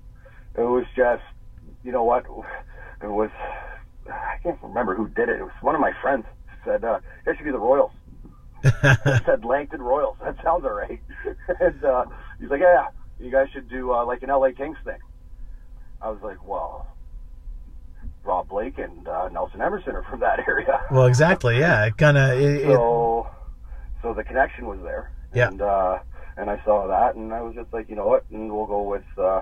it 0.56 0.62
was 0.62 0.86
just 0.96 1.24
you 1.84 1.92
know 1.92 2.04
what 2.04 2.26
it 3.02 3.08
was. 3.08 3.30
I 4.10 4.38
can't 4.44 4.58
remember 4.62 4.96
who 4.96 5.08
did 5.10 5.30
it. 5.30 5.40
It 5.40 5.44
was 5.44 5.54
one 5.62 5.76
of 5.76 5.82
my 5.82 5.94
friends 6.02 6.26
said 6.66 6.84
uh, 6.84 7.00
it 7.26 7.36
should 7.38 7.46
be 7.46 7.52
the 7.52 7.58
Royals. 7.60 7.92
Said 9.26 9.44
Langton 9.44 9.82
Royals. 9.82 10.18
That 10.24 10.36
sounds 10.44 10.64
all 10.66 10.72
right. 10.74 11.02
and 11.60 11.84
uh, 11.84 12.06
he's 12.40 12.50
like, 12.52 12.60
yeah, 12.62 12.88
you 13.20 13.32
guys 13.32 13.48
should 13.52 13.68
do 13.70 13.92
uh, 13.92 14.06
like 14.06 14.22
an 14.22 14.30
LA 14.30 14.52
Kings 14.52 14.78
thing. 14.84 15.00
I 16.02 16.10
was 16.10 16.20
like, 16.22 16.46
well, 16.48 16.88
Rob 18.24 18.50
Blake 18.50 18.78
and 18.78 19.08
uh, 19.08 19.30
Nelson 19.30 19.62
Emerson 19.62 19.96
are 19.96 20.04
from 20.04 20.20
that 20.22 20.40
area. 20.48 20.82
Well, 20.92 21.06
exactly. 21.06 21.60
Yeah, 21.60 21.86
it 21.86 21.98
kind 21.98 22.18
of. 22.18 22.40
It, 22.40 22.64
so, 22.64 23.30
so 24.02 24.14
the 24.14 24.24
connection 24.24 24.66
was 24.66 24.80
there. 24.84 25.12
Yeah. 25.34 25.48
And 25.48 25.62
uh, 25.62 26.00
and 26.38 26.50
I 26.50 26.64
saw 26.64 26.88
that, 26.88 27.16
and 27.16 27.34
I 27.34 27.42
was 27.42 27.56
just 27.56 27.72
like, 27.74 27.90
you 27.90 27.96
know 27.96 28.08
what? 28.08 28.26
And 28.32 28.52
we'll 28.52 28.66
go 28.66 28.82
with. 28.84 29.04
Uh, 29.18 29.42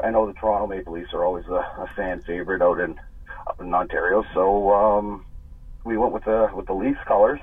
I 0.00 0.10
know 0.10 0.26
the 0.26 0.32
Toronto 0.32 0.66
Maple 0.66 0.94
Leafs 0.94 1.12
are 1.12 1.24
always 1.24 1.46
a, 1.46 1.54
a 1.54 1.90
fan 1.96 2.22
favorite 2.22 2.62
out 2.62 2.80
in 2.80 2.98
up 3.46 3.60
in 3.60 3.72
Ontario, 3.74 4.24
so 4.34 4.70
um, 4.70 5.26
we 5.84 5.96
went 5.96 6.12
with 6.12 6.24
the 6.24 6.50
with 6.54 6.66
the 6.66 6.74
Leafs 6.74 7.00
colors, 7.06 7.40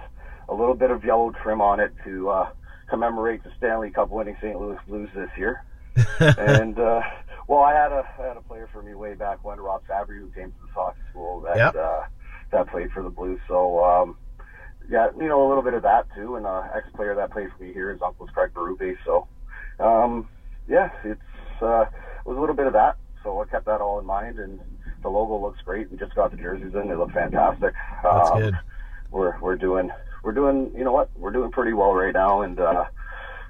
a 0.48 0.54
little 0.54 0.76
bit 0.76 0.92
of 0.92 1.04
yellow 1.04 1.32
trim 1.44 1.62
on 1.62 1.80
it 1.80 1.94
to 2.04 2.30
uh, 2.30 2.50
commemorate 2.90 3.44
the 3.44 3.52
Stanley 3.58 3.92
Cup 3.92 4.10
winning 4.10 4.36
St. 4.42 4.60
Louis 4.60 4.78
Blues 4.88 5.10
this 5.16 5.30
year. 5.38 5.64
and 6.20 6.80
uh, 6.80 7.02
well, 7.50 7.64
I 7.64 7.74
had 7.74 7.92
a 7.92 8.04
I 8.20 8.28
had 8.28 8.38
a 8.38 8.42
player 8.42 8.70
for 8.72 8.84
me 8.84 8.94
way 8.94 9.16
back 9.16 9.44
when 9.44 9.60
Rob 9.60 9.82
Fabry, 9.88 10.20
who 10.20 10.30
came 10.30 10.52
to 10.52 10.58
the 10.62 10.72
hockey 10.74 11.00
school 11.10 11.42
that 11.42 11.58
Yep. 11.58 11.76
uh, 11.76 12.02
that 12.52 12.68
played 12.70 12.92
for 12.92 13.02
the 13.02 13.10
Blues. 13.10 13.40
So 13.48 13.84
um, 13.84 14.16
yeah, 14.88 15.08
you 15.18 15.28
know 15.28 15.46
a 15.46 15.50
little 15.50 15.64
bit 15.64 15.74
of 15.74 15.82
that 15.82 16.06
too. 16.16 16.36
And 16.36 16.46
uh, 16.46 16.62
ex 16.76 16.86
player 16.96 17.16
that 17.16 17.32
played 17.32 17.50
for 17.58 17.64
me 17.64 17.74
here, 17.74 17.92
his 17.92 18.02
uncle's 18.04 18.30
Craig 18.36 18.52
Berube. 18.54 18.96
So 19.04 19.28
um, 19.80 20.30
yeah, 20.68 20.90
it's 21.04 21.22
uh, 21.62 21.82
it 21.82 22.26
was 22.26 22.38
a 22.38 22.40
little 22.40 22.56
bit 22.56 22.68
of 22.68 22.74
that. 22.74 22.98
So 23.24 23.42
I 23.42 23.46
kept 23.46 23.66
that 23.66 23.82
all 23.82 24.00
in 24.00 24.06
mind, 24.06 24.38
and 24.38 24.60
the 25.02 25.10
logo 25.10 25.38
looks 25.42 25.60
great. 25.66 25.92
We 25.92 25.98
just 25.98 26.14
got 26.14 26.30
the 26.30 26.38
jerseys 26.38 26.74
in; 26.76 26.88
they 26.88 26.96
look 26.96 27.12
fantastic. 27.14 27.74
That's 28.04 28.32
Um, 28.32 28.42
good. 28.44 28.54
We're 29.10 29.40
we're 29.40 29.56
doing 29.58 29.90
we're 30.24 30.34
doing 30.34 30.72
you 30.78 30.84
know 30.84 30.92
what 30.92 31.10
we're 31.18 31.32
doing 31.32 31.50
pretty 31.52 31.74
well 31.74 31.96
right 31.96 32.14
now, 32.14 32.42
and 32.44 32.60
uh, 32.60 32.86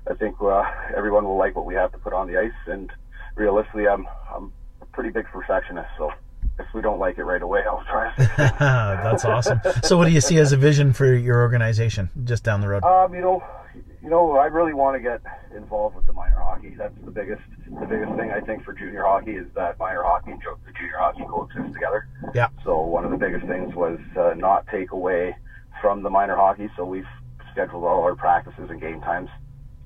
I 0.10 0.14
think 0.14 0.38
uh, 0.42 0.64
everyone 0.96 1.26
will 1.26 1.38
like 1.38 1.58
what 1.58 1.66
we 1.66 1.76
have 1.76 1.92
to 1.92 1.98
put 1.98 2.14
on 2.14 2.28
the 2.28 2.38
ice. 2.40 2.52
And 2.66 2.90
realistically, 3.36 3.88
I'm 3.88 4.08
I'm 4.34 4.52
a 4.82 4.86
pretty 4.88 5.10
big 5.10 5.26
perfectionist, 5.26 5.90
so 5.98 6.12
if 6.60 6.66
we 6.74 6.82
don't 6.82 7.00
like 7.00 7.18
it 7.18 7.24
right 7.24 7.42
away, 7.42 7.62
I'll 7.68 7.84
try. 7.90 8.10
to 8.10 8.16
fix 8.16 8.32
it. 8.40 8.54
That's 8.60 9.26
awesome. 9.26 9.60
So, 9.84 9.98
what 9.98 10.06
do 10.06 10.12
you 10.12 10.22
see 10.22 10.38
as 10.38 10.52
a 10.52 10.58
vision 10.58 10.94
for 10.94 11.14
your 11.14 11.42
organization 11.42 12.10
just 12.26 12.44
down 12.44 12.62
the 12.62 12.68
road? 12.68 12.84
Um, 12.84 13.14
you 13.14 13.22
know, 13.22 13.44
you 14.04 14.10
know, 14.10 14.38
I 14.38 14.46
really 14.46 14.74
want 14.74 14.96
to 14.96 15.02
get 15.02 15.22
involved 15.56 15.96
with 15.96 16.06
the 16.06 16.14
minor 16.14 16.40
hockey. 16.40 16.76
That's 16.78 16.94
the 17.04 17.12
biggest, 17.12 17.42
the 17.80 17.86
biggest 17.86 18.14
thing 18.16 18.32
I 18.32 18.42
think 18.42 18.64
for 18.64 18.74
junior 18.74 19.04
hockey 19.04 19.32
is 19.32 19.48
that 19.56 19.80
minor 19.80 20.04
hockey 20.04 20.32
and 20.32 20.42
the 20.42 20.72
junior 20.74 20.98
hockey 20.98 21.24
coexist 21.28 21.74
together. 21.74 22.08
Yeah. 22.34 22.50
So 22.64 22.82
one 22.82 23.06
of 23.06 23.12
the 23.12 23.18
biggest 23.18 23.46
things 23.48 23.74
was 23.76 24.00
uh, 24.18 24.34
not 24.36 24.68
take 24.68 24.92
away 24.92 25.36
from 25.82 26.04
the 26.04 26.10
minor 26.10 26.36
hockey. 26.36 26.70
So 26.76 26.86
we've 26.86 27.08
scheduled 27.52 27.84
all 27.84 28.04
our 28.04 28.16
practices 28.16 28.70
and 28.70 28.80
game 28.80 29.02
times 29.02 29.30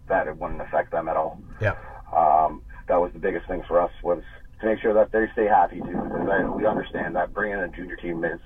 that 0.07 0.27
it 0.27 0.37
wouldn't 0.37 0.61
affect 0.61 0.91
them 0.91 1.07
at 1.07 1.17
all. 1.17 1.39
Yeah. 1.61 1.75
Um, 2.15 2.61
that 2.87 2.99
was 2.99 3.11
the 3.13 3.19
biggest 3.19 3.47
thing 3.47 3.63
for 3.67 3.79
us 3.81 3.91
was 4.03 4.21
to 4.59 4.65
make 4.65 4.79
sure 4.79 4.93
that 4.93 5.11
they 5.11 5.27
stay 5.33 5.45
happy 5.47 5.79
too. 5.79 5.85
Because 5.87 6.27
I, 6.29 6.43
we 6.43 6.65
understand 6.65 7.15
that 7.15 7.33
bringing 7.33 7.57
a 7.59 7.67
junior 7.67 7.95
team 7.95 8.23
is 8.23 8.39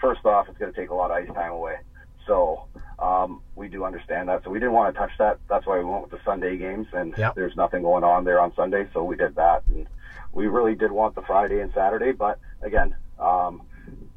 first 0.00 0.24
off, 0.24 0.48
it's 0.48 0.58
going 0.58 0.72
to 0.72 0.78
take 0.78 0.90
a 0.90 0.94
lot 0.94 1.10
of 1.10 1.16
ice 1.16 1.28
time 1.34 1.52
away. 1.52 1.76
So 2.26 2.64
um, 2.98 3.40
we 3.56 3.68
do 3.68 3.84
understand 3.84 4.28
that. 4.28 4.44
So 4.44 4.50
we 4.50 4.58
didn't 4.58 4.74
want 4.74 4.94
to 4.94 4.98
touch 5.00 5.12
that. 5.18 5.38
That's 5.48 5.66
why 5.66 5.78
we 5.78 5.84
went 5.84 6.02
with 6.02 6.10
the 6.10 6.20
Sunday 6.24 6.56
games, 6.56 6.86
and 6.92 7.16
Yep. 7.16 7.34
there's 7.34 7.56
nothing 7.56 7.82
going 7.82 8.04
on 8.04 8.24
there 8.24 8.40
on 8.40 8.54
Sunday, 8.54 8.86
so 8.92 9.02
we 9.02 9.16
did 9.16 9.34
that. 9.36 9.62
And 9.68 9.86
we 10.32 10.46
really 10.46 10.74
did 10.74 10.92
want 10.92 11.14
the 11.14 11.22
Friday 11.22 11.60
and 11.60 11.72
Saturday, 11.72 12.12
but 12.12 12.38
again, 12.62 12.94
um, 13.18 13.62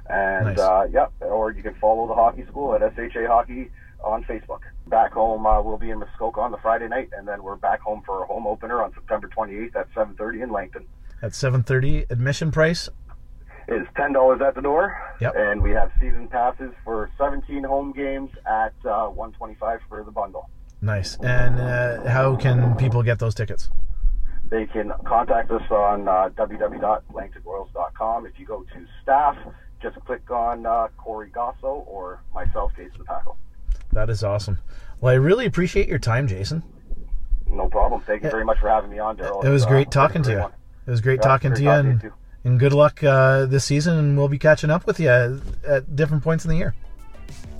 And 0.09 0.45
Nice. 0.47 0.59
uh, 0.59 0.87
yeah, 0.91 1.07
or 1.21 1.51
you 1.51 1.61
can 1.61 1.75
follow 1.75 2.07
the 2.07 2.13
hockey 2.13 2.45
school 2.45 2.73
at 2.73 2.81
SHA 2.95 3.27
Hockey 3.27 3.69
on 4.03 4.23
Facebook. 4.25 4.61
Back 4.87 5.13
home, 5.13 5.45
uh, 5.45 5.61
we'll 5.61 5.77
be 5.77 5.89
in 5.89 5.99
Muskoka 5.99 6.39
on 6.41 6.51
the 6.51 6.57
Friday 6.57 6.87
night, 6.87 7.09
and 7.17 7.27
then 7.27 7.43
we're 7.43 7.55
back 7.55 7.81
home 7.81 8.01
for 8.05 8.23
a 8.23 8.25
home 8.25 8.47
opener 8.47 8.81
on 8.83 8.93
September 8.93 9.27
28th 9.27 9.75
at 9.75 9.87
7:30 9.93 10.41
in 10.43 10.51
Langton. 10.51 10.85
At 11.21 11.33
seven 11.33 11.63
thirty, 11.63 12.05
admission 12.09 12.51
price. 12.51 12.89
It's 13.67 13.89
ten 13.97 14.13
dollars 14.13 14.39
at 14.41 14.53
the 14.55 14.61
door, 14.61 14.95
Yep. 15.19 15.33
and 15.35 15.61
we 15.61 15.71
have 15.71 15.91
season 15.99 16.27
passes 16.29 16.71
for 16.85 17.09
17 17.17 17.63
home 17.63 17.91
games 17.91 18.29
at 18.45 18.73
uh, 18.85 19.07
125 19.07 19.79
for 19.89 20.03
the 20.03 20.11
bundle. 20.11 20.49
Nice. 20.81 21.17
And 21.21 21.59
uh, 21.59 22.07
how 22.09 22.35
can 22.37 22.75
people 22.77 23.01
get 23.03 23.17
those 23.19 23.33
tickets? 23.35 23.69
They 24.49 24.67
can 24.67 24.93
contact 25.05 25.51
us 25.51 25.63
on 25.69 26.07
uh, 26.07 26.29
www.langtonroyals.com. 26.37 28.25
If 28.25 28.39
you 28.39 28.45
go 28.45 28.61
to 28.63 28.85
staff, 29.03 29.35
just 29.81 29.95
click 30.05 30.29
on 30.31 30.65
uh, 30.65 30.87
Corey 30.97 31.29
Gosso 31.31 31.83
or 31.87 32.21
myself, 32.33 32.71
Jason 32.77 33.03
Paco. 33.05 33.35
That 33.97 34.11
is 34.11 34.23
awesome. 34.23 34.59
Well, 35.01 35.11
I 35.11 35.15
really 35.15 35.47
appreciate 35.47 35.87
your 35.87 35.97
time, 35.97 36.27
Jason. 36.27 36.61
No 37.49 37.67
problem. 37.67 37.99
Thank 38.01 38.21
you 38.21 38.29
very 38.29 38.45
much 38.45 38.59
for 38.59 38.69
having 38.69 38.91
me 38.91 38.99
on, 38.99 39.17
Daryl. 39.17 39.43
It 39.43 39.49
was 39.49 39.65
Uh, 39.65 39.69
great 39.69 39.87
it's 39.87 39.93
talking 39.95 40.21
a 40.21 40.25
to 40.25 40.31
you. 40.33 40.37
one. 40.41 40.51
It 40.85 40.91
was 40.91 41.01
great 41.01 41.15
Yeah, 41.23 41.27
talking 41.27 41.49
great 41.49 41.57
to 41.57 41.63
you, 41.63 41.69
and, 41.71 41.99
to 42.01 42.05
you, 42.05 42.09
too. 42.11 42.15
and 42.43 42.59
good 42.59 42.73
luck 42.73 43.03
uh, 43.03 43.47
this 43.47 43.65
season. 43.65 43.97
And 43.97 44.15
we'll 44.15 44.27
be 44.27 44.37
catching 44.37 44.69
up 44.69 44.85
with 44.85 44.99
you 44.99 45.09
at, 45.09 45.31
at 45.67 45.95
different 45.95 46.23
points 46.23 46.45
in 46.45 46.49
the 46.51 46.57
year. 46.57 46.75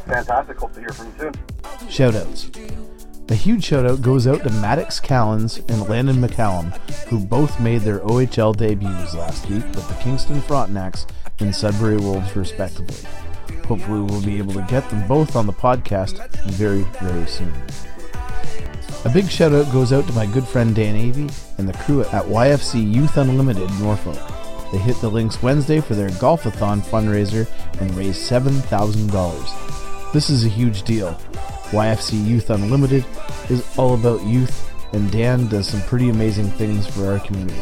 Fantastic. 0.05 0.59
Hope 0.59 0.73
to 0.73 0.79
hear 0.79 0.89
from 0.89 1.07
you 1.07 1.13
soon. 1.17 1.33
Shoutouts. 1.89 3.31
A 3.31 3.35
huge 3.35 3.63
shout 3.63 3.87
out 3.87 4.03
goes 4.03 4.27
out 4.27 4.43
to 4.43 4.51
Maddox 4.51 4.99
Callens 5.01 5.57
and 5.71 5.89
Landon 5.89 6.17
McCallum, 6.17 6.71
who 7.07 7.17
both 7.25 7.59
made 7.59 7.81
their 7.81 7.99
OHL 8.01 8.55
debuts 8.55 9.15
last 9.15 9.49
week 9.49 9.65
with 9.73 9.87
the 9.87 9.95
Kingston 9.95 10.39
Frontenacs 10.41 11.07
and 11.39 11.53
Sudbury 11.55 11.97
Wolves, 11.97 12.35
respectively. 12.35 12.95
Hopefully, 13.67 14.01
we'll 14.01 14.23
be 14.23 14.37
able 14.37 14.53
to 14.53 14.65
get 14.69 14.89
them 14.89 15.05
both 15.07 15.35
on 15.35 15.45
the 15.45 15.53
podcast 15.53 16.25
very, 16.51 16.83
very 17.01 17.27
soon. 17.27 17.53
A 19.05 19.09
big 19.09 19.29
shout 19.29 19.53
out 19.53 19.71
goes 19.71 19.93
out 19.93 20.07
to 20.07 20.13
my 20.13 20.25
good 20.25 20.45
friend 20.45 20.75
Dan 20.75 20.95
Avey 20.95 21.31
and 21.57 21.67
the 21.67 21.77
crew 21.77 22.01
at 22.01 22.25
YFC 22.25 22.93
Youth 22.93 23.17
Unlimited 23.17 23.69
Norfolk. 23.79 24.17
They 24.71 24.77
hit 24.77 24.99
the 25.01 25.09
links 25.09 25.41
Wednesday 25.41 25.79
for 25.79 25.95
their 25.95 26.09
golfathon 26.09 26.81
fundraiser 26.81 27.47
and 27.79 27.93
raised 27.95 28.29
$7,000. 28.29 30.11
This 30.13 30.29
is 30.29 30.45
a 30.45 30.49
huge 30.49 30.83
deal. 30.83 31.13
YFC 31.71 32.25
Youth 32.25 32.49
Unlimited 32.49 33.05
is 33.49 33.65
all 33.77 33.93
about 33.93 34.25
youth, 34.25 34.69
and 34.93 35.11
Dan 35.11 35.47
does 35.47 35.67
some 35.67 35.81
pretty 35.81 36.09
amazing 36.09 36.49
things 36.51 36.87
for 36.87 37.11
our 37.11 37.19
community. 37.19 37.59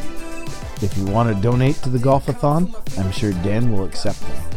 If 0.82 0.98
you 0.98 1.06
want 1.06 1.36
to 1.36 1.42
donate 1.42 1.76
to 1.78 1.90
the 1.90 2.00
golfathon, 2.00 2.74
I'm 3.00 3.12
sure 3.12 3.32
Dan 3.44 3.72
will 3.72 3.86
accept 3.86 4.22
them. 4.22 4.55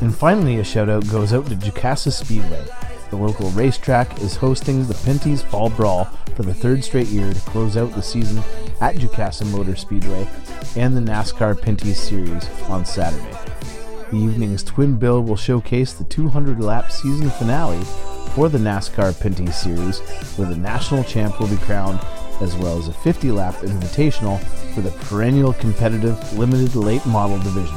And 0.00 0.14
finally, 0.14 0.58
a 0.58 0.64
shout 0.64 0.88
out 0.88 1.06
goes 1.08 1.32
out 1.32 1.46
to 1.46 1.56
Jukasa 1.56 2.10
Speedway. 2.10 2.66
The 3.10 3.16
local 3.16 3.50
racetrack 3.50 4.20
is 4.22 4.36
hosting 4.36 4.86
the 4.86 4.94
Pinty's 4.94 5.42
Fall 5.42 5.68
Brawl 5.68 6.04
for 6.36 6.42
the 6.42 6.54
third 6.54 6.82
straight 6.82 7.08
year 7.08 7.32
to 7.32 7.40
close 7.40 7.76
out 7.76 7.92
the 7.92 8.02
season 8.02 8.38
at 8.80 8.96
Jukasa 8.96 9.50
Motor 9.50 9.76
Speedway 9.76 10.26
and 10.74 10.96
the 10.96 11.00
NASCAR 11.00 11.60
Pinty's 11.60 12.00
Series 12.00 12.48
on 12.68 12.86
Saturday. 12.86 13.36
The 14.10 14.16
evening's 14.16 14.64
twin 14.64 14.96
bill 14.96 15.22
will 15.22 15.36
showcase 15.36 15.92
the 15.92 16.04
200 16.04 16.60
lap 16.60 16.90
season 16.90 17.28
finale 17.30 17.84
for 18.34 18.48
the 18.48 18.58
NASCAR 18.58 19.20
Pinty's 19.20 19.56
Series, 19.56 20.00
where 20.38 20.48
the 20.48 20.56
national 20.56 21.04
champ 21.04 21.38
will 21.38 21.48
be 21.48 21.56
crowned, 21.58 22.00
as 22.40 22.56
well 22.56 22.78
as 22.78 22.88
a 22.88 22.92
50 22.92 23.32
lap 23.32 23.54
invitational 23.56 24.40
for 24.72 24.80
the 24.80 24.92
perennial 24.92 25.52
competitive 25.52 26.38
limited 26.38 26.74
late 26.74 27.04
model 27.04 27.38
division. 27.38 27.76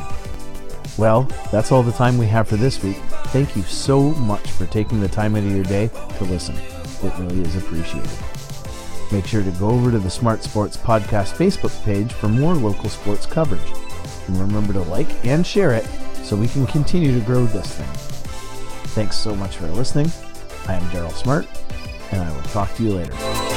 Well, 0.98 1.24
that's 1.52 1.72
all 1.72 1.84
the 1.84 1.92
time 1.92 2.18
we 2.18 2.28
have 2.28 2.48
for 2.48 2.56
this 2.56 2.84
week. 2.84 2.98
Thank 3.28 3.56
you 3.56 3.64
so 3.64 4.12
much 4.12 4.52
for 4.52 4.66
taking 4.68 5.00
the 5.02 5.08
time 5.08 5.36
out 5.36 5.44
of 5.44 5.52
your 5.52 5.64
day 5.64 5.90
to 6.18 6.24
listen. 6.26 6.56
It 6.56 7.14
really 7.20 7.42
is 7.42 7.56
appreciated. 7.56 8.10
Make 9.12 9.26
sure 9.26 9.44
to 9.44 9.52
go 9.52 9.70
over 9.70 9.92
to 9.92 10.00
the 10.00 10.10
Smart 10.10 10.44
Sports 10.44 10.78
Podcast 10.78 11.34
Facebook 11.34 11.84
page 11.84 12.12
for 12.14 12.30
more 12.30 12.54
local 12.54 12.90
sports 12.90 13.26
coverage. 13.26 13.62
And 14.28 14.38
remember 14.38 14.74
to 14.74 14.82
like 14.82 15.26
and 15.26 15.46
share 15.46 15.74
it 15.74 15.86
so 16.24 16.36
we 16.36 16.48
can 16.48 16.66
continue 16.68 17.14
to 17.18 17.26
grow 17.26 17.46
this 17.46 17.76
thing. 17.76 17.90
Thanks 18.94 19.18
so 19.18 19.36
much 19.36 19.58
for 19.58 19.68
listening. 19.68 20.12
I 20.68 20.76
am 20.76 20.84
Daryl 20.92 21.12
Smart, 21.12 21.48
and 22.12 22.22
I 22.22 22.32
will 22.32 22.44
talk 22.44 22.74
to 22.76 22.84
you 22.84 22.94
later. 22.94 23.53